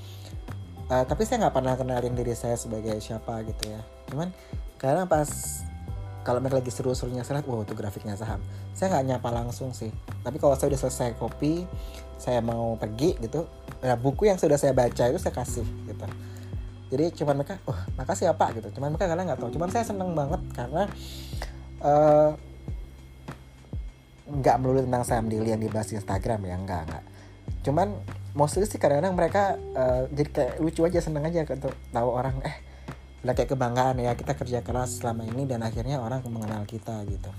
uh, 0.90 1.06
tapi 1.06 1.24
saya 1.24 1.48
nggak 1.48 1.56
pernah 1.56 1.74
kenalin 1.78 2.14
diri 2.18 2.34
saya 2.34 2.58
sebagai 2.58 2.98
siapa 3.00 3.46
gitu 3.46 3.70
ya. 3.70 3.82
Cuman 4.10 4.34
karena 4.82 5.06
pas 5.06 5.30
kalau 6.26 6.44
mereka 6.44 6.60
lagi 6.60 6.74
seru-serunya 6.74 7.24
lihat 7.24 7.46
wow 7.48 7.64
itu 7.64 7.74
grafiknya 7.78 8.18
saham. 8.18 8.42
Saya 8.76 8.98
nggak 8.98 9.06
nyapa 9.16 9.30
langsung 9.32 9.72
sih. 9.72 9.94
Tapi 10.26 10.42
kalau 10.42 10.58
saya 10.58 10.74
udah 10.74 10.82
selesai 10.82 11.16
kopi 11.16 11.64
saya 12.20 12.44
mau 12.44 12.76
pergi 12.76 13.16
gitu 13.24 13.48
nah 13.80 13.96
buku 13.96 14.28
yang 14.28 14.36
sudah 14.36 14.60
saya 14.60 14.76
baca 14.76 15.08
itu 15.08 15.20
saya 15.22 15.32
kasih 15.32 15.64
gitu. 15.88 16.06
Jadi 16.90 17.06
cuman 17.22 17.40
mereka 17.40 17.62
oh 17.70 17.78
makasih 17.96 18.28
ya 18.28 18.34
gitu. 18.36 18.68
Cuman 18.76 18.92
mereka 18.92 19.08
kadang 19.08 19.26
nggak 19.30 19.40
tahu. 19.40 19.52
Cuman 19.56 19.70
saya 19.72 19.86
seneng 19.88 20.12
banget 20.12 20.42
karena 20.52 20.84
uh, 21.80 22.36
nggak 24.30 24.56
melulu 24.62 24.86
tentang 24.86 25.04
Sam 25.06 25.26
Daily 25.26 25.58
yang 25.58 25.62
dibahas 25.62 25.90
di 25.90 25.98
Instagram 25.98 26.46
ya 26.46 26.56
nggak 26.62 26.82
nggak 26.86 27.04
cuman 27.66 27.92
mostly 28.38 28.64
sih 28.64 28.80
kadang-kadang 28.80 29.16
mereka 29.18 29.44
uh, 29.76 30.08
jadi 30.14 30.30
kayak 30.32 30.54
lucu 30.64 30.82
aja 30.86 31.00
seneng 31.04 31.28
aja 31.28 31.44
untuk 31.44 31.74
tahu 31.92 32.10
orang 32.10 32.40
eh 32.46 32.56
udah 33.20 33.36
kayak 33.36 33.52
kebanggaan 33.52 34.00
ya 34.00 34.16
kita 34.16 34.32
kerja 34.32 34.64
keras 34.64 35.04
selama 35.04 35.28
ini 35.28 35.44
dan 35.44 35.60
akhirnya 35.60 36.00
orang 36.00 36.24
mengenal 36.32 36.64
kita 36.64 37.04
gitu. 37.04 37.32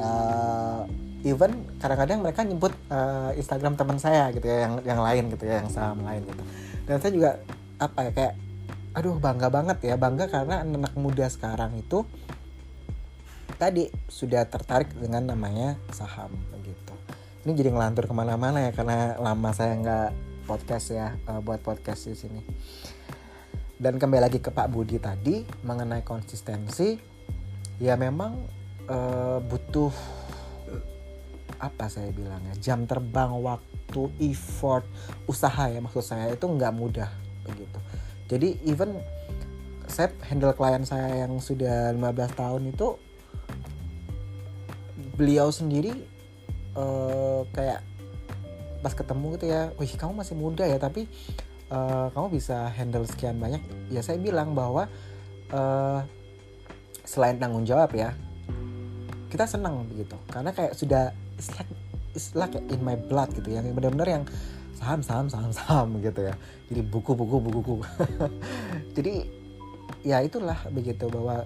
Uh, 0.00 0.84
even 1.24 1.64
kadang-kadang 1.76 2.24
mereka 2.24 2.40
nyebut 2.44 2.72
uh, 2.88 3.32
Instagram 3.36 3.76
teman 3.76 4.00
saya 4.00 4.32
gitu 4.32 4.48
ya 4.48 4.68
yang 4.68 4.74
yang 4.84 5.00
lain 5.00 5.32
gitu 5.32 5.44
ya 5.48 5.64
yang 5.64 5.68
saham 5.72 6.04
lain 6.04 6.24
gitu. 6.28 6.42
Dan 6.84 6.96
saya 7.00 7.12
juga 7.12 7.30
apa 7.80 7.98
ya 8.08 8.12
kayak 8.12 8.34
aduh 8.90 9.16
bangga 9.16 9.48
banget 9.48 9.78
ya 9.86 9.94
bangga 9.96 10.28
karena 10.28 10.60
anak 10.60 10.92
muda 10.98 11.24
sekarang 11.30 11.78
itu 11.80 12.04
tadi 13.56 13.88
sudah 14.08 14.44
tertarik 14.48 14.92
dengan 14.96 15.30
namanya 15.32 15.76
saham 15.92 16.32
ini 17.40 17.56
jadi 17.56 17.72
ngelantur 17.72 18.04
ke 18.04 18.12
mana-mana 18.12 18.68
ya 18.68 18.70
karena 18.76 19.16
lama 19.16 19.50
saya 19.56 19.72
nggak 19.80 20.10
podcast 20.44 20.92
ya 20.92 21.16
uh, 21.24 21.40
buat 21.40 21.64
podcast 21.64 22.12
di 22.12 22.16
sini. 22.16 22.42
Dan 23.80 23.96
kembali 23.96 24.20
lagi 24.20 24.44
ke 24.44 24.52
Pak 24.52 24.68
Budi 24.68 25.00
tadi 25.00 25.40
mengenai 25.64 26.04
konsistensi 26.04 27.00
ya 27.80 27.96
memang 27.96 28.36
uh, 28.92 29.40
butuh 29.40 29.88
apa 31.60 31.88
saya 31.88 32.12
bilangnya 32.12 32.56
jam 32.60 32.84
terbang 32.84 33.32
waktu 33.40 34.02
effort 34.20 34.84
usaha 35.24 35.68
ya 35.68 35.80
maksud 35.80 36.04
saya 36.04 36.28
itu 36.36 36.44
nggak 36.44 36.76
mudah 36.76 37.08
begitu. 37.48 37.78
Jadi 38.28 38.48
even 38.68 39.00
saya 39.88 40.12
handle 40.28 40.52
klien 40.52 40.84
saya 40.84 41.24
yang 41.24 41.40
sudah 41.40 41.96
15 41.96 42.36
tahun 42.36 42.62
itu 42.68 43.00
beliau 45.16 45.48
sendiri 45.48 46.09
uh, 46.76 47.42
kayak 47.54 47.82
pas 48.80 48.92
ketemu 48.96 49.36
gitu 49.36 49.46
ya, 49.50 49.62
wih 49.76 49.92
kamu 49.92 50.24
masih 50.24 50.34
muda 50.36 50.64
ya 50.64 50.80
tapi 50.80 51.04
uh, 51.70 52.08
kamu 52.12 52.26
bisa 52.40 52.68
handle 52.74 53.06
sekian 53.06 53.38
banyak. 53.38 53.62
Ya 53.88 54.02
saya 54.02 54.18
bilang 54.18 54.52
bahwa 54.52 54.90
uh, 55.54 56.00
selain 57.06 57.38
tanggung 57.38 57.64
jawab 57.64 57.90
ya, 57.94 58.12
kita 59.30 59.46
senang 59.46 59.86
begitu. 59.88 60.16
Karena 60.28 60.50
kayak 60.50 60.74
sudah 60.76 61.14
it's 61.38 61.50
like, 61.56 61.70
it's 62.12 62.30
like 62.34 62.54
in 62.56 62.80
my 62.82 62.98
blood 62.98 63.30
gitu 63.32 63.54
yang 63.54 63.64
benar-benar 63.72 64.20
yang 64.20 64.24
saham 64.76 65.00
saham 65.04 65.26
saham 65.28 65.52
saham 65.58 65.88
gitu 66.02 66.20
ya. 66.26 66.34
Jadi 66.68 66.80
buku 66.84 67.12
buku 67.14 67.36
buku 67.38 67.60
buku. 67.62 67.74
Jadi 68.96 69.14
ya 70.02 70.24
itulah 70.24 70.56
begitu 70.72 71.06
bahwa 71.12 71.44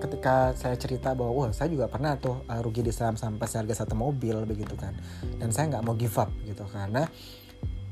ketika 0.00 0.56
saya 0.58 0.76
cerita 0.76 1.12
bahwa 1.12 1.32
wah 1.32 1.50
saya 1.54 1.70
juga 1.70 1.86
pernah 1.86 2.16
tuh 2.18 2.42
uh, 2.48 2.60
rugi 2.60 2.84
di 2.84 2.92
saham 2.92 3.14
sampai 3.14 3.46
seharga 3.46 3.84
satu 3.84 3.94
mobil 3.96 4.36
begitu 4.44 4.74
kan 4.74 4.92
dan 5.38 5.50
saya 5.54 5.76
nggak 5.76 5.84
mau 5.84 5.94
give 5.94 6.14
up 6.18 6.30
gitu 6.44 6.64
karena 6.68 7.06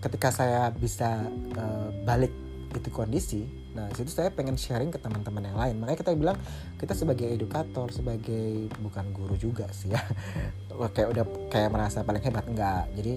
ketika 0.02 0.28
saya 0.34 0.68
bisa 0.74 1.24
uh, 1.56 1.88
balik 2.02 2.34
itu 2.72 2.88
kondisi 2.88 3.62
Nah, 3.72 3.88
situ 3.96 4.12
saya 4.12 4.28
pengen 4.28 4.60
sharing 4.60 4.92
ke 4.92 5.00
teman-teman 5.00 5.48
yang 5.48 5.56
lain. 5.56 5.74
Makanya 5.80 5.98
kita 6.04 6.12
bilang 6.12 6.36
kita 6.76 6.92
sebagai 6.92 7.24
edukator, 7.24 7.88
sebagai 7.88 8.68
bukan 8.84 9.04
guru 9.16 9.34
juga 9.40 9.64
sih 9.72 9.92
ya. 9.92 10.00
kayak 10.94 11.08
udah 11.08 11.24
kayak 11.48 11.72
merasa 11.72 12.04
paling 12.04 12.20
hebat 12.20 12.44
enggak. 12.44 12.84
Jadi 12.92 13.12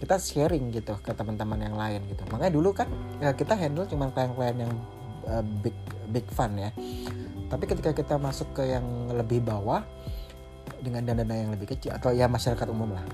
kita 0.00 0.16
sharing 0.16 0.72
gitu 0.72 0.96
ke 1.04 1.12
teman-teman 1.12 1.60
yang 1.60 1.76
lain 1.76 2.00
gitu. 2.08 2.24
Makanya 2.32 2.52
dulu 2.52 2.72
kan 2.72 2.88
ya 3.20 3.36
kita 3.36 3.52
handle 3.52 3.84
cuma 3.84 4.08
klien-klien 4.08 4.56
yang 4.64 4.72
uh, 5.28 5.44
big 5.60 5.76
big 6.08 6.24
fun 6.32 6.56
ya. 6.56 6.72
Tapi 7.48 7.64
ketika 7.64 7.96
kita 7.96 8.20
masuk 8.20 8.52
ke 8.52 8.68
yang 8.68 8.84
lebih 9.12 9.40
bawah 9.40 9.80
dengan 10.84 11.02
dana-dana 11.02 11.34
yang 11.34 11.50
lebih 11.56 11.74
kecil 11.74 11.96
atau 11.96 12.12
ya 12.12 12.28
masyarakat 12.28 12.66
umum 12.68 12.92
lah. 12.92 13.04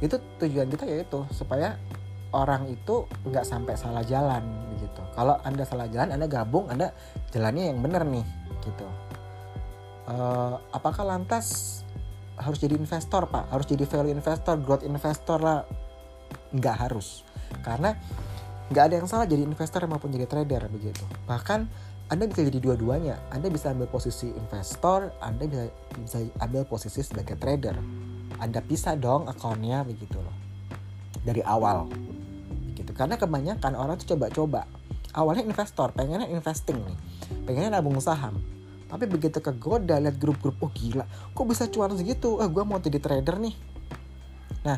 Itu 0.00 0.18
tujuan 0.40 0.66
kita 0.72 0.88
yaitu 0.88 1.22
supaya 1.30 1.76
orang 2.32 2.66
itu 2.72 3.04
nggak 3.28 3.44
sampai 3.44 3.76
salah 3.76 4.02
jalan 4.02 4.42
gitu. 4.80 5.02
Kalau 5.12 5.36
anda 5.44 5.62
salah 5.68 5.86
jalan, 5.92 6.16
anda 6.16 6.26
gabung, 6.26 6.72
anda 6.72 6.90
jalannya 7.30 7.70
yang 7.70 7.78
benar 7.84 8.02
nih 8.08 8.24
gitu. 8.64 8.88
Uh, 10.08 10.58
apakah 10.74 11.06
lantas 11.06 11.80
harus 12.40 12.58
jadi 12.58 12.74
investor 12.74 13.28
pak? 13.28 13.52
Harus 13.52 13.68
jadi 13.68 13.84
value 13.86 14.16
investor, 14.16 14.56
growth 14.58 14.82
investor 14.82 15.38
lah? 15.38 15.62
Nggak 16.50 16.76
harus, 16.88 17.22
karena 17.60 17.96
nggak 18.72 18.84
ada 18.88 18.94
yang 18.96 19.08
salah 19.08 19.28
jadi 19.28 19.44
investor 19.44 19.84
maupun 19.84 20.08
jadi 20.08 20.24
trader 20.24 20.64
begitu. 20.72 21.04
Bahkan 21.28 21.68
anda 22.12 22.28
bisa 22.28 22.44
jadi 22.44 22.60
dua-duanya. 22.60 23.16
Anda 23.32 23.48
bisa 23.48 23.72
ambil 23.72 23.88
posisi 23.88 24.28
investor, 24.36 25.16
Anda 25.24 25.48
bisa, 25.48 25.64
bisa 25.96 26.18
ambil 26.44 26.68
posisi 26.68 27.00
sebagai 27.00 27.40
trader. 27.40 27.72
Anda 28.36 28.60
pisah 28.60 29.00
dong 29.00 29.32
akunnya 29.32 29.80
begitu 29.80 30.20
loh. 30.20 30.36
Dari 31.24 31.40
awal. 31.40 31.88
Gitu 32.76 32.92
karena 32.92 33.16
kebanyakan 33.16 33.72
orang 33.72 33.96
tuh 33.96 34.12
coba-coba. 34.12 34.68
Awalnya 35.16 35.48
investor 35.48 35.88
pengennya 35.96 36.28
investing 36.28 36.84
nih. 36.84 36.98
Pengennya 37.48 37.80
nabung 37.80 37.96
saham. 37.96 38.36
Tapi 38.92 39.08
begitu 39.08 39.40
kegoda 39.40 39.96
lihat 39.96 40.20
grup-grup 40.20 40.60
oh 40.60 40.68
gila. 40.68 41.08
Kok 41.32 41.48
bisa 41.48 41.64
cuan 41.72 41.96
segitu? 41.96 42.36
Ah 42.44 42.48
gue 42.52 42.60
mau 42.60 42.76
jadi 42.76 43.00
trader 43.00 43.40
nih. 43.40 43.56
Nah 44.68 44.76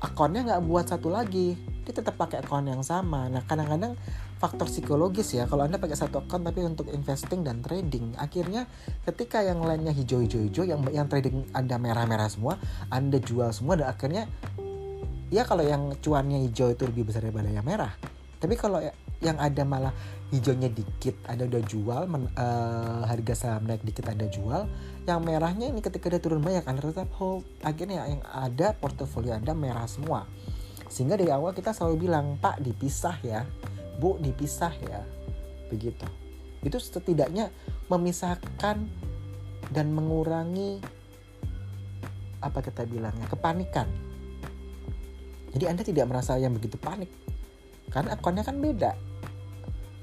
akunnya 0.00 0.48
nggak 0.48 0.64
buat 0.64 0.88
satu 0.88 1.12
lagi. 1.12 1.60
Dia 1.84 1.92
tetap 1.92 2.16
pakai 2.16 2.40
akun 2.40 2.72
yang 2.72 2.80
sama. 2.80 3.28
Nah 3.28 3.44
kadang-kadang 3.44 4.00
faktor 4.38 4.66
psikologis 4.68 5.34
ya. 5.34 5.46
Kalau 5.48 5.64
anda 5.64 5.80
pakai 5.80 5.96
satu 5.96 6.24
akun 6.24 6.44
tapi 6.44 6.60
untuk 6.66 6.90
investing 6.90 7.46
dan 7.46 7.62
trading 7.64 8.14
akhirnya 8.18 8.68
ketika 9.06 9.40
yang 9.40 9.62
lainnya 9.62 9.94
hijau-hijau-hijau 9.94 10.64
yang 10.66 10.80
yang 10.90 11.06
trading 11.08 11.46
anda 11.56 11.78
merah-merah 11.78 12.28
semua 12.28 12.60
anda 12.92 13.18
jual 13.22 13.50
semua 13.54 13.78
dan 13.78 13.88
akhirnya 13.90 14.28
ya 15.32 15.42
kalau 15.42 15.64
yang 15.64 15.94
cuannya 15.98 16.44
hijau 16.46 16.70
itu 16.70 16.84
lebih 16.86 17.08
besar 17.08 17.24
daripada 17.24 17.50
yang 17.50 17.64
merah. 17.64 17.94
Tapi 18.38 18.60
kalau 18.60 18.76
yang 19.24 19.40
ada 19.40 19.64
malah 19.64 19.94
hijaunya 20.28 20.68
dikit 20.68 21.16
ada 21.24 21.48
udah 21.48 21.62
jual 21.64 22.02
men, 22.10 22.28
uh, 22.36 23.08
harga 23.08 23.32
saham 23.32 23.64
naik 23.64 23.80
dikit 23.80 24.12
ada 24.12 24.28
jual 24.28 24.68
yang 25.08 25.24
merahnya 25.24 25.72
ini 25.72 25.80
ketika 25.80 26.12
dia 26.12 26.20
turun 26.20 26.44
banyak 26.44 26.66
anda 26.68 26.84
tetap 26.84 27.08
hold. 27.16 27.46
Akhirnya 27.64 28.04
yang 28.04 28.20
ada 28.28 28.76
portofolio 28.76 29.32
anda 29.32 29.56
merah 29.56 29.88
semua. 29.88 30.28
Sehingga 30.92 31.16
dari 31.16 31.32
awal 31.32 31.56
kita 31.56 31.72
selalu 31.72 32.06
bilang 32.06 32.36
pak 32.36 32.60
dipisah 32.60 33.16
ya 33.24 33.48
bu 34.00 34.18
dipisah 34.20 34.74
ya 34.84 35.02
begitu 35.70 36.06
itu 36.64 36.76
setidaknya 36.80 37.52
memisahkan 37.92 38.88
dan 39.72 39.86
mengurangi 39.92 40.80
apa 42.40 42.60
kita 42.60 42.84
bilangnya 42.84 43.28
kepanikan 43.28 43.88
jadi 45.54 45.70
Anda 45.70 45.86
tidak 45.86 46.10
merasa 46.10 46.34
yang 46.34 46.50
begitu 46.50 46.74
panik. 46.74 47.08
Karena 47.88 48.18
akunnya 48.18 48.42
kan 48.42 48.58
beda. 48.58 48.98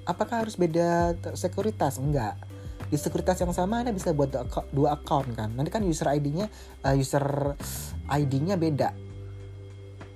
Apakah 0.07 0.47
harus 0.47 0.55
beda 0.55 1.13
sekuritas? 1.35 1.99
Enggak. 1.99 2.39
Di 2.87 2.95
sekuritas 2.95 3.35
yang 3.43 3.51
sama 3.51 3.83
Anda 3.83 3.91
bisa 3.91 4.15
buat 4.15 4.31
dua 4.71 4.95
account 4.95 5.35
kan. 5.35 5.51
Nanti 5.51 5.67
kan 5.67 5.83
user 5.83 6.07
ID-nya 6.07 6.47
uh, 6.87 6.95
eh, 6.95 7.03
user 7.03 7.23
ID-nya 8.07 8.55
beda. 8.55 8.95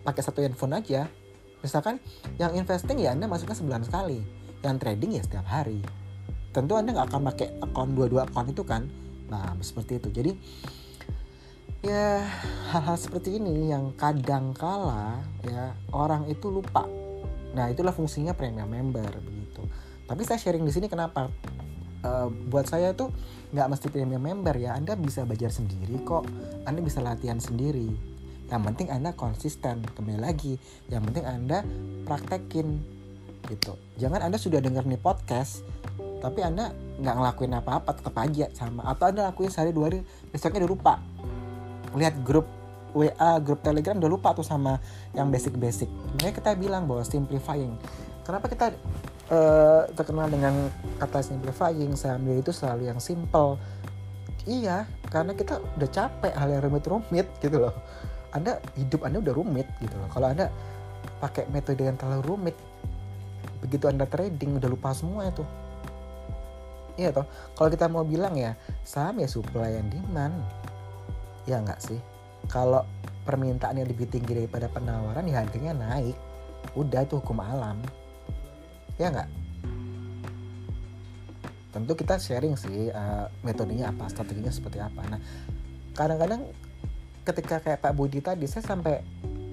Pakai 0.08 0.24
satu 0.24 0.40
handphone 0.40 0.80
aja. 0.80 1.12
Misalkan 1.66 1.98
yang 2.38 2.54
investing 2.54 3.02
ya 3.02 3.18
Anda 3.18 3.26
masuknya 3.26 3.58
sebulan 3.58 3.82
sekali. 3.90 4.22
Yang 4.62 4.76
trading 4.86 5.12
ya 5.18 5.22
setiap 5.26 5.46
hari. 5.50 5.82
Tentu 6.54 6.78
Anda 6.78 6.94
nggak 6.94 7.10
akan 7.10 7.22
pakai 7.34 7.48
account 7.66 7.92
dua-dua 7.98 8.30
account 8.30 8.54
itu 8.54 8.62
kan. 8.62 8.86
Nah, 9.26 9.58
seperti 9.66 9.98
itu. 9.98 10.14
Jadi 10.14 10.32
ya 11.86 12.26
hal-hal 12.74 12.98
seperti 12.98 13.38
ini 13.38 13.70
yang 13.70 13.94
kadang 13.94 14.58
kala 14.58 15.22
ya 15.46 15.78
orang 15.94 16.26
itu 16.26 16.50
lupa 16.50 16.82
nah 17.54 17.70
itulah 17.70 17.94
fungsinya 17.94 18.34
premium 18.34 18.66
member 18.66 19.06
begitu 19.22 19.62
tapi 20.10 20.26
saya 20.26 20.42
sharing 20.42 20.66
di 20.66 20.74
sini 20.74 20.90
kenapa 20.90 21.30
uh, 22.02 22.28
buat 22.50 22.66
saya 22.66 22.98
tuh 22.98 23.14
nggak 23.54 23.68
mesti 23.70 23.88
premium 23.94 24.20
member 24.20 24.58
ya 24.58 24.74
anda 24.74 24.98
bisa 24.98 25.30
belajar 25.30 25.54
sendiri 25.54 26.02
kok 26.02 26.26
anda 26.66 26.82
bisa 26.82 27.06
latihan 27.06 27.38
sendiri 27.38 27.94
yang 28.50 28.62
penting 28.62 28.88
anda 28.94 29.12
konsisten 29.18 29.82
kembali 29.98 30.22
lagi 30.22 30.62
yang 30.90 31.02
penting 31.06 31.26
anda 31.26 31.66
praktekin 32.06 32.82
gitu 33.50 33.78
jangan 33.98 34.26
anda 34.26 34.38
sudah 34.38 34.62
dengar 34.62 34.86
nih 34.86 35.02
podcast 35.02 35.66
tapi 36.22 36.42
anda 36.42 36.74
nggak 37.02 37.16
ngelakuin 37.16 37.54
apa-apa 37.58 37.92
tetap 37.98 38.16
aja 38.18 38.46
sama 38.58 38.86
atau 38.90 39.10
anda 39.10 39.30
lakuin 39.30 39.50
sehari 39.54 39.74
dua 39.74 39.90
hari 39.90 40.02
besoknya 40.34 40.66
udah 40.66 40.72
lupa 40.72 40.94
lihat 41.96 42.16
grup 42.22 42.46
WA, 42.96 43.44
grup 43.44 43.60
Telegram 43.60 44.00
udah 44.00 44.08
lupa 44.08 44.32
tuh 44.32 44.48
sama 44.48 44.80
yang 45.12 45.28
basic-basic. 45.28 45.92
Makanya 46.16 46.34
kita 46.40 46.52
bilang 46.56 46.88
bahwa 46.88 47.04
simplifying. 47.04 47.76
Kenapa 48.24 48.48
kita 48.48 48.72
uh, 49.30 49.84
terkenal 49.92 50.32
dengan 50.32 50.72
kata 50.98 51.20
simplifying? 51.20 51.92
Saya 52.00 52.16
ambil 52.16 52.40
itu 52.40 52.56
selalu 52.56 52.88
yang 52.88 53.04
simple. 53.04 53.60
Iya, 54.48 54.88
karena 55.12 55.36
kita 55.36 55.60
udah 55.60 55.90
capek 55.92 56.34
hal 56.40 56.48
yang 56.56 56.64
rumit-rumit 56.64 57.28
gitu 57.44 57.68
loh. 57.68 57.76
Anda 58.36 58.60
hidup 58.76 59.08
Anda 59.08 59.24
udah 59.24 59.34
rumit 59.34 59.68
gitu 59.80 59.96
loh. 59.96 60.12
Kalau 60.12 60.28
Anda 60.28 60.52
pakai 61.24 61.48
metode 61.50 61.88
yang 61.88 61.96
terlalu 61.96 62.36
rumit, 62.36 62.56
begitu 63.64 63.88
Anda 63.88 64.04
trading 64.04 64.60
udah 64.60 64.70
lupa 64.70 64.92
semua 64.92 65.32
itu. 65.32 65.48
Iya 67.00 67.16
toh. 67.16 67.28
Kalau 67.56 67.70
kita 67.72 67.88
mau 67.88 68.04
bilang 68.04 68.36
ya, 68.36 68.60
saham 68.84 69.24
ya 69.24 69.28
supply 69.28 69.80
and 69.80 69.92
demand 69.92 70.36
ya 71.46 71.62
nggak 71.62 71.80
sih 71.82 72.02
kalau 72.50 72.82
permintaannya 73.26 73.86
lebih 73.86 74.10
tinggi 74.10 74.34
daripada 74.34 74.70
penawaran 74.70 75.26
ya 75.30 75.42
harganya 75.42 75.74
naik 75.78 76.18
udah 76.74 77.06
itu 77.06 77.22
hukum 77.22 77.42
alam 77.42 77.78
ya 78.98 79.14
nggak 79.14 79.30
tentu 81.74 81.94
kita 81.94 82.18
sharing 82.18 82.58
sih 82.58 82.90
uh, 82.90 83.30
metodenya 83.46 83.94
apa 83.94 84.10
strateginya 84.10 84.50
seperti 84.50 84.82
apa 84.82 85.02
nah 85.06 85.22
kadang-kadang 85.94 86.50
ketika 87.26 87.60
kayak 87.60 87.82
Pak 87.82 87.94
Budi 87.98 88.22
tadi 88.22 88.46
saya 88.46 88.62
sampai 88.62 89.02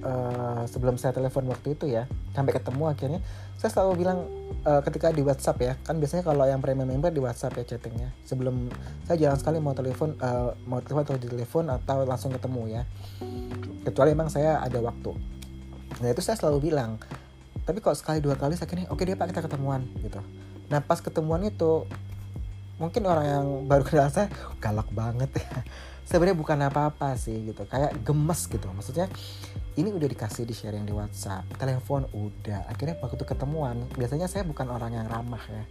uh, 0.05 0.63
sebelum 0.69 1.01
saya 1.01 1.17
telepon 1.17 1.49
waktu 1.49 1.75
itu 1.75 1.89
ya 1.89 2.05
sampai 2.37 2.53
ketemu 2.53 2.85
akhirnya 2.93 3.21
saya 3.57 3.71
selalu 3.73 4.05
bilang 4.05 4.19
uh, 4.67 4.83
ketika 4.85 5.15
di 5.15 5.23
WhatsApp 5.25 5.59
ya 5.63 5.73
kan 5.87 5.97
biasanya 5.97 6.27
kalau 6.27 6.45
yang 6.45 6.61
premium 6.61 6.91
member 6.91 7.15
di 7.15 7.23
WhatsApp 7.23 7.57
ya 7.63 7.65
chattingnya. 7.65 8.11
Sebelum 8.27 8.69
saya 9.07 9.17
jarang 9.17 9.39
sekali 9.39 9.63
mau 9.63 9.73
telepon 9.73 10.19
uh, 10.19 10.53
mau 10.67 10.83
telepon 10.83 11.03
atau 11.07 11.17
di 11.17 11.29
telepon 11.31 11.65
atau 11.71 12.03
langsung 12.05 12.35
ketemu 12.35 12.63
ya. 12.81 12.83
Kecuali 13.87 14.11
emang 14.13 14.29
saya 14.29 14.59
ada 14.61 14.79
waktu. 14.83 15.15
Nah 16.03 16.09
itu 16.11 16.21
saya 16.21 16.37
selalu 16.37 16.73
bilang. 16.73 16.99
Tapi 17.63 17.79
kok 17.79 17.95
sekali 17.95 18.19
dua 18.19 18.35
kali 18.35 18.59
saya 18.59 18.67
kira 18.67 18.91
oke 18.91 18.99
okay, 18.99 19.07
dia 19.07 19.15
pak 19.15 19.31
kita 19.31 19.47
ketemuan 19.47 19.87
gitu. 20.03 20.19
Nah 20.67 20.83
pas 20.83 20.99
ketemuan 20.99 21.47
itu 21.47 21.87
mungkin 22.83 23.07
orang 23.07 23.27
yang 23.31 23.47
baru 23.71 23.87
kenal 23.87 24.11
saya 24.11 24.27
galak 24.59 24.91
banget 24.91 25.31
ya 25.39 25.63
sebenarnya 26.13 26.37
bukan 26.37 26.59
apa-apa 26.69 27.17
sih 27.17 27.49
gitu. 27.49 27.65
Kayak 27.65 27.97
gemes 28.05 28.45
gitu. 28.45 28.69
Maksudnya 28.69 29.09
ini 29.81 29.89
udah 29.89 30.05
dikasih 30.05 30.45
di 30.45 30.53
sharing 30.53 30.85
di 30.85 30.93
WhatsApp. 30.93 31.49
Telepon 31.57 32.05
udah. 32.13 32.69
Akhirnya 32.69 33.01
waktu 33.01 33.25
ketemuan 33.25 33.89
biasanya 33.97 34.29
saya 34.29 34.45
bukan 34.45 34.69
orang 34.69 34.93
yang 34.93 35.09
ramah 35.09 35.41
ya. 35.49 35.65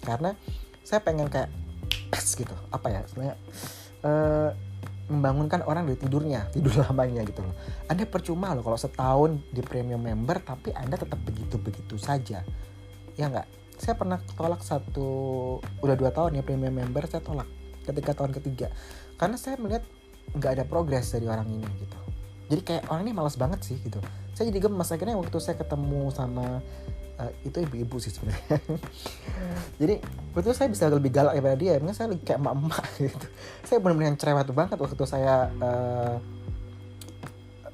Karena 0.00 0.32
saya 0.80 1.04
pengen 1.04 1.28
kayak 1.28 1.52
pes 2.08 2.32
gitu. 2.40 2.56
Apa 2.72 2.88
ya 2.88 3.00
sebenarnya 3.04 3.36
uh, 4.08 4.50
membangunkan 5.12 5.60
orang 5.68 5.84
dari 5.84 6.00
tidurnya 6.00 6.48
tidur 6.48 6.80
lamanya 6.88 7.20
gitu 7.28 7.44
loh. 7.44 7.52
Anda 7.92 8.08
percuma 8.08 8.56
loh 8.56 8.64
kalau 8.64 8.80
setahun 8.80 9.36
di 9.52 9.60
premium 9.60 10.00
member 10.00 10.40
tapi 10.40 10.72
anda 10.72 10.96
tetap 10.96 11.20
begitu 11.20 11.60
begitu 11.60 12.00
saja. 12.00 12.40
Ya 13.20 13.26
nggak? 13.28 13.46
Saya 13.76 13.98
pernah 14.00 14.22
tolak 14.38 14.64
satu 14.64 15.60
udah 15.84 15.96
dua 15.98 16.08
tahun 16.08 16.40
ya 16.40 16.42
premium 16.46 16.72
member 16.72 17.04
saya 17.04 17.20
tolak. 17.20 17.46
Ketika 17.84 18.16
tahun 18.16 18.32
ketiga 18.32 18.72
karena 19.16 19.36
saya 19.38 19.56
melihat 19.60 19.84
nggak 20.34 20.50
ada 20.60 20.64
progres 20.66 21.12
dari 21.12 21.26
orang 21.30 21.46
ini 21.46 21.68
gitu. 21.80 21.98
Jadi 22.50 22.62
kayak 22.62 22.84
orang 22.92 23.02
ini 23.08 23.12
malas 23.16 23.36
banget 23.40 23.60
sih 23.64 23.76
gitu. 23.80 23.98
Saya 24.34 24.50
jadi 24.50 24.66
gemes 24.66 24.90
akhirnya 24.90 25.16
waktu 25.16 25.38
saya 25.38 25.56
ketemu 25.56 26.10
sama 26.10 26.60
uh, 27.18 27.30
itu 27.46 27.56
ibu-ibu 27.62 27.96
sih 28.02 28.10
sebenarnya. 28.10 28.58
Jadi 29.80 29.94
waktu 30.34 30.46
itu 30.50 30.56
saya 30.58 30.68
bisa 30.68 30.84
lebih 30.90 31.14
galak 31.14 31.38
daripada 31.38 31.56
dia 31.56 31.78
mungkin 31.78 31.96
saya 31.96 32.10
kayak 32.18 32.42
emak-emak 32.42 32.84
gitu. 33.06 33.26
Saya 33.62 33.78
benar-benar 33.78 34.18
cerewet 34.18 34.48
banget 34.50 34.78
waktu 34.82 35.04
saya 35.06 35.34
uh, 35.62 36.16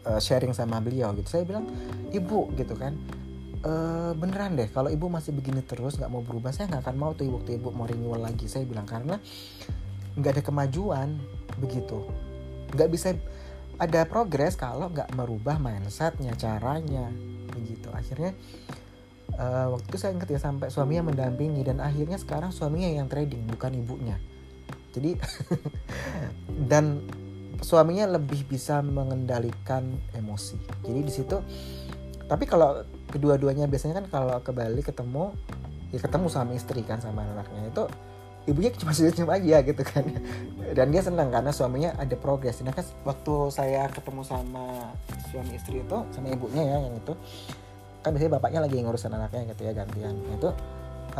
uh, 0.05 0.21
sharing 0.21 0.53
sama 0.53 0.79
beliau 0.85 1.17
gitu. 1.17 1.29
Saya 1.33 1.49
bilang 1.49 1.65
ibu 2.13 2.53
gitu 2.55 2.77
kan 2.77 2.95
e, 3.61 3.73
beneran 4.17 4.57
deh 4.57 4.69
kalau 4.73 4.89
ibu 4.89 5.07
masih 5.13 5.37
begini 5.37 5.61
terus 5.65 6.01
nggak 6.01 6.11
mau 6.11 6.25
berubah 6.25 6.53
saya 6.53 6.73
nggak 6.73 6.83
akan 6.89 6.97
mau 6.97 7.13
tuh 7.13 7.29
ibu 7.29 7.39
ibu 7.45 7.69
mau 7.73 7.85
renewal 7.89 8.21
lagi. 8.25 8.49
Saya 8.49 8.65
bilang 8.65 8.89
karena 8.89 9.21
nggak 10.19 10.41
ada 10.41 10.43
kemajuan 10.43 11.19
begitu. 11.61 12.07
Nggak 12.75 12.89
bisa 12.91 13.09
ada 13.81 14.05
progres 14.05 14.61
kalau 14.61 14.93
nggak 14.93 15.13
merubah 15.17 15.57
mindsetnya 15.57 16.37
caranya 16.37 17.09
begitu. 17.53 17.89
Akhirnya 17.93 18.37
uh, 19.41 19.73
waktu 19.73 19.87
itu 19.89 19.97
saya 19.97 20.13
ingat 20.17 20.29
ya 20.29 20.41
sampai 20.41 20.69
suaminya 20.69 21.09
mendampingi 21.09 21.65
dan 21.65 21.81
akhirnya 21.81 22.21
sekarang 22.21 22.53
suaminya 22.53 22.93
yang 22.93 23.09
trading 23.09 23.49
bukan 23.49 23.73
ibunya. 23.81 24.17
Jadi 24.93 25.17
dan 26.71 27.07
suaminya 27.65 28.21
lebih 28.21 28.45
bisa 28.45 28.85
mengendalikan 28.85 29.97
emosi. 30.17 30.61
Jadi 30.85 31.01
di 31.01 31.13
situ 31.13 31.37
tapi 32.31 32.47
kalau 32.47 32.87
kedua-duanya 33.11 33.67
biasanya 33.67 34.05
kan 34.05 34.07
kalau 34.07 34.39
ke 34.39 34.55
Bali 34.55 34.87
ketemu 34.87 35.35
ya 35.91 35.99
ketemu 35.99 36.27
sama 36.31 36.55
istri 36.55 36.85
kan 36.85 37.01
sama 37.01 37.27
anaknya. 37.27 37.71
Itu 37.73 37.85
ibunya 38.49 38.71
cuma 38.81 38.93
senyum 38.95 39.29
aja 39.29 39.61
gitu 39.65 39.83
kan. 39.83 40.05
Dan 40.73 40.95
dia 40.95 41.03
senang 41.03 41.29
karena 41.29 41.51
suaminya 41.51 41.91
ada 41.99 42.15
progres. 42.17 42.63
Nah 42.63 42.73
kan 42.73 42.87
waktu 43.05 43.33
saya 43.53 43.89
ketemu 43.91 44.23
sama 44.25 44.95
suami 45.29 45.57
istri 45.57 45.83
itu 45.83 45.99
sama 46.15 46.27
ibunya 46.31 46.63
ya 46.65 46.77
yang 46.89 46.95
itu 46.97 47.15
kan 48.01 48.17
biasanya 48.17 48.33
bapaknya 48.41 48.61
lagi 48.65 48.81
ngurusin 48.81 49.13
anaknya 49.13 49.53
gitu 49.53 49.63
ya 49.69 49.73
gantian. 49.77 50.15
Nah, 50.17 50.35
itu 50.41 50.49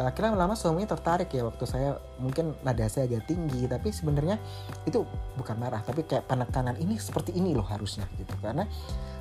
uh, 0.01 0.07
akhirnya 0.09 0.33
lama 0.33 0.57
suaminya 0.57 0.97
tertarik 0.97 1.29
ya 1.29 1.45
waktu 1.45 1.65
saya 1.69 2.01
mungkin 2.17 2.57
nada 2.65 2.89
saya 2.89 3.05
agak 3.05 3.29
tinggi 3.29 3.69
tapi 3.69 3.93
sebenarnya 3.93 4.41
itu 4.89 5.05
bukan 5.37 5.57
marah 5.61 5.85
tapi 5.85 6.09
kayak 6.09 6.25
penekanan 6.25 6.77
ini 6.81 6.97
seperti 6.97 7.37
ini 7.37 7.53
loh 7.53 7.67
harusnya 7.69 8.09
gitu. 8.17 8.33
Karena 8.41 8.65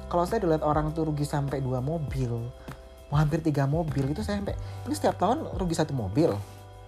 kalau 0.08 0.24
saya 0.24 0.40
dilihat 0.42 0.64
orang 0.64 0.96
tuh 0.96 1.06
rugi 1.06 1.28
sampai 1.28 1.60
dua 1.60 1.84
mobil 1.84 2.48
mau 3.10 3.18
hampir 3.18 3.42
tiga 3.42 3.66
mobil 3.66 4.14
itu 4.14 4.22
saya 4.22 4.40
sampai 4.42 4.56
ini 4.86 4.94
setiap 4.94 5.18
tahun 5.18 5.58
rugi 5.58 5.76
satu 5.76 5.98
mobil 5.98 6.30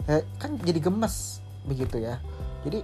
eh, 0.08 0.24
kan 0.42 0.58
jadi 0.62 0.80
gemes 0.82 1.44
begitu 1.66 2.02
ya. 2.02 2.18
Jadi 2.66 2.82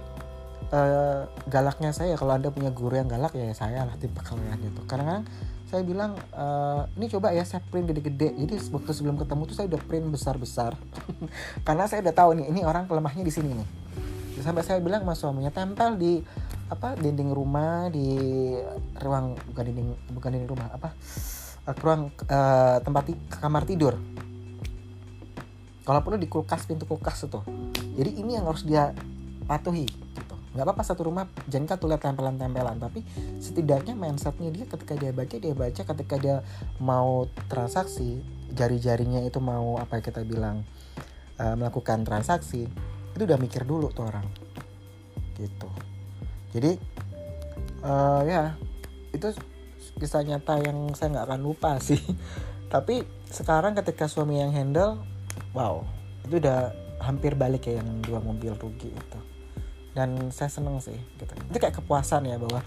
uh, 0.74 1.26
galaknya 1.46 1.90
saya 1.94 2.14
kalau 2.18 2.34
anda 2.34 2.50
punya 2.50 2.70
guru 2.70 2.98
yang 2.98 3.08
galak 3.08 3.34
ya 3.34 3.50
saya 3.54 3.86
lah 3.86 3.94
tipe 3.96 4.18
kalian 4.20 4.58
gitu. 4.62 4.80
Kadang-kadang 4.86 5.26
saya 5.68 5.84
bilang 5.84 6.16
e, 6.32 6.46
ini 6.96 7.12
coba 7.12 7.28
ya 7.36 7.44
saya 7.44 7.60
print 7.60 7.92
gede-gede. 7.92 8.32
Jadi 8.32 8.56
waktu 8.72 8.88
sebelum 8.88 9.20
ketemu 9.20 9.42
tuh 9.44 9.52
saya 9.52 9.66
udah 9.68 9.80
print 9.84 10.08
besar-besar. 10.08 10.72
Karena 11.68 11.84
saya 11.84 12.00
udah 12.08 12.14
tahu 12.16 12.40
nih 12.40 12.46
ini 12.48 12.60
orang 12.64 12.88
pelemahnya 12.88 13.20
di 13.20 13.28
sini 13.28 13.52
nih. 13.52 13.68
Sampai 14.40 14.64
saya 14.64 14.80
bilang 14.80 15.04
mas 15.04 15.20
suaminya 15.20 15.52
tempel 15.52 16.00
di 16.00 16.24
apa 16.72 16.96
dinding 16.96 17.32
rumah 17.36 17.92
di 17.92 18.16
ruang 19.00 19.36
bukan 19.52 19.64
dinding 19.68 19.88
bukan 20.12 20.28
dinding 20.36 20.50
rumah 20.52 20.68
apa 20.68 20.92
uh, 21.64 21.76
ruang 21.80 22.12
uh, 22.28 22.76
tempat 22.84 23.08
kamar 23.40 23.64
tidur 23.64 23.96
kalau 25.88 26.04
perlu 26.04 26.20
di 26.20 26.28
kulkas 26.28 26.68
pintu 26.68 26.84
kulkas 26.84 27.24
itu 27.24 27.40
jadi 27.96 28.10
ini 28.12 28.36
yang 28.36 28.44
harus 28.44 28.68
dia 28.68 28.92
patuhi 29.48 29.88
nggak 30.58 30.74
apa-apa 30.74 30.82
satu 30.84 31.06
rumah 31.06 31.28
jangan 31.46 31.78
tuh 31.78 31.86
lihat 31.86 32.02
tempelan-tempelan 32.02 32.82
tapi 32.82 33.06
setidaknya 33.38 33.94
mindsetnya 33.94 34.50
dia 34.50 34.66
ketika 34.66 34.98
dia 34.98 35.14
baca 35.14 35.36
dia 35.38 35.54
baca. 35.54 35.82
Ketika 35.86 36.16
dia 36.18 36.36
mau 36.82 37.30
transaksi 37.46 38.18
jari-jarinya 38.50 39.22
itu 39.22 39.38
mau 39.38 39.76
apa 39.76 40.02
kita 40.02 40.24
bilang 40.24 40.66
uh, 41.38 41.54
melakukan 41.54 42.02
transaksi 42.02 42.66
itu 43.14 43.22
udah 43.22 43.38
mikir 43.38 43.62
dulu 43.68 43.92
tuh 43.94 44.08
orang. 44.08 44.26
Gitu. 45.36 45.68
Jadi 46.56 46.72
uh, 47.86 48.26
ya 48.26 48.56
itu 49.14 49.30
kisah 50.00 50.26
nyata 50.26 50.58
yang 50.58 50.90
saya 50.98 51.14
nggak 51.14 51.26
akan 51.28 51.40
lupa 51.44 51.76
sih. 51.78 52.00
Tapi 52.72 53.06
sekarang 53.28 53.76
ketika 53.76 54.08
suami 54.08 54.40
yang 54.40 54.50
handle 54.50 55.04
wow 55.52 55.84
itu 56.28 56.36
udah 56.38 56.72
hampir 57.02 57.38
balik 57.38 57.70
ya 57.70 57.80
yang 57.80 58.02
dua 58.02 58.18
mobil 58.18 58.52
rugi 58.58 58.90
itu. 58.90 59.20
Dan 59.94 60.30
saya 60.30 60.50
seneng 60.50 60.78
sih 60.78 60.98
gitu. 61.18 61.32
Itu 61.50 61.58
kayak 61.58 61.80
kepuasan 61.82 62.26
ya 62.28 62.36
bahwa 62.38 62.60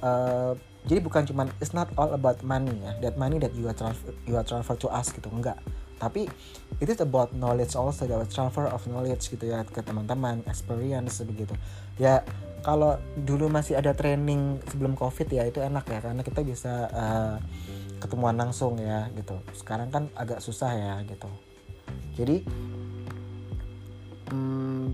uh, 0.00 0.52
jadi 0.88 1.00
bukan 1.04 1.28
cuma 1.28 1.44
it's 1.60 1.76
not 1.76 1.90
all 1.98 2.12
about 2.14 2.40
money 2.44 2.72
ya. 2.80 2.92
That 3.04 3.20
money 3.20 3.42
that 3.42 3.52
you 3.56 3.68
are 3.68 3.76
transfer 3.76 4.14
you 4.24 4.38
are 4.38 4.46
transfer 4.46 4.76
to 4.80 4.88
us 4.88 5.12
gitu 5.12 5.28
enggak. 5.28 5.60
Tapi 5.98 6.30
it 6.78 6.86
is 6.86 7.02
about 7.02 7.34
knowledge 7.34 7.74
also 7.74 8.06
the 8.06 8.16
transfer 8.30 8.70
of 8.70 8.80
knowledge 8.86 9.26
gitu 9.28 9.50
ya 9.50 9.66
ke 9.66 9.82
teman-teman 9.82 10.46
experience 10.46 11.20
begitu. 11.26 11.52
Ya 11.98 12.22
kalau 12.62 12.96
dulu 13.18 13.50
masih 13.50 13.78
ada 13.78 13.92
training 13.92 14.62
sebelum 14.70 14.94
covid 14.94 15.26
ya 15.30 15.46
itu 15.46 15.58
enak 15.58 15.84
ya 15.90 15.98
karena 15.98 16.22
kita 16.22 16.40
bisa 16.46 16.86
uh, 16.94 17.36
ketemuan 17.98 18.38
langsung 18.38 18.78
ya 18.78 19.10
gitu. 19.18 19.36
Sekarang 19.52 19.90
kan 19.90 20.06
agak 20.14 20.38
susah 20.38 20.70
ya 20.72 20.94
gitu 21.04 21.28
jadi 22.18 22.42
hmm, 24.34 24.86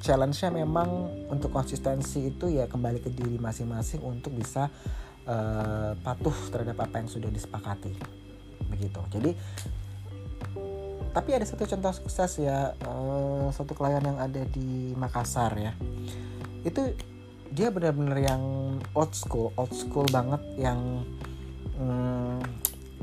challenge-nya 0.00 0.50
memang 0.50 0.88
untuk 1.28 1.52
konsistensi 1.52 2.32
itu 2.32 2.48
ya 2.48 2.64
kembali 2.66 3.04
ke 3.04 3.12
diri 3.12 3.36
masing-masing 3.36 4.00
untuk 4.00 4.32
bisa 4.34 4.72
uh, 5.28 5.92
patuh 6.00 6.34
terhadap 6.48 6.88
apa 6.88 7.04
yang 7.04 7.08
sudah 7.12 7.28
disepakati. 7.28 7.92
Begitu. 8.66 9.00
Jadi 9.12 9.30
tapi 11.12 11.36
ada 11.36 11.44
satu 11.44 11.68
contoh 11.68 11.92
sukses 11.92 12.40
ya 12.40 12.72
uh, 12.88 13.52
satu 13.52 13.76
klien 13.76 14.00
yang 14.00 14.16
ada 14.16 14.42
di 14.48 14.96
Makassar 14.96 15.52
ya. 15.60 15.76
Itu 16.64 16.96
dia 17.52 17.68
benar-benar 17.68 18.16
yang 18.16 18.42
old 18.96 19.12
school 19.12 19.52
old 19.60 19.76
school 19.76 20.08
banget 20.08 20.40
yang 20.56 21.04
hmm, 21.76 22.40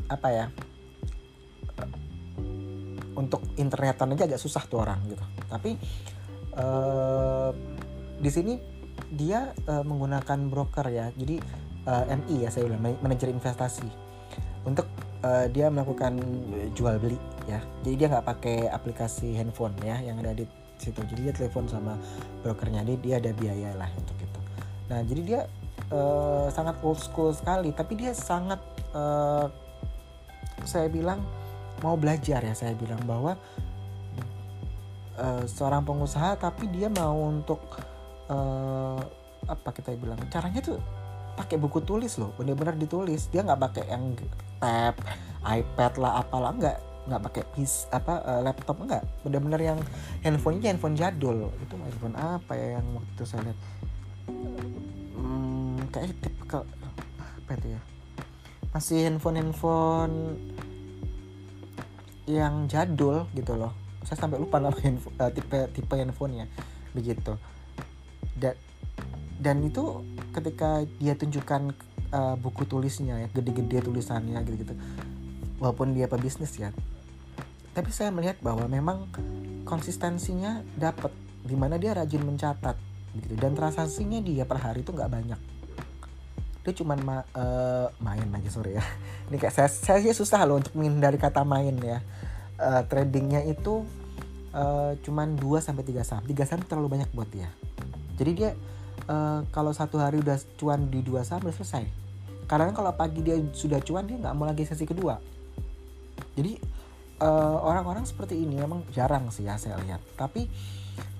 apa 0.09 0.27
ya 0.33 0.45
untuk 3.19 3.43
internetan 3.59 4.15
aja 4.15 4.23
agak 4.23 4.39
susah 4.39 4.63
tuh 4.63 4.79
orang 4.79 5.03
gitu. 5.11 5.25
Tapi 5.51 5.75
uh, 6.55 7.51
di 8.15 8.31
sini 8.31 8.55
dia 9.11 9.51
uh, 9.67 9.83
menggunakan 9.83 10.39
broker 10.47 10.87
ya. 10.87 11.11
Jadi 11.11 11.35
uh, 11.83 12.07
eh, 12.07 12.15
MI 12.15 12.35
ya 12.47 12.49
saya 12.49 12.71
bilang 12.71 12.95
manajer 13.03 13.27
investasi. 13.27 13.87
Untuk 14.63 14.87
uh, 15.23 15.51
dia 15.51 15.67
melakukan 15.67 16.15
jual 16.71 16.95
beli 16.95 17.19
ya. 17.51 17.59
Jadi 17.83 17.95
dia 17.99 18.07
nggak 18.07 18.25
pakai 18.27 18.57
aplikasi 18.71 19.35
handphone 19.35 19.75
ya 19.83 19.99
yang 19.99 20.23
ada 20.23 20.31
di 20.31 20.47
situ. 20.79 21.03
Jadi 21.03 21.27
dia 21.27 21.33
telepon 21.35 21.67
sama 21.67 21.99
brokernya. 22.39 22.87
Dia 22.87 22.97
dia 23.03 23.15
ada 23.19 23.31
biaya 23.35 23.75
lah 23.75 23.91
untuk 23.99 24.15
itu. 24.15 24.39
Nah 24.87 24.99
jadi 25.03 25.21
dia 25.27 25.41
uh, 25.91 26.47
sangat 26.55 26.79
old 26.85 26.99
school 27.03 27.35
sekali. 27.35 27.75
Tapi 27.75 27.93
dia 27.99 28.15
sangat 28.15 28.63
uh, 28.95 29.51
saya 30.67 30.91
bilang 30.91 31.23
mau 31.81 31.95
belajar 31.99 32.43
ya 32.43 32.53
saya 32.55 32.75
bilang 32.75 33.01
bahwa 33.07 33.35
uh, 35.19 35.43
seorang 35.45 35.83
pengusaha 35.83 36.39
tapi 36.39 36.71
dia 36.71 36.87
mau 36.87 37.27
untuk 37.27 37.59
uh, 38.31 38.99
apa 39.47 39.69
kita 39.73 39.95
bilang 39.97 40.19
caranya 40.29 40.61
tuh 40.63 40.79
pakai 41.39 41.55
buku 41.55 41.79
tulis 41.87 42.19
loh 42.19 42.35
bener-bener 42.35 42.75
ditulis. 42.75 43.31
Dia 43.31 43.47
nggak 43.47 43.61
pakai 43.71 43.83
yang 43.87 44.15
tab 44.59 44.95
iPad 45.47 45.93
lah 45.99 46.19
apalah 46.19 46.51
nggak 46.51 46.77
nggak 47.09 47.21
pakai 47.31 47.43
pis 47.55 47.87
apa 47.95 48.19
uh, 48.27 48.41
laptop 48.43 48.75
nggak. 48.83 49.03
Bener-bener 49.23 49.61
yang 49.73 49.79
handphonenya 50.23 50.75
handphone 50.75 50.99
jadul. 50.99 51.47
Itu 51.63 51.79
handphone 51.79 52.15
apa 52.19 52.51
ya 52.59 52.79
yang 52.79 52.85
waktu 52.91 53.11
itu 53.15 53.23
saya 53.23 53.41
lihat? 53.47 53.59
Hmm, 55.15 55.79
kayak 55.95 56.11
tipe 56.19 56.43
ke 56.43 56.59
apa 57.39 57.51
itu 57.55 57.67
ya? 57.71 57.81
Masih 58.75 58.99
handphone 59.07 59.37
handphone 59.39 60.15
yang 62.29 62.69
jadul 62.69 63.25
gitu 63.33 63.57
loh. 63.57 63.73
Saya 64.05 64.21
sampai 64.21 64.37
lupa 64.37 64.61
nama 64.61 64.77
handphone, 64.77 65.17
uh, 65.17 65.33
tipe 65.33 65.59
tipe 65.73 65.93
handphonenya. 65.97 66.45
Begitu. 66.93 67.33
Dan 68.37 68.53
dan 69.41 69.57
itu 69.65 70.05
ketika 70.29 70.85
dia 71.01 71.17
tunjukkan 71.17 71.73
uh, 72.13 72.35
buku 72.37 72.69
tulisnya 72.69 73.25
ya 73.25 73.27
gede-gede 73.33 73.81
tulisannya 73.81 74.37
gitu-gitu. 74.45 74.77
Walaupun 75.57 75.97
dia 75.97 76.05
pebisnis 76.05 76.53
ya. 76.55 76.69
Tapi 77.73 77.89
saya 77.89 78.13
melihat 78.13 78.37
bahwa 78.45 78.69
memang 78.69 79.09
konsistensinya 79.65 80.61
dapat 80.77 81.11
di 81.41 81.57
mana 81.57 81.81
dia 81.81 81.97
rajin 81.97 82.21
mencatat 82.21 82.77
gitu. 83.17 83.33
Dan 83.41 83.57
transaksinya 83.57 84.21
dia 84.21 84.45
per 84.45 84.61
hari 84.61 84.85
itu 84.85 84.93
nggak 84.93 85.11
banyak 85.11 85.58
dia 86.69 86.77
cuma 86.77 86.93
ma 87.01 87.25
uh, 87.33 87.89
main 87.97 88.29
lagi 88.29 88.53
sore 88.53 88.77
ya 88.77 88.85
ini 89.33 89.41
kayak 89.41 89.53
saya 89.57 89.69
saya 89.69 90.13
susah 90.13 90.45
loh 90.45 90.61
untuk 90.61 90.77
menghindari 90.77 91.17
kata 91.17 91.41
main 91.41 91.73
ya 91.81 92.05
uh, 92.61 92.85
tradingnya 92.85 93.41
itu 93.49 93.83
uh, 94.53 94.93
cuman 95.01 95.37
2 95.37 95.63
sampai 95.63 95.83
3 95.85 96.03
saham. 96.05 96.23
3 96.25 96.35
saham 96.47 96.61
terlalu 96.65 96.99
banyak 96.99 97.09
buat 97.15 97.29
dia. 97.31 97.49
Jadi 98.19 98.31
dia 98.35 98.51
uh, 99.07 99.47
kalau 99.55 99.71
satu 99.71 99.97
hari 99.97 100.19
udah 100.19 100.35
cuan 100.59 100.91
di 100.91 100.99
dua 100.99 101.23
saham 101.23 101.47
udah 101.47 101.55
selesai. 101.55 101.87
Karena 102.49 102.73
kalau 102.75 102.91
pagi 102.91 103.23
dia 103.23 103.39
sudah 103.55 103.79
cuan 103.79 104.03
dia 104.09 104.19
nggak 104.19 104.35
mau 104.35 104.43
lagi 104.49 104.67
sesi 104.67 104.83
kedua. 104.83 105.21
Jadi 106.35 106.59
orang-orang 107.19 108.07
uh, 108.07 108.09
seperti 108.09 108.39
ini 108.39 108.59
memang 108.59 108.87
jarang 108.95 109.31
sih 109.31 109.47
ya 109.47 109.55
saya 109.55 109.79
lihat. 109.79 110.03
Tapi 110.19 110.51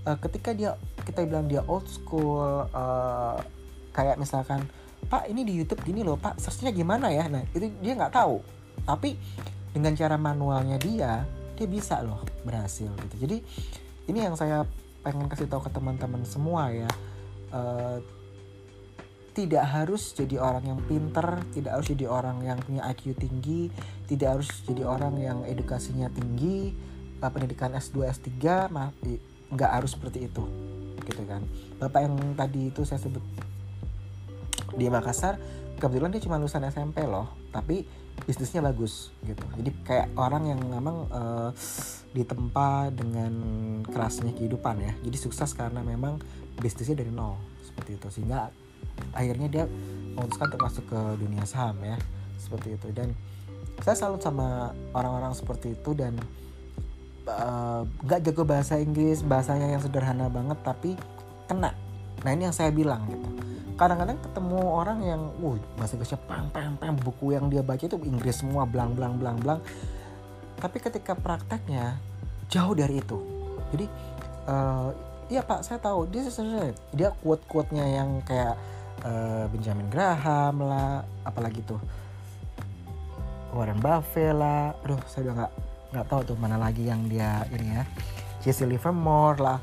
uh, 0.08 0.18
ketika 0.20 0.52
dia 0.52 0.76
kita 1.08 1.24
bilang 1.24 1.48
dia 1.48 1.64
old 1.68 1.88
school 1.88 2.68
uh, 2.68 3.40
kayak 3.96 4.20
misalkan 4.20 4.68
Pak 5.08 5.32
ini 5.32 5.48
di 5.48 5.54
YouTube 5.56 5.86
gini 5.86 6.04
loh 6.04 6.20
Pak 6.20 6.42
searchnya 6.42 6.76
gimana 6.76 7.14
ya? 7.14 7.30
Nah 7.32 7.46
itu 7.56 7.72
dia 7.80 7.94
nggak 7.96 8.14
tahu. 8.14 8.42
Tapi 8.84 9.16
dengan 9.74 9.94
cara 9.94 10.18
manualnya 10.18 10.78
dia 10.82 11.24
dia 11.60 11.68
bisa 11.68 12.02
loh 12.02 12.24
berhasil 12.48 12.90
gitu 13.08 13.16
jadi 13.28 13.38
ini 14.10 14.20
yang 14.26 14.34
saya 14.34 14.66
pengen 15.04 15.30
kasih 15.30 15.46
tahu 15.46 15.68
ke 15.68 15.72
teman-teman 15.72 16.24
semua 16.26 16.72
ya 16.74 16.90
uh, 17.54 18.00
tidak 19.30 19.64
harus 19.72 20.12
jadi 20.12 20.36
orang 20.36 20.68
yang 20.68 20.80
pinter, 20.84 21.40
tidak 21.56 21.80
harus 21.80 21.88
jadi 21.96 22.12
orang 22.12 22.44
yang 22.44 22.60
punya 22.60 22.84
IQ 22.92 23.16
tinggi, 23.16 23.72
tidak 24.04 24.36
harus 24.36 24.52
jadi 24.68 24.84
orang 24.84 25.16
yang 25.16 25.48
edukasinya 25.48 26.12
tinggi, 26.12 26.76
uh, 27.24 27.32
pendidikan 27.32 27.72
S2, 27.72 28.04
S3, 28.20 28.28
nggak 29.48 29.72
harus 29.72 29.96
seperti 29.96 30.28
itu, 30.28 30.44
gitu 31.08 31.24
kan. 31.24 31.48
Bapak 31.80 32.04
yang 32.04 32.20
tadi 32.36 32.68
itu 32.68 32.84
saya 32.84 33.00
sebut 33.00 33.24
di 34.80 34.88
Makassar, 34.88 35.36
kebetulan 35.76 36.16
dia 36.16 36.24
cuma 36.24 36.40
lulusan 36.40 36.64
SMP 36.72 37.04
loh, 37.04 37.28
tapi 37.52 37.84
bisnisnya 38.24 38.64
bagus 38.64 39.12
gitu. 39.28 39.44
Jadi 39.60 39.70
kayak 39.84 40.16
orang 40.16 40.56
yang 40.56 40.60
memang 40.64 41.08
uh, 41.12 41.52
ditempa 42.16 42.92
dengan 42.96 43.32
kerasnya 43.84 44.32
kehidupan 44.32 44.76
ya. 44.80 44.94
Jadi 45.04 45.18
sukses 45.20 45.52
karena 45.52 45.84
memang 45.84 46.20
bisnisnya 46.60 47.04
dari 47.04 47.12
nol 47.12 47.40
seperti 47.64 47.96
itu 47.96 48.08
sehingga 48.12 48.52
akhirnya 49.16 49.48
dia 49.48 49.64
memutuskan 50.16 50.52
untuk 50.52 50.62
masuk 50.68 50.86
ke 50.92 51.00
dunia 51.16 51.44
saham 51.48 51.80
ya 51.80 51.96
seperti 52.36 52.76
itu 52.76 52.88
dan 52.92 53.16
saya 53.80 53.96
salut 53.96 54.20
sama 54.20 54.76
orang-orang 54.92 55.32
seperti 55.32 55.72
itu 55.76 55.96
dan 55.96 56.20
eh, 57.24 57.82
nggak 58.04 58.20
uh, 58.20 58.24
jago 58.28 58.44
bahasa 58.44 58.76
Inggris 58.76 59.24
bahasanya 59.24 59.72
yang 59.72 59.82
sederhana 59.82 60.28
banget 60.28 60.60
tapi 60.64 61.00
kena 61.48 61.72
nah 62.20 62.32
ini 62.36 62.52
yang 62.52 62.56
saya 62.56 62.76
bilang 62.76 63.08
gitu 63.08 63.39
kadang-kadang 63.80 64.20
ketemu 64.20 64.60
orang 64.60 65.00
yang 65.08 65.22
uh 65.40 65.56
bahasa 65.80 65.96
Inggrisnya 65.96 66.20
pang 66.28 66.52
pang 66.52 66.76
pang 66.76 67.00
buku 67.00 67.32
yang 67.32 67.48
dia 67.48 67.64
baca 67.64 67.80
itu 67.80 67.96
Inggris 68.04 68.44
semua 68.44 68.68
blang 68.68 68.92
blang 68.92 69.16
blang 69.16 69.40
blang. 69.40 69.64
Tapi 70.60 70.84
ketika 70.84 71.16
prakteknya 71.16 71.96
jauh 72.52 72.76
dari 72.76 73.00
itu. 73.00 73.16
Jadi 73.72 73.88
uh, 74.52 74.92
iya 75.32 75.40
pak 75.40 75.64
saya 75.64 75.80
tahu 75.80 76.12
dia 76.12 76.28
dia 76.92 77.16
quote 77.24 77.48
quote 77.48 77.72
nya 77.72 77.88
yang 77.88 78.20
kayak 78.28 78.60
uh, 79.08 79.48
Benjamin 79.48 79.88
Graham 79.88 80.60
lah 80.60 81.08
apalagi 81.24 81.64
tuh 81.64 81.80
Warren 83.56 83.80
Buffett 83.80 84.36
lah. 84.36 84.76
Aduh 84.84 85.00
saya 85.08 85.32
udah 85.32 85.36
nggak 85.40 85.54
nggak 85.96 86.06
tahu 86.12 86.22
tuh 86.28 86.36
mana 86.36 86.60
lagi 86.60 86.84
yang 86.84 87.08
dia 87.08 87.48
ini 87.56 87.80
ya 87.80 87.88
Jesse 88.44 88.68
Livermore 88.68 89.40
lah. 89.40 89.60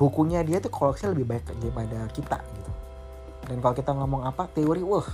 Bukunya 0.00 0.40
dia 0.40 0.64
tuh 0.64 0.72
koleksi 0.72 1.12
lebih 1.12 1.28
baik 1.28 1.44
daripada 1.60 2.08
kita 2.08 2.53
dan 3.44 3.56
kalau 3.60 3.74
kita 3.76 3.92
ngomong 3.92 4.24
apa 4.24 4.48
teori 4.48 4.80
wah 4.80 5.04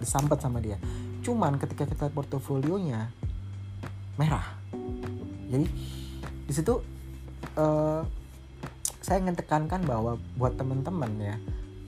disampet 0.00 0.40
sama 0.40 0.60
dia. 0.60 0.80
Cuman 1.24 1.56
ketika 1.60 1.84
kita 1.88 2.08
portofolionya 2.12 3.12
merah. 4.20 4.56
Jadi 5.48 5.66
di 6.44 6.52
situ 6.52 6.80
uh, 7.56 8.02
saya 9.04 9.20
ingin 9.20 9.36
tekankan 9.36 9.84
bahwa 9.84 10.16
buat 10.36 10.56
teman-teman 10.56 11.12
ya 11.20 11.36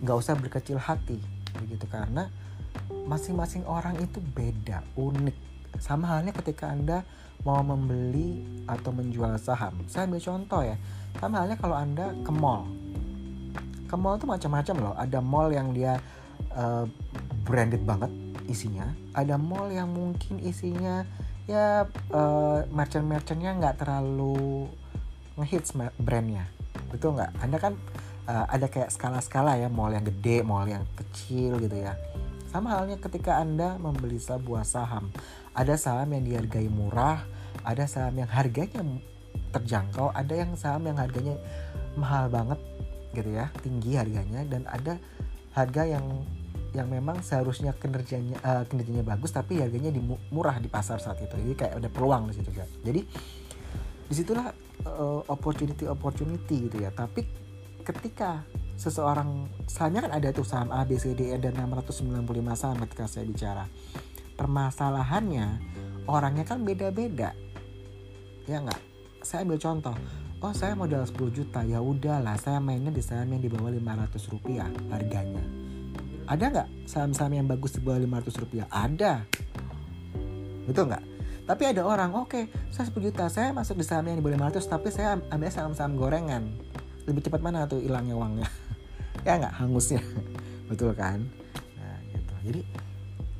nggak 0.05 0.16
usah 0.16 0.36
berkecil 0.36 0.76
hati 0.76 1.20
begitu. 1.57 1.88
Karena 1.88 2.28
masing-masing 3.09 3.64
orang 3.64 3.97
itu 4.01 4.20
beda 4.20 4.84
unik. 4.97 5.36
Sama 5.80 6.09
halnya 6.09 6.32
ketika 6.32 6.72
anda 6.72 7.05
mau 7.44 7.61
membeli 7.61 8.44
atau 8.64 8.92
menjual 8.92 9.36
saham. 9.36 9.76
Saya 9.88 10.09
ambil 10.09 10.20
contoh 10.20 10.61
ya. 10.64 10.76
Sama 11.16 11.44
halnya 11.44 11.57
kalau 11.57 11.76
anda 11.76 12.12
ke 12.24 12.32
mall 12.32 12.68
ke 13.87 13.97
mall 13.97 14.18
itu 14.18 14.26
macam-macam 14.26 14.74
loh. 14.82 14.95
Ada 14.99 15.18
mall 15.22 15.49
yang 15.55 15.72
dia 15.72 15.99
uh, 16.55 16.84
branded 17.47 17.82
banget 17.87 18.11
isinya. 18.51 18.91
Ada 19.14 19.39
mall 19.39 19.70
yang 19.72 19.91
mungkin 19.91 20.43
isinya 20.43 21.07
ya 21.47 21.87
uh, 22.11 22.66
merchant-merchantnya 22.74 23.55
nggak 23.57 23.87
terlalu 23.87 24.66
ngehits 25.39 25.72
brandnya. 26.03 26.51
Betul 26.91 27.16
nggak? 27.16 27.30
Anda 27.41 27.59
kan 27.62 27.72
uh, 28.26 28.47
ada 28.51 28.66
kayak 28.66 28.91
skala-skala 28.91 29.57
ya. 29.57 29.70
Mall 29.70 29.95
yang 29.95 30.05
gede 30.05 30.43
mall 30.43 30.66
yang 30.66 30.84
kecil 30.99 31.57
gitu 31.62 31.78
ya. 31.78 31.95
Sama 32.51 32.74
halnya 32.78 32.99
ketika 32.99 33.39
anda 33.39 33.78
membeli 33.78 34.18
sebuah 34.18 34.66
saham. 34.66 35.09
Ada 35.57 35.80
saham 35.80 36.12
yang 36.12 36.24
dihargai 36.26 36.68
murah 36.68 37.24
ada 37.66 37.84
saham 37.91 38.14
yang 38.22 38.30
harganya 38.30 38.80
terjangkau 39.51 40.14
ada 40.14 40.34
yang 40.34 40.55
saham 40.55 40.87
yang 40.87 40.99
harganya 40.99 41.34
mahal 41.99 42.30
banget 42.30 42.61
gitu 43.14 43.30
ya 43.30 43.52
tinggi 43.62 43.94
harganya 43.94 44.42
dan 44.46 44.66
ada 44.66 44.98
harga 45.57 45.82
yang 45.88 46.04
yang 46.76 46.92
memang 46.92 47.24
seharusnya 47.24 47.72
kinerjanya 47.72 48.36
uh, 48.44 48.62
kinerjanya 48.68 49.00
bagus 49.00 49.32
tapi 49.32 49.64
harganya 49.64 49.88
di 49.88 50.02
murah 50.28 50.61
di 50.61 50.68
pasar 50.68 51.00
saat 51.00 51.16
itu. 51.24 51.32
Jadi 51.32 51.54
kayak 51.57 51.72
ada 51.80 51.88
peluang 51.88 52.28
di 52.28 52.34
situ 52.36 52.52
kan 52.52 52.68
jadi 52.84 53.00
di 54.07 54.14
situlah 54.14 54.52
uh, 54.84 55.24
opportunity 55.32 55.88
opportunity 55.88 56.68
gitu 56.68 56.84
ya. 56.84 56.92
Tapi 56.92 57.24
ketika 57.80 58.44
seseorang 58.76 59.48
sahamnya 59.64 60.11
kan 60.11 60.12
ada 60.20 60.28
tuh 60.36 60.44
saham 60.44 60.68
A 60.68 60.84
B 60.84 61.00
C 61.00 61.16
D 61.16 61.32
E 61.32 61.36
dan 61.40 61.57
695 61.57 62.28
saham 62.54 62.76
ketika 62.84 63.04
saya 63.09 63.24
bicara. 63.24 63.64
Permasalahannya 64.36 65.46
orangnya 66.04 66.44
kan 66.44 66.61
beda-beda. 66.61 67.32
Ya 68.44 68.61
nggak? 68.61 68.80
Saya 69.24 69.48
ambil 69.48 69.59
contoh 69.59 69.96
oh 70.45 70.53
saya 70.53 70.76
modal 70.76 71.05
10 71.05 71.32
juta. 71.32 71.64
Ya 71.64 71.80
udahlah 71.80 72.37
saya 72.37 72.61
mainnya 72.61 72.93
di 72.93 73.01
saham 73.01 73.32
yang 73.32 73.41
di 73.41 73.49
bawah 73.49 73.72
500 73.72 74.32
rupiah 74.32 74.68
harganya. 74.93 75.45
Ada 76.26 76.45
nggak 76.51 76.68
saham-saham 76.91 77.32
yang 77.39 77.47
bagus 77.47 77.78
di 77.78 77.80
bawah 77.80 78.03
500 78.03 78.43
rupiah? 78.43 78.66
Ada. 78.68 79.22
Betul 80.66 80.91
nggak? 80.91 81.05
Tapi 81.47 81.62
ada 81.62 81.87
orang 81.87 82.11
oke 82.18 82.26
okay, 82.26 82.45
saya 82.74 82.91
10 82.91 83.07
juta 83.07 83.30
saya 83.30 83.55
masuk 83.55 83.78
di 83.78 83.87
saham 83.87 84.11
yang 84.11 84.18
di 84.18 84.24
bawah 84.26 84.51
500 84.51 84.66
tapi 84.66 84.89
saya 84.91 85.16
ambil 85.30 85.51
saham-saham 85.51 85.95
gorengan. 85.95 86.51
Lebih 87.07 87.30
cepat 87.30 87.41
mana 87.41 87.70
tuh 87.70 87.80
hilangnya 87.80 88.16
uangnya? 88.18 88.49
Ya 89.26 89.43
nggak? 89.43 89.59
Hangusnya. 89.59 89.99
Betul 90.70 90.95
kan? 90.95 91.18
Nah 91.78 91.99
gitu. 92.14 92.34
Jadi 92.47 92.61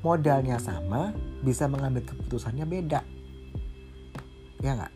modalnya 0.03 0.59
sama 0.59 1.15
bisa 1.47 1.71
mengambil 1.71 2.03
keputusannya 2.03 2.67
beda. 2.67 3.07
Ya 4.63 4.75
nggak 4.75 4.96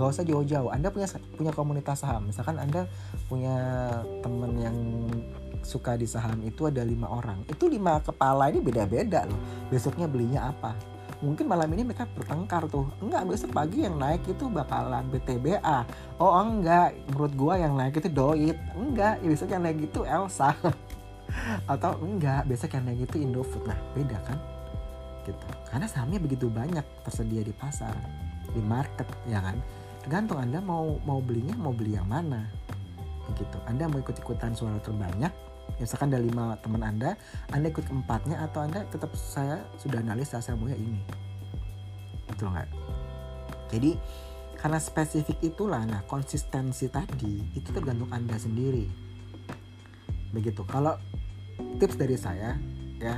nggak 0.00 0.16
usah 0.16 0.24
jauh-jauh. 0.24 0.72
Anda 0.72 0.88
punya 0.88 1.04
punya 1.36 1.52
komunitas 1.52 2.00
saham. 2.00 2.32
Misalkan 2.32 2.56
anda 2.56 2.88
punya 3.28 3.52
temen 4.24 4.56
yang 4.56 4.76
suka 5.60 6.00
di 6.00 6.08
saham 6.08 6.40
itu 6.40 6.64
ada 6.64 6.80
lima 6.80 7.04
orang. 7.12 7.44
Itu 7.44 7.68
lima 7.68 8.00
kepala 8.00 8.48
ini 8.48 8.64
beda-beda 8.64 9.28
loh. 9.28 9.36
Besoknya 9.68 10.08
belinya 10.08 10.48
apa? 10.48 10.72
Mungkin 11.20 11.44
malam 11.44 11.68
ini 11.76 11.84
mereka 11.84 12.08
bertengkar 12.16 12.64
tuh. 12.72 12.88
Enggak 13.04 13.28
besok 13.28 13.52
pagi 13.52 13.84
yang 13.84 14.00
naik 14.00 14.24
itu 14.24 14.48
bakalan 14.48 15.04
BTBA 15.12 15.84
oh 16.16 16.32
enggak. 16.40 16.96
Menurut 17.12 17.32
gua 17.36 17.60
yang 17.60 17.76
naik 17.76 18.00
itu 18.00 18.08
Doit. 18.08 18.56
Enggak. 18.72 19.20
Ya 19.20 19.28
besok 19.28 19.52
yang 19.52 19.60
naik 19.68 19.84
itu 19.84 20.00
Elsa. 20.08 20.56
Atau 21.76 22.00
enggak. 22.00 22.48
Besok 22.48 22.72
yang 22.72 22.88
naik 22.88 23.04
itu 23.04 23.20
Indofood. 23.20 23.68
Nah 23.68 23.76
beda 23.92 24.16
kan? 24.24 24.40
Gitu. 25.28 25.44
Karena 25.68 25.84
sahamnya 25.84 26.16
begitu 26.16 26.48
banyak 26.48 27.04
tersedia 27.04 27.44
di 27.44 27.52
pasar 27.52 27.92
di 28.50 28.62
market 28.62 29.06
ya 29.30 29.38
kan 29.38 29.56
tergantung 30.04 30.40
anda 30.40 30.58
mau 30.60 30.96
mau 31.04 31.20
belinya 31.20 31.54
mau 31.56 31.72
beli 31.72 31.96
yang 31.96 32.08
mana. 32.08 32.48
Gitu. 33.38 33.58
Anda 33.70 33.86
mau 33.86 34.02
ikut 34.02 34.18
ikutan 34.18 34.58
suara 34.58 34.82
terbanyak 34.82 35.30
misalkan 35.78 36.10
ada 36.10 36.18
lima 36.18 36.58
teman 36.66 36.82
anda 36.82 37.14
anda 37.54 37.70
ikut 37.70 37.86
keempatnya 37.86 38.42
atau 38.42 38.66
anda 38.66 38.82
tetap 38.90 39.14
saya 39.14 39.62
sudah 39.78 40.02
analis 40.02 40.34
saya 40.34 40.58
maunya 40.58 40.74
ini. 40.74 40.98
Betul 42.26 42.50
nggak 42.50 42.68
jadi 43.70 43.94
karena 44.58 44.76
spesifik 44.76 45.40
itulah 45.40 45.80
nah 45.86 46.02
konsistensi 46.04 46.90
tadi 46.90 47.54
itu 47.56 47.70
tergantung 47.70 48.10
anda 48.12 48.36
sendiri. 48.36 48.90
Begitu. 50.34 50.66
Kalau 50.68 50.98
tips 51.80 51.96
dari 51.96 52.18
saya 52.18 52.58
ya 53.00 53.16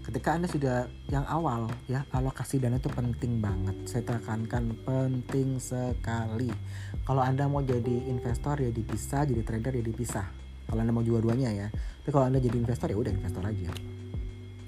ketika 0.00 0.36
anda 0.36 0.48
sudah 0.48 0.88
yang 1.12 1.24
awal 1.28 1.68
ya 1.84 2.02
alokasi 2.14 2.56
dana 2.56 2.80
itu 2.80 2.88
penting 2.88 3.38
banget. 3.38 3.76
Saya 3.84 4.02
tekankan 4.16 4.72
penting 4.82 5.60
sekali. 5.60 6.48
Kalau 7.04 7.22
anda 7.22 7.44
mau 7.46 7.60
jadi 7.60 8.08
investor 8.08 8.60
ya 8.60 8.70
dipisah. 8.72 9.28
Jadi 9.28 9.42
trader 9.44 9.72
ya 9.76 9.84
dipisah. 9.84 10.26
Kalau 10.70 10.80
anda 10.80 10.92
mau 10.94 11.04
jual 11.04 11.20
duanya 11.20 11.52
ya. 11.52 11.68
Tapi 11.70 12.10
kalau 12.10 12.26
anda 12.32 12.40
jadi 12.40 12.56
investor 12.56 12.88
ya 12.88 12.96
udah 12.96 13.12
investor 13.12 13.44
aja. 13.44 13.70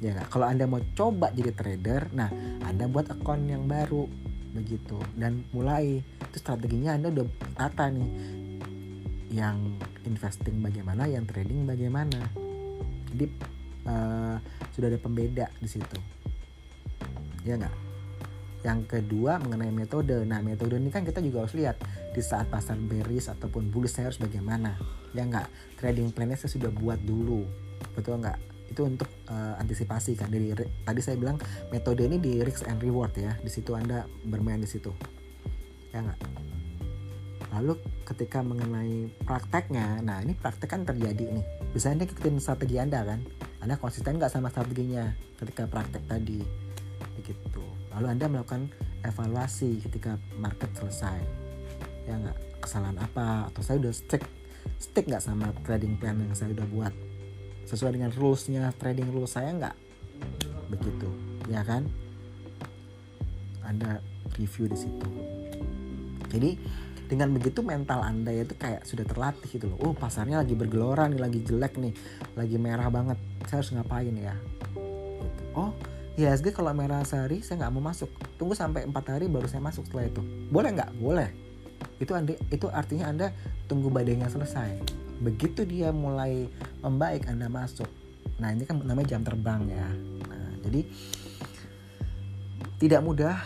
Ya 0.03 0.11
gak? 0.19 0.35
kalau 0.35 0.51
anda 0.51 0.67
mau 0.67 0.83
coba 0.99 1.31
jadi 1.31 1.55
trader 1.55 2.11
nah 2.11 2.27
anda 2.67 2.91
buat 2.91 3.09
akun 3.11 3.49
yang 3.49 3.65
baru. 3.71 4.07
Begitu. 4.53 5.01
Dan 5.17 5.49
mulai. 5.57 6.05
Itu 6.29 6.37
strateginya 6.39 6.99
anda 6.99 7.09
udah 7.09 7.27
tata 7.57 7.89
nih. 7.89 8.11
Yang 9.33 9.81
investing 10.05 10.61
bagaimana 10.61 11.09
yang 11.09 11.25
trading 11.25 11.65
bagaimana. 11.65 12.21
Jadi 13.13 13.52
uh, 13.87 14.37
sudah 14.75 14.89
ada 14.91 14.99
pembeda 15.01 15.47
di 15.59 15.69
situ. 15.69 15.99
Ya 17.43 17.59
nggak? 17.59 17.75
Yang 18.63 18.81
kedua 18.87 19.43
mengenai 19.43 19.75
metode. 19.75 20.23
Nah 20.23 20.39
metode 20.39 20.79
ini 20.79 20.91
kan 20.95 21.03
kita 21.03 21.19
juga 21.19 21.47
harus 21.47 21.55
lihat 21.59 21.83
di 22.15 22.23
saat 22.23 22.47
pasar 22.47 22.79
bearish 22.79 23.27
ataupun 23.31 23.71
bullish 23.71 23.99
harus 23.99 24.19
bagaimana. 24.23 24.79
Ya 25.13 25.27
nggak? 25.27 25.79
Trading 25.83 26.15
plannya 26.15 26.39
saya 26.39 26.55
sudah 26.55 26.71
buat 26.71 27.03
dulu, 27.03 27.43
betul 27.99 28.23
nggak? 28.23 28.53
itu 28.73 28.89
untuk 28.89 29.09
uh, 29.29 29.61
antisipasi 29.61 30.17
kan. 30.17 30.33
Dari 30.33 30.57
tadi 30.57 31.01
saya 31.05 31.21
bilang 31.21 31.37
metode 31.69 32.09
ini 32.09 32.17
di 32.17 32.41
risk 32.41 32.65
and 32.65 32.81
reward 32.81 33.13
ya. 33.13 33.37
Di 33.37 33.53
situ 33.53 33.77
anda 33.77 34.09
bermain 34.25 34.59
di 34.59 34.67
situ. 34.67 34.89
Ya 35.93 36.01
nggak? 36.01 36.21
Lalu 37.53 37.77
ketika 38.09 38.41
mengenai 38.41 39.13
prakteknya 39.29 40.01
nah 40.01 40.25
ini 40.25 40.33
praktek 40.33 40.73
kan 40.73 40.89
terjadi 40.89 41.29
nih. 41.29 41.45
Bisa 41.77 41.93
anda 41.93 42.09
ikutin 42.09 42.41
strategi 42.41 42.81
anda 42.81 43.05
kan 43.05 43.21
anda 43.63 43.79
konsisten 43.79 44.19
nggak 44.19 44.35
sama 44.35 44.51
strateginya 44.51 45.15
ketika 45.39 45.71
praktek 45.71 46.03
tadi? 46.11 46.43
Begitu. 47.15 47.63
Lalu 47.95 48.07
anda 48.11 48.27
melakukan 48.27 48.67
evaluasi 49.07 49.79
ketika 49.87 50.19
market 50.35 50.67
selesai. 50.75 51.23
Ya 52.11 52.19
nggak? 52.19 52.39
Kesalahan 52.59 52.99
apa? 52.99 53.47
Atau 53.55 53.63
saya 53.63 53.79
udah 53.79 53.95
stick 53.95 54.27
stick 54.83 55.07
nggak 55.07 55.23
sama 55.23 55.55
trading 55.63 55.95
plan 55.95 56.19
yang 56.19 56.35
saya 56.35 56.51
udah 56.59 56.67
buat? 56.75 56.95
Sesuai 57.71 57.95
dengan 57.95 58.11
rulesnya 58.11 58.75
trading 58.83 59.15
rules 59.15 59.31
saya 59.31 59.55
nggak? 59.55 59.77
Begitu. 60.75 61.07
Ya 61.47 61.63
kan? 61.63 61.87
Anda 63.63 64.03
review 64.43 64.67
di 64.67 64.79
situ. 64.79 65.09
Jadi 66.35 66.59
dengan 67.13 67.29
begitu 67.37 67.61
mental 67.61 68.01
anda 68.01 68.33
itu 68.33 68.57
kayak 68.57 68.89
sudah 68.89 69.05
terlatih 69.05 69.45
gitu 69.53 69.69
loh. 69.69 69.77
Oh 69.85 69.93
pasarnya 69.93 70.41
lagi 70.41 70.57
bergelora 70.57 71.05
nih 71.13 71.21
lagi 71.21 71.45
jelek 71.45 71.77
nih 71.77 71.93
lagi 72.33 72.57
merah 72.57 72.89
banget. 72.89 73.21
Saya 73.45 73.61
harus 73.61 73.71
ngapain 73.77 74.17
ya? 74.17 74.33
Gitu. 74.33 75.45
oh 75.53 75.77
IHSG 76.17 76.57
kalau 76.57 76.73
merah 76.73 77.05
sehari 77.05 77.45
saya 77.45 77.61
nggak 77.61 77.73
mau 77.77 77.85
masuk. 77.85 78.09
Tunggu 78.41 78.57
sampai 78.57 78.89
empat 78.89 79.13
hari 79.13 79.29
baru 79.29 79.45
saya 79.45 79.61
masuk 79.61 79.85
setelah 79.85 80.09
itu. 80.09 80.25
Boleh 80.49 80.73
nggak? 80.73 80.91
Boleh. 80.97 81.29
Itu 82.01 82.17
anda 82.17 82.33
itu 82.49 82.67
artinya 82.73 83.13
anda 83.13 83.29
tunggu 83.69 83.93
badainya 83.93 84.33
selesai. 84.33 84.81
Begitu 85.21 85.69
dia 85.69 85.93
mulai 85.93 86.49
membaik 86.81 87.29
anda 87.29 87.53
masuk. 87.53 87.93
Nah 88.41 88.57
ini 88.57 88.65
kan 88.65 88.81
namanya 88.81 89.13
jam 89.13 89.21
terbang 89.21 89.69
ya. 89.69 89.89
Nah, 90.33 90.49
jadi 90.65 90.81
tidak 92.81 93.05
mudah 93.05 93.37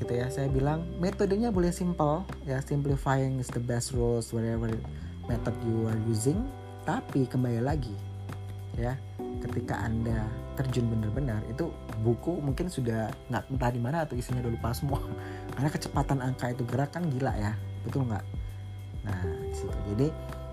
gitu 0.00 0.12
ya. 0.16 0.26
Saya 0.32 0.48
bilang 0.48 0.88
metodenya 0.96 1.52
boleh 1.52 1.68
simple 1.70 2.24
ya. 2.48 2.64
Simplifying 2.64 3.36
is 3.36 3.52
the 3.52 3.60
best 3.60 3.92
rules 3.92 4.32
whatever 4.32 4.72
method 5.28 5.54
you 5.68 5.84
are 5.86 6.00
using. 6.08 6.40
Tapi 6.88 7.28
kembali 7.28 7.60
lagi 7.60 7.92
ya 8.78 8.96
ketika 9.44 9.82
anda 9.82 10.24
terjun 10.56 10.88
benar-benar 10.88 11.42
itu 11.48 11.68
buku 12.00 12.38
mungkin 12.40 12.70
sudah 12.70 13.12
nggak 13.28 13.44
entah 13.52 13.70
di 13.72 13.80
mana 13.80 13.96
atau 14.08 14.16
isinya 14.16 14.40
udah 14.40 14.52
lupa 14.56 14.70
semua. 14.72 15.00
Karena 15.54 15.68
kecepatan 15.68 16.18
angka 16.24 16.46
itu 16.50 16.64
gerak 16.64 16.96
kan 16.96 17.04
gila 17.12 17.36
ya. 17.36 17.52
Betul 17.84 18.08
nggak? 18.08 18.24
Nah 19.04 19.20
situ. 19.52 19.76
Jadi 19.92 20.08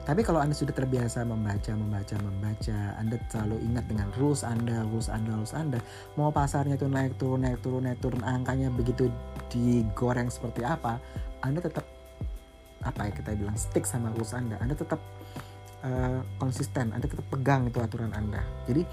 tapi 0.08 0.24
kalau 0.24 0.40
Anda 0.40 0.56
sudah 0.56 0.72
terbiasa 0.72 1.28
membaca, 1.28 1.76
membaca, 1.76 2.16
membaca, 2.24 2.78
Anda 2.96 3.20
selalu 3.28 3.60
ingat 3.60 3.86
dengan 3.92 4.08
rules 4.16 4.40
Anda, 4.48 4.88
rules 4.88 5.12
Anda, 5.12 5.36
rules 5.36 5.52
Anda. 5.52 5.84
Mau 6.16 6.32
pasarnya 6.32 6.80
itu 6.80 6.88
naik 6.88 7.20
turun, 7.20 7.44
naik 7.44 7.60
turun, 7.60 7.84
naik 7.84 8.00
turun, 8.00 8.24
angkanya 8.24 8.72
begitu 8.72 9.12
digoreng 9.52 10.32
seperti 10.32 10.64
apa, 10.64 11.04
Anda 11.44 11.60
tetap 11.60 11.84
apa 12.88 13.10
ya 13.10 13.12
kita 13.20 13.36
bilang 13.36 13.60
stick 13.60 13.84
sama 13.84 14.08
rules 14.16 14.32
Anda. 14.32 14.56
Anda 14.64 14.80
tetap 14.80 15.04
uh, 15.84 16.24
konsisten, 16.40 16.96
Anda 16.96 17.04
tetap 17.04 17.28
pegang 17.28 17.68
itu 17.68 17.84
aturan 17.84 18.16
Anda. 18.16 18.40
Jadi 18.64 18.88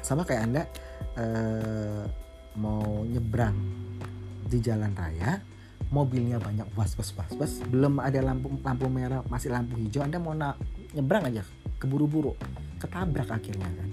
sama 0.00 0.24
kayak 0.24 0.42
Anda 0.48 0.62
uh, 1.20 2.08
mau 2.56 3.04
nyebrang 3.04 3.52
di 4.48 4.58
jalan 4.64 4.96
raya, 4.96 5.51
mobilnya 5.90 6.38
banyak 6.38 6.68
was 6.78 6.94
was 6.94 7.10
was 7.16 7.30
was. 7.34 7.52
Belum 7.66 7.98
ada 7.98 8.20
lampu 8.22 8.52
lampu 8.62 8.86
merah 8.86 9.24
masih 9.26 9.50
lampu 9.50 9.74
hijau. 9.80 10.04
Anda 10.04 10.22
mau 10.22 10.36
na 10.36 10.54
nyebrang 10.94 11.26
aja 11.26 11.42
keburu-buru. 11.82 12.36
Ketabrak 12.78 13.32
akhirnya 13.32 13.66
kan. 13.66 13.88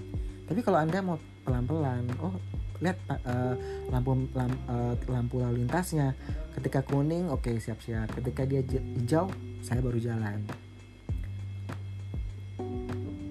Tapi 0.46 0.60
kalau 0.62 0.78
anda 0.78 0.98
mau 1.02 1.16
pelan-pelan 1.42 2.04
oh 2.20 2.34
lihat 2.80 2.96
uh, 3.08 3.54
lampu 3.92 4.16
lamp, 4.32 4.56
uh, 4.68 4.94
lampu 5.08 5.42
lalu 5.42 5.64
lintasnya. 5.66 6.14
Ketika 6.54 6.84
kuning 6.86 7.32
oke 7.32 7.48
okay, 7.48 7.56
siap-siap. 7.58 8.12
Ketika 8.14 8.46
dia 8.46 8.60
hijau 8.62 9.26
saya 9.64 9.80
baru 9.82 9.98
jalan. 9.98 10.46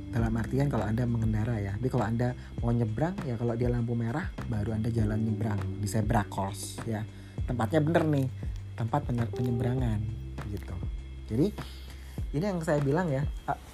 Dalam 0.10 0.34
artian 0.34 0.68
kalau 0.68 0.86
anda 0.90 1.06
mengendara 1.06 1.56
ya. 1.62 1.78
Tapi 1.78 1.90
kalau 1.90 2.06
anda 2.06 2.34
mau 2.60 2.74
nyebrang 2.74 3.14
ya 3.24 3.38
kalau 3.38 3.54
dia 3.54 3.70
lampu 3.70 3.94
merah 3.94 4.26
baru 4.50 4.74
anda 4.74 4.90
jalan 4.90 5.22
nyebrang. 5.22 5.60
Di 5.80 5.88
zebra 5.88 6.26
cross 6.26 6.82
ya 6.86 7.06
tempatnya 7.50 7.82
bener 7.82 8.04
nih 8.06 8.28
tempat 8.78 9.10
penyeberangan 9.10 10.00
gitu. 10.54 10.76
Jadi 11.34 11.48
ini 12.30 12.46
yang 12.46 12.62
saya 12.62 12.78
bilang 12.86 13.10
ya 13.10 13.26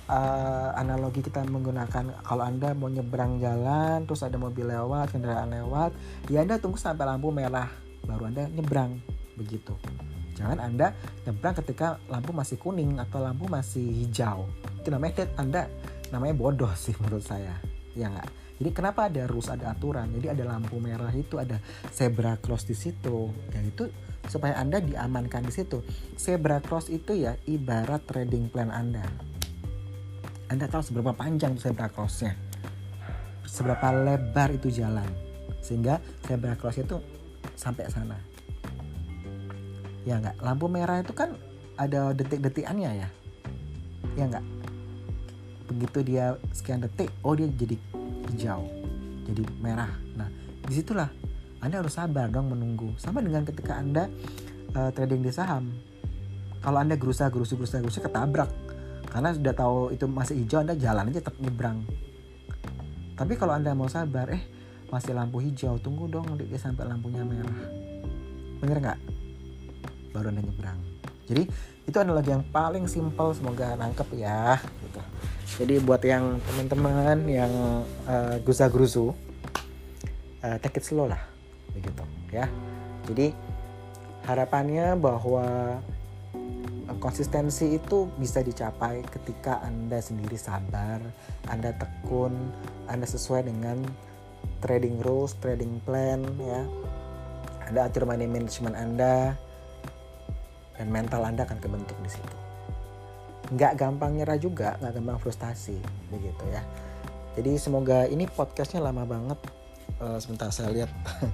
uh, 0.07 0.71
analogi 0.79 1.19
kita 1.19 1.43
menggunakan 1.43 2.23
kalau 2.23 2.43
anda 2.47 2.71
mau 2.71 2.87
nyebrang 2.87 3.43
jalan 3.43 4.07
terus 4.07 4.23
ada 4.23 4.39
mobil 4.39 4.63
lewat 4.63 5.11
kendaraan 5.11 5.51
lewat 5.51 5.91
ya 6.31 6.39
anda 6.39 6.55
tunggu 6.55 6.79
sampai 6.79 7.03
lampu 7.03 7.35
merah 7.35 7.67
baru 8.07 8.31
anda 8.31 8.47
nyebrang 8.47 8.95
begitu. 9.35 9.75
Jangan 10.39 10.63
anda 10.63 10.95
nyebrang 11.27 11.55
ketika 11.59 11.99
lampu 12.07 12.31
masih 12.31 12.55
kuning 12.55 12.95
atau 12.95 13.19
lampu 13.19 13.47
masih 13.51 13.83
hijau. 13.83 14.47
Itu 14.79 14.87
namanya 14.87 15.27
anda 15.35 15.67
namanya 16.15 16.35
bodoh 16.39 16.71
sih 16.79 16.95
menurut 17.03 17.27
saya 17.27 17.59
ya 17.95 18.11
nggak 18.11 18.44
jadi 18.55 18.69
kenapa 18.71 19.11
ada 19.11 19.27
rules 19.27 19.51
ada 19.51 19.75
aturan 19.75 20.11
jadi 20.15 20.31
ada 20.31 20.43
lampu 20.55 20.79
merah 20.79 21.11
itu 21.11 21.35
ada 21.39 21.59
zebra 21.91 22.39
cross 22.39 22.63
di 22.63 22.75
situ 22.75 23.31
ya 23.51 23.59
itu 23.59 23.91
supaya 24.29 24.57
Anda 24.57 24.81
diamankan 24.81 25.45
di 25.45 25.53
situ. 25.53 25.81
Zebra 26.17 26.61
cross 26.61 26.89
itu 26.89 27.13
ya 27.13 27.37
ibarat 27.45 28.05
trading 28.09 28.49
plan 28.49 28.73
Anda. 28.73 29.05
Anda 30.49 30.69
tahu 30.69 30.81
seberapa 30.85 31.13
panjang 31.13 31.57
zebra 31.57 31.89
crossnya, 31.89 32.37
seberapa 33.49 33.89
lebar 33.89 34.53
itu 34.53 34.69
jalan, 34.69 35.09
sehingga 35.57 35.97
zebra 36.29 36.53
cross 36.53 36.77
itu 36.77 37.01
sampai 37.57 37.89
sana. 37.89 38.17
Ya 40.05 40.21
enggak, 40.21 40.37
lampu 40.37 40.69
merah 40.69 41.01
itu 41.01 41.17
kan 41.17 41.33
ada 41.81 42.13
detik-detikannya 42.13 42.91
ya, 42.93 43.09
ya 44.13 44.23
enggak. 44.29 44.45
Begitu 45.65 45.99
dia 46.05 46.37
sekian 46.53 46.85
detik, 46.85 47.09
oh 47.25 47.33
dia 47.33 47.49
jadi 47.49 47.73
hijau, 48.35 48.67
jadi 49.31 49.41
merah. 49.63 49.91
Nah, 50.19 50.27
di 50.67 50.73
situlah 50.75 51.07
anda 51.65 51.81
harus 51.81 51.97
sabar 51.97 52.29
dong 52.29 52.53
menunggu. 52.53 52.93
Sama 53.01 53.25
dengan 53.25 53.41
ketika 53.41 53.81
Anda 53.81 54.05
uh, 54.77 54.93
trading 54.93 55.25
di 55.25 55.33
saham. 55.33 55.73
Kalau 56.61 56.77
Anda 56.77 56.93
gerusa 56.93 57.25
gerusu 57.33 57.57
gerusa 57.57 57.81
gerusa 57.81 58.05
ketabrak. 58.05 58.53
Karena 59.09 59.33
sudah 59.33 59.53
tahu 59.57 59.89
itu 59.89 60.05
masih 60.05 60.45
hijau, 60.45 60.61
Anda 60.61 60.77
jalan 60.77 61.09
aja 61.09 61.25
tetap 61.25 61.41
nyebrang. 61.41 61.81
Tapi 63.17 63.33
kalau 63.33 63.57
Anda 63.57 63.73
mau 63.73 63.89
sabar, 63.89 64.29
eh 64.29 64.45
masih 64.93 65.17
lampu 65.17 65.41
hijau, 65.41 65.81
tunggu 65.81 66.05
dong 66.05 66.37
dia 66.37 66.59
sampai 66.61 66.85
lampunya 66.85 67.25
merah. 67.25 67.59
Bener 68.61 68.77
nggak? 68.85 68.99
Baru 70.13 70.29
Anda 70.29 70.45
nyebrang. 70.45 70.94
Jadi 71.25 71.43
itu 71.85 71.97
adalah 71.97 72.21
yang 72.25 72.45
paling 72.49 72.89
simpel 72.89 73.33
semoga 73.33 73.77
nangkep 73.77 74.07
ya 74.17 74.57
gitu. 74.61 75.01
Jadi 75.61 75.75
buat 75.81 76.01
yang 76.01 76.37
teman-teman 76.41 77.17
yang 77.29 77.53
uh, 78.09 78.35
gusa 78.43 78.69
gerusu 78.69 79.13
uh, 80.45 80.57
take 80.61 80.77
it 80.77 80.85
slow 80.85 81.09
lah 81.09 81.21
begitu 81.73 82.03
ya 82.29 82.45
jadi 83.09 83.33
harapannya 84.25 84.97
bahwa 84.97 85.77
eh, 86.89 86.97
konsistensi 86.97 87.77
itu 87.77 88.09
bisa 88.17 88.41
dicapai 88.41 89.05
ketika 89.09 89.61
anda 89.61 90.01
sendiri 90.01 90.37
sabar 90.37 91.01
anda 91.49 91.73
tekun 91.75 92.33
anda 92.89 93.05
sesuai 93.05 93.49
dengan 93.49 93.81
trading 94.61 95.01
rules 95.03 95.37
trading 95.41 95.81
plan 95.83 96.23
ya 96.41 96.61
anda 97.65 97.89
atur 97.89 98.05
money 98.05 98.29
management 98.29 98.77
anda 98.77 99.37
dan 100.75 100.87
mental 100.91 101.21
anda 101.23 101.43
akan 101.47 101.59
kebentuk 101.59 101.97
di 102.03 102.09
situ. 102.11 102.37
Nggak 103.53 103.73
gampang 103.77 104.17
nyerah 104.17 104.39
juga 104.39 104.75
nggak 104.81 104.93
gampang 104.99 105.17
frustasi 105.21 105.77
begitu 106.09 106.43
ya. 106.51 106.61
Jadi 107.35 107.59
semoga 107.59 108.07
ini 108.07 108.25
podcastnya 108.25 108.79
lama 108.79 109.03
banget. 109.03 109.39
Uh, 110.01 110.19
sebentar 110.19 110.51
saya 110.51 110.71
lihat 110.71 110.91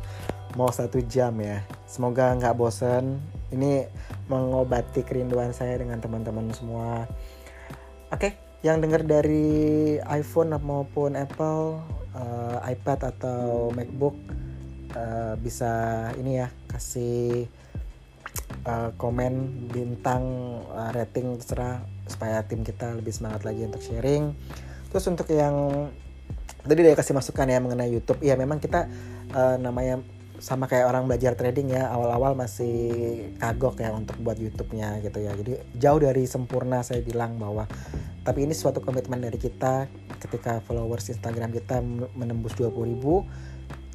mau 0.58 0.70
satu 0.70 1.00
jam 1.06 1.34
ya. 1.40 1.62
Semoga 1.86 2.34
nggak 2.36 2.58
bosen. 2.58 3.22
Ini 3.52 3.86
mengobati 4.32 5.04
kerinduan 5.04 5.52
saya 5.52 5.78
dengan 5.78 6.00
teman-teman 6.00 6.50
semua. 6.56 7.06
Oke 8.12 8.28
okay, 8.28 8.32
yang 8.62 8.78
dengar 8.84 9.02
dari 9.02 9.98
iPhone 10.06 10.54
maupun 10.62 11.18
Apple 11.18 11.82
uh, 12.14 12.58
iPad 12.66 13.16
atau 13.16 13.74
MacBook 13.74 14.14
uh, 14.94 15.34
bisa 15.40 15.72
ini 16.20 16.44
ya 16.44 16.48
kasih 16.70 17.48
uh, 18.66 18.90
komen 18.98 19.68
bintang 19.70 20.24
uh, 20.72 20.92
rating 20.94 21.38
terserah 21.38 21.84
supaya 22.06 22.44
tim 22.46 22.62
kita 22.62 22.98
lebih 22.98 23.14
semangat 23.14 23.46
lagi 23.48 23.66
untuk 23.66 23.82
sharing. 23.82 24.34
Terus 24.92 25.06
untuk 25.08 25.28
yang 25.32 25.88
tadi 26.66 26.80
dia 26.84 26.98
kasih 26.98 27.16
masukan 27.16 27.48
ya 27.48 27.60
mengenai 27.62 27.90
YouTube. 27.90 28.22
Ya 28.22 28.36
memang 28.36 28.60
kita 28.60 28.90
uh, 29.34 29.56
namanya 29.58 30.04
sama 30.42 30.66
kayak 30.66 30.90
orang 30.90 31.06
belajar 31.06 31.38
trading 31.38 31.70
ya 31.70 31.94
awal-awal 31.94 32.34
masih 32.34 32.82
kagok 33.38 33.78
ya 33.78 33.94
untuk 33.94 34.18
buat 34.26 34.36
YouTube-nya 34.42 35.06
gitu 35.06 35.20
ya. 35.22 35.32
Jadi 35.38 35.52
jauh 35.78 36.00
dari 36.02 36.26
sempurna 36.26 36.82
saya 36.82 37.06
bilang 37.06 37.38
bahwa 37.38 37.70
tapi 38.26 38.46
ini 38.46 38.54
suatu 38.58 38.82
komitmen 38.82 39.22
dari 39.22 39.38
kita. 39.38 39.86
Ketika 40.22 40.62
followers 40.66 41.10
Instagram 41.10 41.50
kita 41.50 41.82
menembus 42.14 42.54
20 42.54 42.74
ribu 42.94 43.26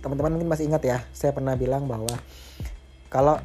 teman-teman 0.06 0.38
mungkin 0.38 0.50
masih 0.54 0.70
ingat 0.70 0.82
ya 0.86 0.98
saya 1.10 1.34
pernah 1.34 1.58
bilang 1.58 1.90
bahwa 1.90 2.14
kalau 3.10 3.42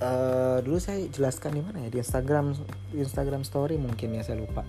uh, 0.00 0.58
dulu 0.64 0.80
saya 0.80 1.04
jelaskan 1.12 1.60
di 1.60 1.62
mana 1.62 1.86
ya? 1.86 1.88
Di 1.92 1.98
Instagram 2.00 2.56
Instagram 2.96 3.42
Story 3.44 3.76
mungkin 3.76 4.16
ya 4.16 4.24
saya 4.24 4.40
lupa. 4.40 4.64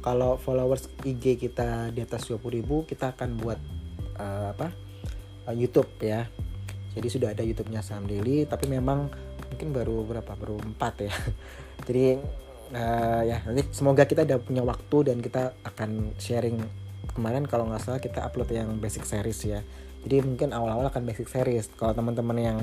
Kalau 0.00 0.40
followers 0.40 0.88
IG 1.04 1.36
kita 1.36 1.92
di 1.92 2.00
atas 2.00 2.24
20 2.30 2.40
ribu 2.56 2.88
kita 2.88 3.12
akan 3.12 3.36
buat 3.36 3.58
uh, 4.16 4.56
apa? 4.56 4.72
Uh, 5.50 5.54
YouTube 5.54 5.90
ya. 6.00 6.30
Jadi 6.90 7.06
sudah 7.06 7.30
ada 7.30 7.46
YouTube-nya 7.46 7.86
Saham 7.86 8.10
Daily 8.10 8.48
tapi 8.48 8.66
memang 8.66 9.10
mungkin 9.52 9.68
baru 9.70 10.02
berapa? 10.06 10.32
Baru 10.38 10.56
empat 10.58 10.94
ya. 11.04 11.12
Jadi 11.86 12.18
uh, 12.72 13.22
ya 13.26 13.42
nanti 13.44 13.66
semoga 13.74 14.06
kita 14.06 14.24
udah 14.24 14.38
punya 14.40 14.62
waktu 14.64 15.12
dan 15.12 15.18
kita 15.20 15.54
akan 15.66 16.16
sharing. 16.16 16.58
Kemarin 17.10 17.44
kalau 17.44 17.66
nggak 17.66 17.82
salah 17.82 18.00
kita 18.00 18.22
upload 18.22 18.48
yang 18.54 18.78
basic 18.78 19.02
series 19.04 19.42
ya. 19.44 19.60
Jadi 20.00 20.24
mungkin 20.24 20.56
awal-awal 20.56 20.88
akan 20.88 21.04
basic 21.04 21.28
series. 21.28 21.68
Kalau 21.76 21.92
teman-teman 21.92 22.38
yang 22.40 22.58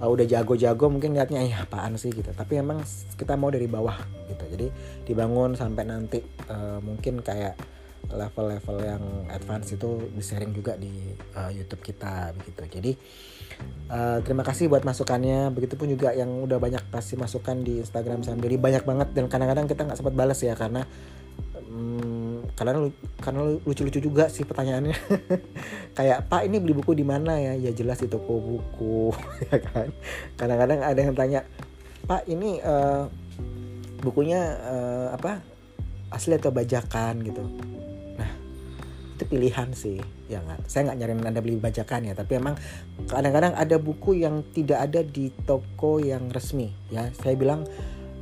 uh, 0.00 0.08
udah 0.08 0.26
jago-jago 0.26 0.88
mungkin 0.88 1.14
lihatnya 1.14 1.44
ya 1.44 1.68
apaan 1.68 1.94
sih? 2.00 2.10
gitu. 2.10 2.32
Tapi 2.32 2.58
emang 2.58 2.80
kita 3.14 3.36
mau 3.36 3.52
dari 3.52 3.68
bawah 3.68 3.96
gitu. 4.26 4.44
Jadi 4.48 4.66
dibangun 5.06 5.54
sampai 5.54 5.84
nanti 5.86 6.18
uh, 6.48 6.80
mungkin 6.80 7.20
kayak 7.20 7.54
level-level 8.10 8.76
yang 8.82 9.04
advance 9.30 9.70
itu 9.76 10.10
di 10.10 10.22
sharing 10.24 10.50
juga 10.50 10.74
di 10.74 11.14
uh, 11.36 11.52
YouTube 11.52 11.84
kita 11.84 12.34
begitu 12.34 12.80
jadi 12.80 12.92
uh, 13.92 14.18
terima 14.24 14.42
kasih 14.42 14.66
buat 14.66 14.82
masukannya. 14.82 15.52
Begitupun 15.54 15.86
juga 15.92 16.10
yang 16.16 16.30
udah 16.42 16.58
banyak 16.58 16.82
kasih 16.90 17.20
masukan 17.20 17.62
di 17.62 17.78
Instagram 17.82 18.24
sendiri 18.24 18.58
banyak 18.58 18.82
banget 18.82 19.08
dan 19.14 19.30
kadang-kadang 19.30 19.66
kita 19.70 19.86
nggak 19.86 19.98
sempat 19.98 20.14
balas 20.16 20.40
ya 20.42 20.56
karena 20.58 20.88
um, 21.68 22.44
karena 22.56 22.88
karena 23.20 23.56
lucu-lucu 23.64 24.00
juga 24.00 24.28
sih 24.32 24.44
pertanyaannya. 24.44 24.96
Kayak 25.98 26.28
Pak 26.28 26.48
ini 26.48 26.56
beli 26.60 26.74
buku 26.76 26.96
di 26.96 27.04
mana 27.04 27.36
ya? 27.36 27.56
Ya 27.56 27.70
jelas 27.72 28.00
di 28.00 28.08
toko 28.08 28.40
buku 28.40 29.12
ya 29.50 29.58
kan? 29.60 29.88
Kadang-kadang 30.36 30.80
ada 30.80 31.00
yang 31.00 31.14
tanya 31.16 31.40
Pak 32.04 32.24
ini 32.28 32.60
uh, 32.60 33.06
bukunya 34.00 34.56
uh, 34.60 35.08
apa 35.12 35.44
asli 36.12 36.36
atau 36.36 36.52
bajakan? 36.52 37.20
Gitu. 37.20 37.42
Itu 39.20 39.24
pilihan 39.28 39.68
sih 39.76 40.00
ya 40.32 40.40
nggak? 40.40 40.64
Saya 40.64 40.90
nggak 40.90 40.98
nyariin 41.00 41.28
anda 41.28 41.44
beli 41.44 41.60
bajakan 41.60 42.08
ya 42.08 42.14
tapi 42.16 42.40
emang 42.40 42.56
kadang-kadang 43.08 43.52
ada 43.52 43.76
buku 43.76 44.20
yang 44.20 44.40
tidak 44.56 44.80
ada 44.88 45.04
di 45.04 45.28
toko 45.44 46.00
yang 46.00 46.32
resmi 46.32 46.72
ya. 46.88 47.12
Saya 47.20 47.36
bilang 47.36 47.68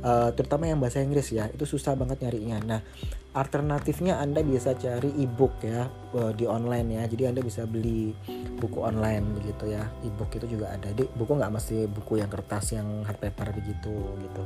uh, 0.03 0.29
terutama 0.35 0.67
yang 0.67 0.79
bahasa 0.79 1.03
Inggris 1.03 1.31
ya 1.31 1.47
itu 1.51 1.63
susah 1.67 1.95
banget 1.95 2.23
nyarinya. 2.23 2.57
Nah 2.63 2.81
alternatifnya 3.29 4.17
anda 4.17 4.41
bisa 4.41 4.73
cari 4.73 5.13
ebook 5.21 5.61
ya 5.61 5.85
uh, 6.17 6.33
di 6.33 6.49
online 6.49 6.97
ya. 6.97 7.03
Jadi 7.05 7.23
anda 7.29 7.41
bisa 7.45 7.69
beli 7.69 8.13
buku 8.57 8.81
online 8.81 9.37
begitu 9.37 9.69
ya. 9.69 9.85
Ebook 10.01 10.33
itu 10.33 10.57
juga 10.57 10.73
ada. 10.73 10.89
Di 10.89 11.05
buku 11.05 11.37
nggak 11.37 11.53
mesti 11.53 11.85
buku 11.85 12.17
yang 12.17 12.29
kertas 12.31 12.73
yang 12.73 13.05
hard 13.05 13.21
paper 13.21 13.53
begitu 13.53 13.93
gitu. 14.17 14.43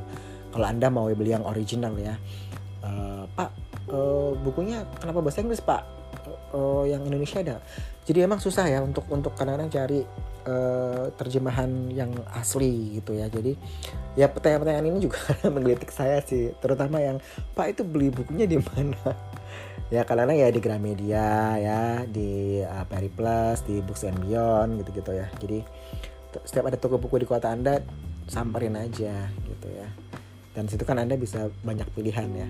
Kalau 0.52 0.66
anda 0.68 0.92
mau 0.92 1.08
beli 1.08 1.32
yang 1.32 1.48
original 1.48 1.96
ya. 1.96 2.14
Uh, 2.84 3.24
pak 3.32 3.48
uh, 3.88 4.36
bukunya 4.44 4.84
kenapa 5.00 5.24
bahasa 5.24 5.40
Inggris 5.40 5.64
pak? 5.64 5.80
Uh, 6.52 6.84
yang 6.84 7.00
Indonesia 7.08 7.40
ada. 7.40 7.56
Jadi 8.04 8.20
emang 8.20 8.38
susah 8.38 8.68
ya 8.68 8.84
untuk 8.84 9.08
untuk 9.08 9.32
kadang-kadang 9.32 9.72
cari 9.72 10.04
uh, 10.44 11.10
terjemahan 11.16 11.90
yang 11.90 12.12
asli 12.32 13.00
gitu 13.00 13.16
ya. 13.16 13.26
Jadi 13.28 13.56
ya 14.14 14.30
pertanyaan-pertanyaan 14.30 14.88
ini 14.88 14.98
juga 15.10 15.20
menggelitik 15.54 15.90
saya 15.90 16.20
sih. 16.24 16.52
Terutama 16.60 17.00
yang 17.00 17.18
Pak 17.56 17.76
itu 17.76 17.82
beli 17.82 18.08
bukunya 18.12 18.48
di 18.48 18.60
mana? 18.60 19.00
Ya 19.92 20.00
kadang-kadang 20.02 20.40
ya 20.40 20.48
di 20.48 20.60
Gramedia 20.64 21.54
ya 21.60 22.02
di 22.08 22.58
uh, 22.64 22.88
Peri 22.88 23.12
Plus 23.12 23.62
di 23.68 23.84
Books 23.84 24.08
and 24.08 24.16
Beyond 24.26 24.80
gitu-gitu 24.80 25.12
ya. 25.12 25.28
Jadi 25.38 25.60
setiap 26.42 26.66
ada 26.72 26.80
toko 26.80 26.96
buku 26.98 27.22
di 27.22 27.28
kota 27.28 27.52
anda 27.52 27.84
samperin 28.26 28.74
aja 28.80 29.28
gitu 29.28 29.68
ya. 29.70 29.86
Dan 30.56 30.66
situ 30.66 30.82
kan 30.88 30.98
anda 30.98 31.14
bisa 31.14 31.52
banyak 31.62 31.86
pilihan 31.94 32.26
ya. 32.32 32.48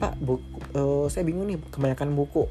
Pak 0.00 0.16
buku 0.18 0.42
uh, 0.74 1.06
saya 1.12 1.22
bingung 1.28 1.46
nih 1.46 1.60
kebanyakan 1.70 2.16
buku. 2.18 2.48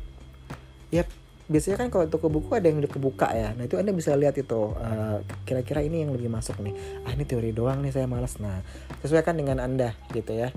Ya 0.93 1.03
biasanya 1.51 1.77
kan 1.83 1.87
kalau 1.91 2.07
toko 2.07 2.31
buku 2.31 2.55
ada 2.55 2.71
yang 2.71 2.79
udah 2.79 2.87
kebuka 2.87 3.27
ya. 3.35 3.51
Nah 3.51 3.67
itu 3.67 3.75
anda 3.75 3.91
bisa 3.91 4.15
lihat 4.15 4.39
itu 4.39 4.71
eh, 4.79 5.17
kira-kira 5.43 5.83
ini 5.83 6.07
yang 6.07 6.15
lebih 6.15 6.31
masuk 6.31 6.55
nih. 6.63 6.71
Ah 7.03 7.11
ini 7.11 7.27
teori 7.27 7.51
doang 7.51 7.83
nih 7.83 7.91
saya 7.91 8.07
malas 8.07 8.39
nah 8.39 8.63
sesuaikan 9.03 9.35
dengan 9.35 9.59
anda 9.59 9.91
gitu 10.15 10.31
ya. 10.31 10.55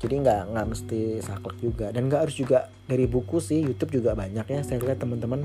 Jadi 0.00 0.14
nggak 0.24 0.56
nggak 0.56 0.66
mesti 0.66 1.00
saklek 1.20 1.60
juga. 1.60 1.92
Dan 1.92 2.08
nggak 2.08 2.24
harus 2.24 2.36
juga 2.40 2.72
dari 2.88 3.04
buku 3.04 3.36
sih 3.38 3.60
YouTube 3.60 4.00
juga 4.00 4.16
banyak 4.16 4.48
ya. 4.48 4.60
Saya 4.64 4.80
lihat 4.80 5.04
teman-teman 5.04 5.44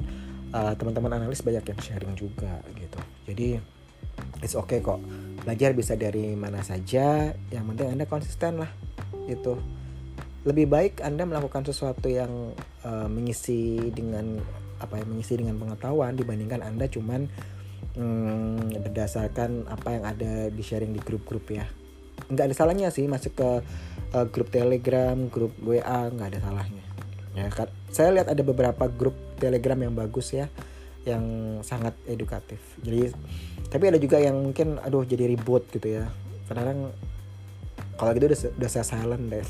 uh, 0.55 0.73
teman-teman 0.80 1.19
analis 1.19 1.43
banyak 1.43 1.75
yang 1.75 1.80
sharing 1.84 2.15
juga 2.15 2.63
gitu. 2.80 2.99
Jadi 3.27 3.59
it's 4.39 4.55
okay 4.55 4.80
kok. 4.80 5.03
Belajar 5.43 5.75
bisa 5.75 5.99
dari 5.99 6.39
mana 6.39 6.63
saja 6.63 7.36
yang 7.51 7.67
penting 7.67 7.99
anda 7.99 8.07
konsisten 8.07 8.63
lah 8.63 8.71
itu 9.27 9.59
lebih 10.47 10.71
baik 10.71 10.93
Anda 11.03 11.27
melakukan 11.27 11.67
sesuatu 11.67 12.07
yang 12.07 12.55
uh, 12.88 13.07
mengisi 13.11 13.91
dengan 13.91 14.39
apa 14.80 14.99
ya 14.99 15.05
mengisi 15.05 15.36
dengan 15.36 15.59
pengetahuan 15.59 16.15
dibandingkan 16.15 16.63
Anda 16.63 16.88
cuman 16.88 17.27
hmm, 17.95 18.80
berdasarkan 18.84 19.67
apa 19.67 19.89
yang 19.95 20.03
ada 20.07 20.32
di 20.47 20.63
sharing 20.63 20.95
di 20.95 21.01
grup-grup 21.03 21.45
ya. 21.51 21.67
Nggak 22.32 22.51
ada 22.51 22.55
salahnya 22.55 22.88
sih 22.91 23.07
masuk 23.07 23.36
ke 23.36 23.49
uh, 24.15 24.25
grup 24.32 24.51
Telegram 24.51 25.15
grup 25.27 25.55
WA 25.63 26.11
nggak 26.11 26.27
ada 26.36 26.39
salahnya. 26.43 26.86
Ya 27.38 27.47
saya 27.93 28.09
lihat 28.11 28.27
ada 28.32 28.41
beberapa 28.41 28.89
grup 28.89 29.15
Telegram 29.39 29.77
yang 29.80 29.93
bagus 29.95 30.34
ya 30.36 30.51
yang 31.07 31.23
sangat 31.63 31.95
edukatif. 32.07 32.59
Jadi 32.84 33.15
tapi 33.69 33.84
ada 33.88 33.99
juga 34.01 34.17
yang 34.19 34.36
mungkin 34.36 34.82
aduh 34.82 35.03
jadi 35.03 35.27
ribut 35.30 35.67
gitu 35.71 36.01
ya. 36.01 36.09
Kadang 36.49 36.91
kalau 37.99 38.15
gitu 38.15 38.32
udah 38.32 38.39
udah 38.55 38.69
saya 38.71 38.86
silent 38.88 39.27
deh. 39.32 39.45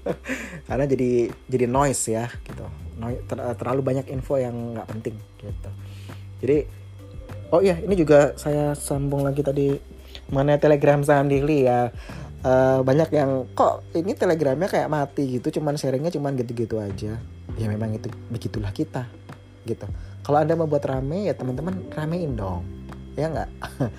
Karena 0.68 0.84
jadi 0.86 1.30
jadi 1.50 1.66
noise 1.66 2.04
ya 2.10 2.26
gitu 2.46 2.89
ter, 3.26 3.38
terlalu 3.56 3.80
banyak 3.80 4.06
info 4.12 4.36
yang 4.36 4.76
nggak 4.76 4.88
penting 4.88 5.16
gitu. 5.40 5.70
Jadi 6.44 6.58
oh 7.50 7.60
iya 7.64 7.76
ini 7.80 7.94
juga 7.96 8.36
saya 8.36 8.76
sambung 8.76 9.26
lagi 9.26 9.40
tadi 9.40 9.74
mana 10.30 10.60
telegram 10.60 11.02
sendiri 11.02 11.66
ya. 11.66 11.90
Uh, 12.40 12.80
banyak 12.80 13.12
yang 13.12 13.44
kok 13.52 13.84
ini 13.92 14.16
telegramnya 14.16 14.64
kayak 14.64 14.88
mati 14.88 15.36
gitu 15.36 15.60
cuman 15.60 15.76
sharingnya 15.76 16.08
cuman 16.08 16.36
gitu-gitu 16.40 16.80
aja. 16.80 17.20
Ya 17.60 17.66
memang 17.68 17.92
itu 17.92 18.08
begitulah 18.32 18.72
kita 18.72 19.04
gitu. 19.68 19.84
Kalau 20.24 20.40
anda 20.40 20.56
mau 20.56 20.64
buat 20.64 20.80
rame 20.84 21.28
ya 21.28 21.36
teman-teman 21.36 21.84
ramein 21.92 22.36
dong 22.36 22.64
ya 23.16 23.28
nggak? 23.28 23.50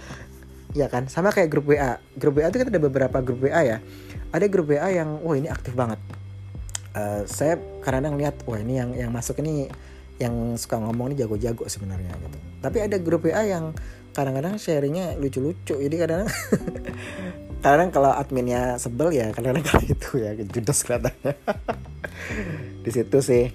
Ya 0.72 0.88
kan? 0.88 1.12
Sama 1.12 1.36
kayak 1.36 1.52
grup 1.52 1.68
WA 1.68 2.00
grup 2.16 2.40
WA 2.40 2.48
itu 2.48 2.64
kan 2.64 2.72
ada 2.72 2.80
beberapa 2.80 3.20
grup 3.20 3.44
WA 3.44 3.60
ya. 3.60 3.84
Ada 4.32 4.48
grup 4.48 4.72
WA 4.72 4.88
yang 4.88 5.20
wah 5.20 5.36
ini 5.36 5.52
aktif 5.52 5.76
banget 5.76 6.00
uh, 6.96 7.22
saya 7.28 7.58
kadang-kadang 7.84 8.20
lihat 8.20 8.36
wah 8.48 8.60
ini 8.60 8.80
yang 8.80 8.90
yang 8.96 9.12
masuk 9.12 9.40
ini 9.44 9.68
yang 10.22 10.54
suka 10.56 10.78
ngomong 10.78 11.12
ini 11.12 11.26
jago-jago 11.26 11.66
sebenarnya 11.66 12.14
gitu 12.14 12.38
tapi 12.62 12.78
ada 12.84 12.98
grup 13.02 13.26
WA 13.26 13.42
yang 13.46 13.74
kadang-kadang 14.14 14.60
sharingnya 14.62 15.18
lucu-lucu 15.18 15.80
jadi 15.82 15.96
kadang-kadang 16.06 16.32
kadang 17.66 17.90
kalau 17.90 18.12
adminnya 18.14 18.78
sebel 18.78 19.10
ya 19.14 19.34
kadang-kadang 19.34 19.66
kali 19.72 19.86
itu 19.94 20.10
ya 20.22 20.32
judes 20.38 20.86
kelihatannya 20.86 21.34
di 22.86 22.90
situ 22.94 23.18
sih 23.24 23.46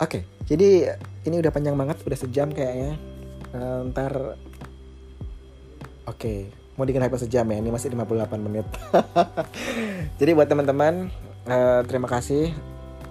oke 0.00 0.46
jadi 0.48 0.96
ini 1.28 1.36
udah 1.38 1.52
panjang 1.52 1.76
banget 1.76 2.00
udah 2.02 2.18
sejam 2.18 2.48
kayaknya 2.50 2.96
uh, 3.52 3.88
ntar 3.92 4.38
Oke, 6.02 6.50
mau 6.74 6.82
dikenai 6.82 7.14
sejam 7.14 7.46
ya. 7.46 7.56
Ini 7.62 7.70
masih 7.70 7.94
58 7.94 8.42
menit. 8.42 8.66
Jadi 10.18 10.30
buat 10.34 10.50
teman-teman, 10.50 11.14
uh, 11.46 11.80
terima 11.86 12.06
kasih 12.10 12.52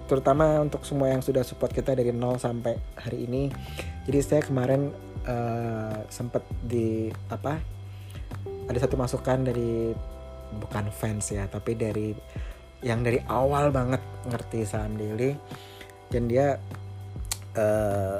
terutama 0.06 0.60
untuk 0.60 0.84
semua 0.84 1.08
yang 1.08 1.24
sudah 1.24 1.40
support 1.40 1.72
kita 1.72 1.96
dari 1.96 2.12
nol 2.12 2.36
sampai 2.36 2.76
hari 3.00 3.24
ini. 3.24 3.48
Jadi 4.04 4.18
saya 4.20 4.42
kemarin 4.44 4.92
uh, 5.24 6.04
sempat 6.12 6.44
di 6.60 7.08
apa? 7.32 7.56
Ada 8.68 8.88
satu 8.88 9.00
masukan 9.00 9.40
dari 9.46 9.96
bukan 10.60 10.92
fans 10.92 11.32
ya, 11.32 11.48
tapi 11.48 11.72
dari 11.78 12.12
yang 12.82 13.00
dari 13.00 13.22
awal 13.30 13.70
banget 13.70 14.02
ngerti 14.26 14.66
saham 14.66 14.98
daily 14.98 15.38
dan 16.10 16.28
dia 16.28 16.58
uh, 17.56 18.18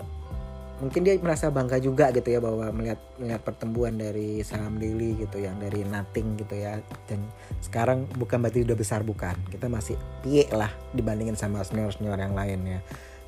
mungkin 0.82 1.06
dia 1.06 1.14
merasa 1.22 1.46
bangga 1.46 1.78
juga 1.78 2.10
gitu 2.10 2.26
ya 2.26 2.42
bahwa 2.42 2.74
melihat 2.74 2.98
melihat 3.22 3.46
pertumbuhan 3.46 3.94
dari 3.94 4.42
saham 4.42 4.82
daily 4.82 5.14
gitu 5.14 5.38
yang 5.38 5.54
dari 5.62 5.86
nothing 5.86 6.34
gitu 6.34 6.58
ya. 6.58 6.82
Dan 7.06 7.22
sekarang 7.62 8.10
bukan 8.18 8.42
berarti 8.42 8.66
udah 8.66 8.74
besar 8.74 9.06
bukan. 9.06 9.38
Kita 9.46 9.70
masih 9.70 9.94
pie 10.26 10.50
lah 10.50 10.74
dibandingin 10.90 11.38
sama 11.38 11.62
senior 11.62 11.94
senior 11.94 12.18
yang 12.18 12.34
lain 12.34 12.66
ya. 12.66 12.80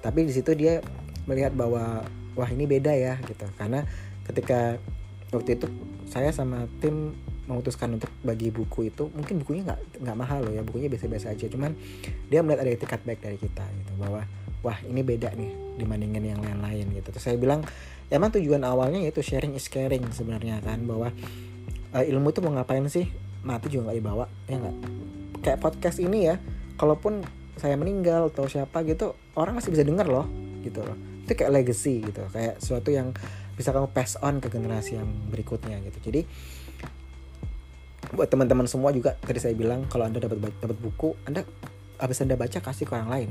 Tapi 0.02 0.26
di 0.26 0.34
situ 0.34 0.50
dia 0.58 0.82
melihat 1.30 1.54
bahwa 1.54 2.02
wah 2.34 2.50
ini 2.50 2.66
beda 2.66 2.90
ya 2.90 3.22
gitu. 3.22 3.46
Karena 3.54 3.86
ketika 4.26 4.74
waktu 5.30 5.54
itu 5.54 5.70
saya 6.10 6.34
sama 6.34 6.66
tim 6.82 7.14
memutuskan 7.46 7.94
untuk 7.94 8.10
bagi 8.24 8.48
buku 8.48 8.88
itu 8.88 9.12
mungkin 9.12 9.44
bukunya 9.44 9.62
nggak 9.68 10.00
nggak 10.00 10.16
mahal 10.16 10.42
loh 10.42 10.52
ya 10.58 10.66
bukunya 10.66 10.90
biasa-biasa 10.90 11.38
aja. 11.38 11.46
Cuman 11.46 11.78
dia 12.26 12.42
melihat 12.42 12.66
ada 12.66 12.72
etikat 12.74 13.00
baik 13.06 13.22
dari 13.22 13.38
kita 13.38 13.62
gitu 13.62 13.94
bahwa 13.94 14.26
wah 14.64 14.80
ini 14.80 15.04
beda 15.04 15.36
nih 15.36 15.76
dibandingin 15.76 16.24
yang 16.34 16.40
lain-lain 16.40 16.88
gitu. 16.96 17.12
Terus 17.12 17.24
saya 17.28 17.36
bilang 17.36 17.60
emang 18.08 18.32
tujuan 18.32 18.64
awalnya 18.64 19.04
yaitu 19.04 19.20
sharing 19.20 19.52
is 19.52 19.68
caring 19.68 20.08
sebenarnya 20.08 20.64
kan 20.64 20.80
bahwa 20.88 21.12
uh, 21.92 22.04
ilmu 22.04 22.32
itu 22.32 22.40
mau 22.40 22.56
ngapain 22.56 22.82
sih? 22.88 23.06
Mati 23.44 23.68
juga 23.68 23.92
nggak 23.92 23.98
dibawa 24.00 24.24
ya 24.48 24.56
nggak? 24.56 24.76
Kayak 25.44 25.58
podcast 25.60 26.00
ini 26.00 26.32
ya 26.32 26.40
kalaupun 26.80 27.20
saya 27.60 27.76
meninggal 27.76 28.32
atau 28.32 28.48
siapa 28.48 28.82
gitu 28.88 29.12
orang 29.36 29.60
masih 29.60 29.70
bisa 29.70 29.84
denger 29.84 30.08
loh 30.08 30.24
gitu 30.64 30.80
loh. 30.80 30.96
Itu 31.28 31.36
kayak 31.36 31.52
legacy 31.52 32.00
gitu 32.00 32.24
kayak 32.32 32.64
sesuatu 32.64 32.88
yang 32.88 33.12
bisa 33.54 33.70
kamu 33.70 33.92
pass 33.92 34.16
on 34.24 34.40
ke 34.40 34.48
generasi 34.48 34.96
yang 34.96 35.06
berikutnya 35.28 35.78
gitu. 35.84 36.10
Jadi 36.10 36.20
buat 38.14 38.30
teman-teman 38.30 38.64
semua 38.70 38.94
juga 38.94 39.18
tadi 39.20 39.42
saya 39.42 39.52
bilang 39.58 39.84
kalau 39.90 40.06
anda 40.06 40.22
dapat 40.22 40.38
dapat 40.62 40.78
buku 40.78 41.18
anda 41.26 41.42
habis 41.98 42.22
anda 42.22 42.38
baca 42.38 42.62
kasih 42.62 42.86
ke 42.86 42.92
orang 42.94 43.10
lain 43.10 43.30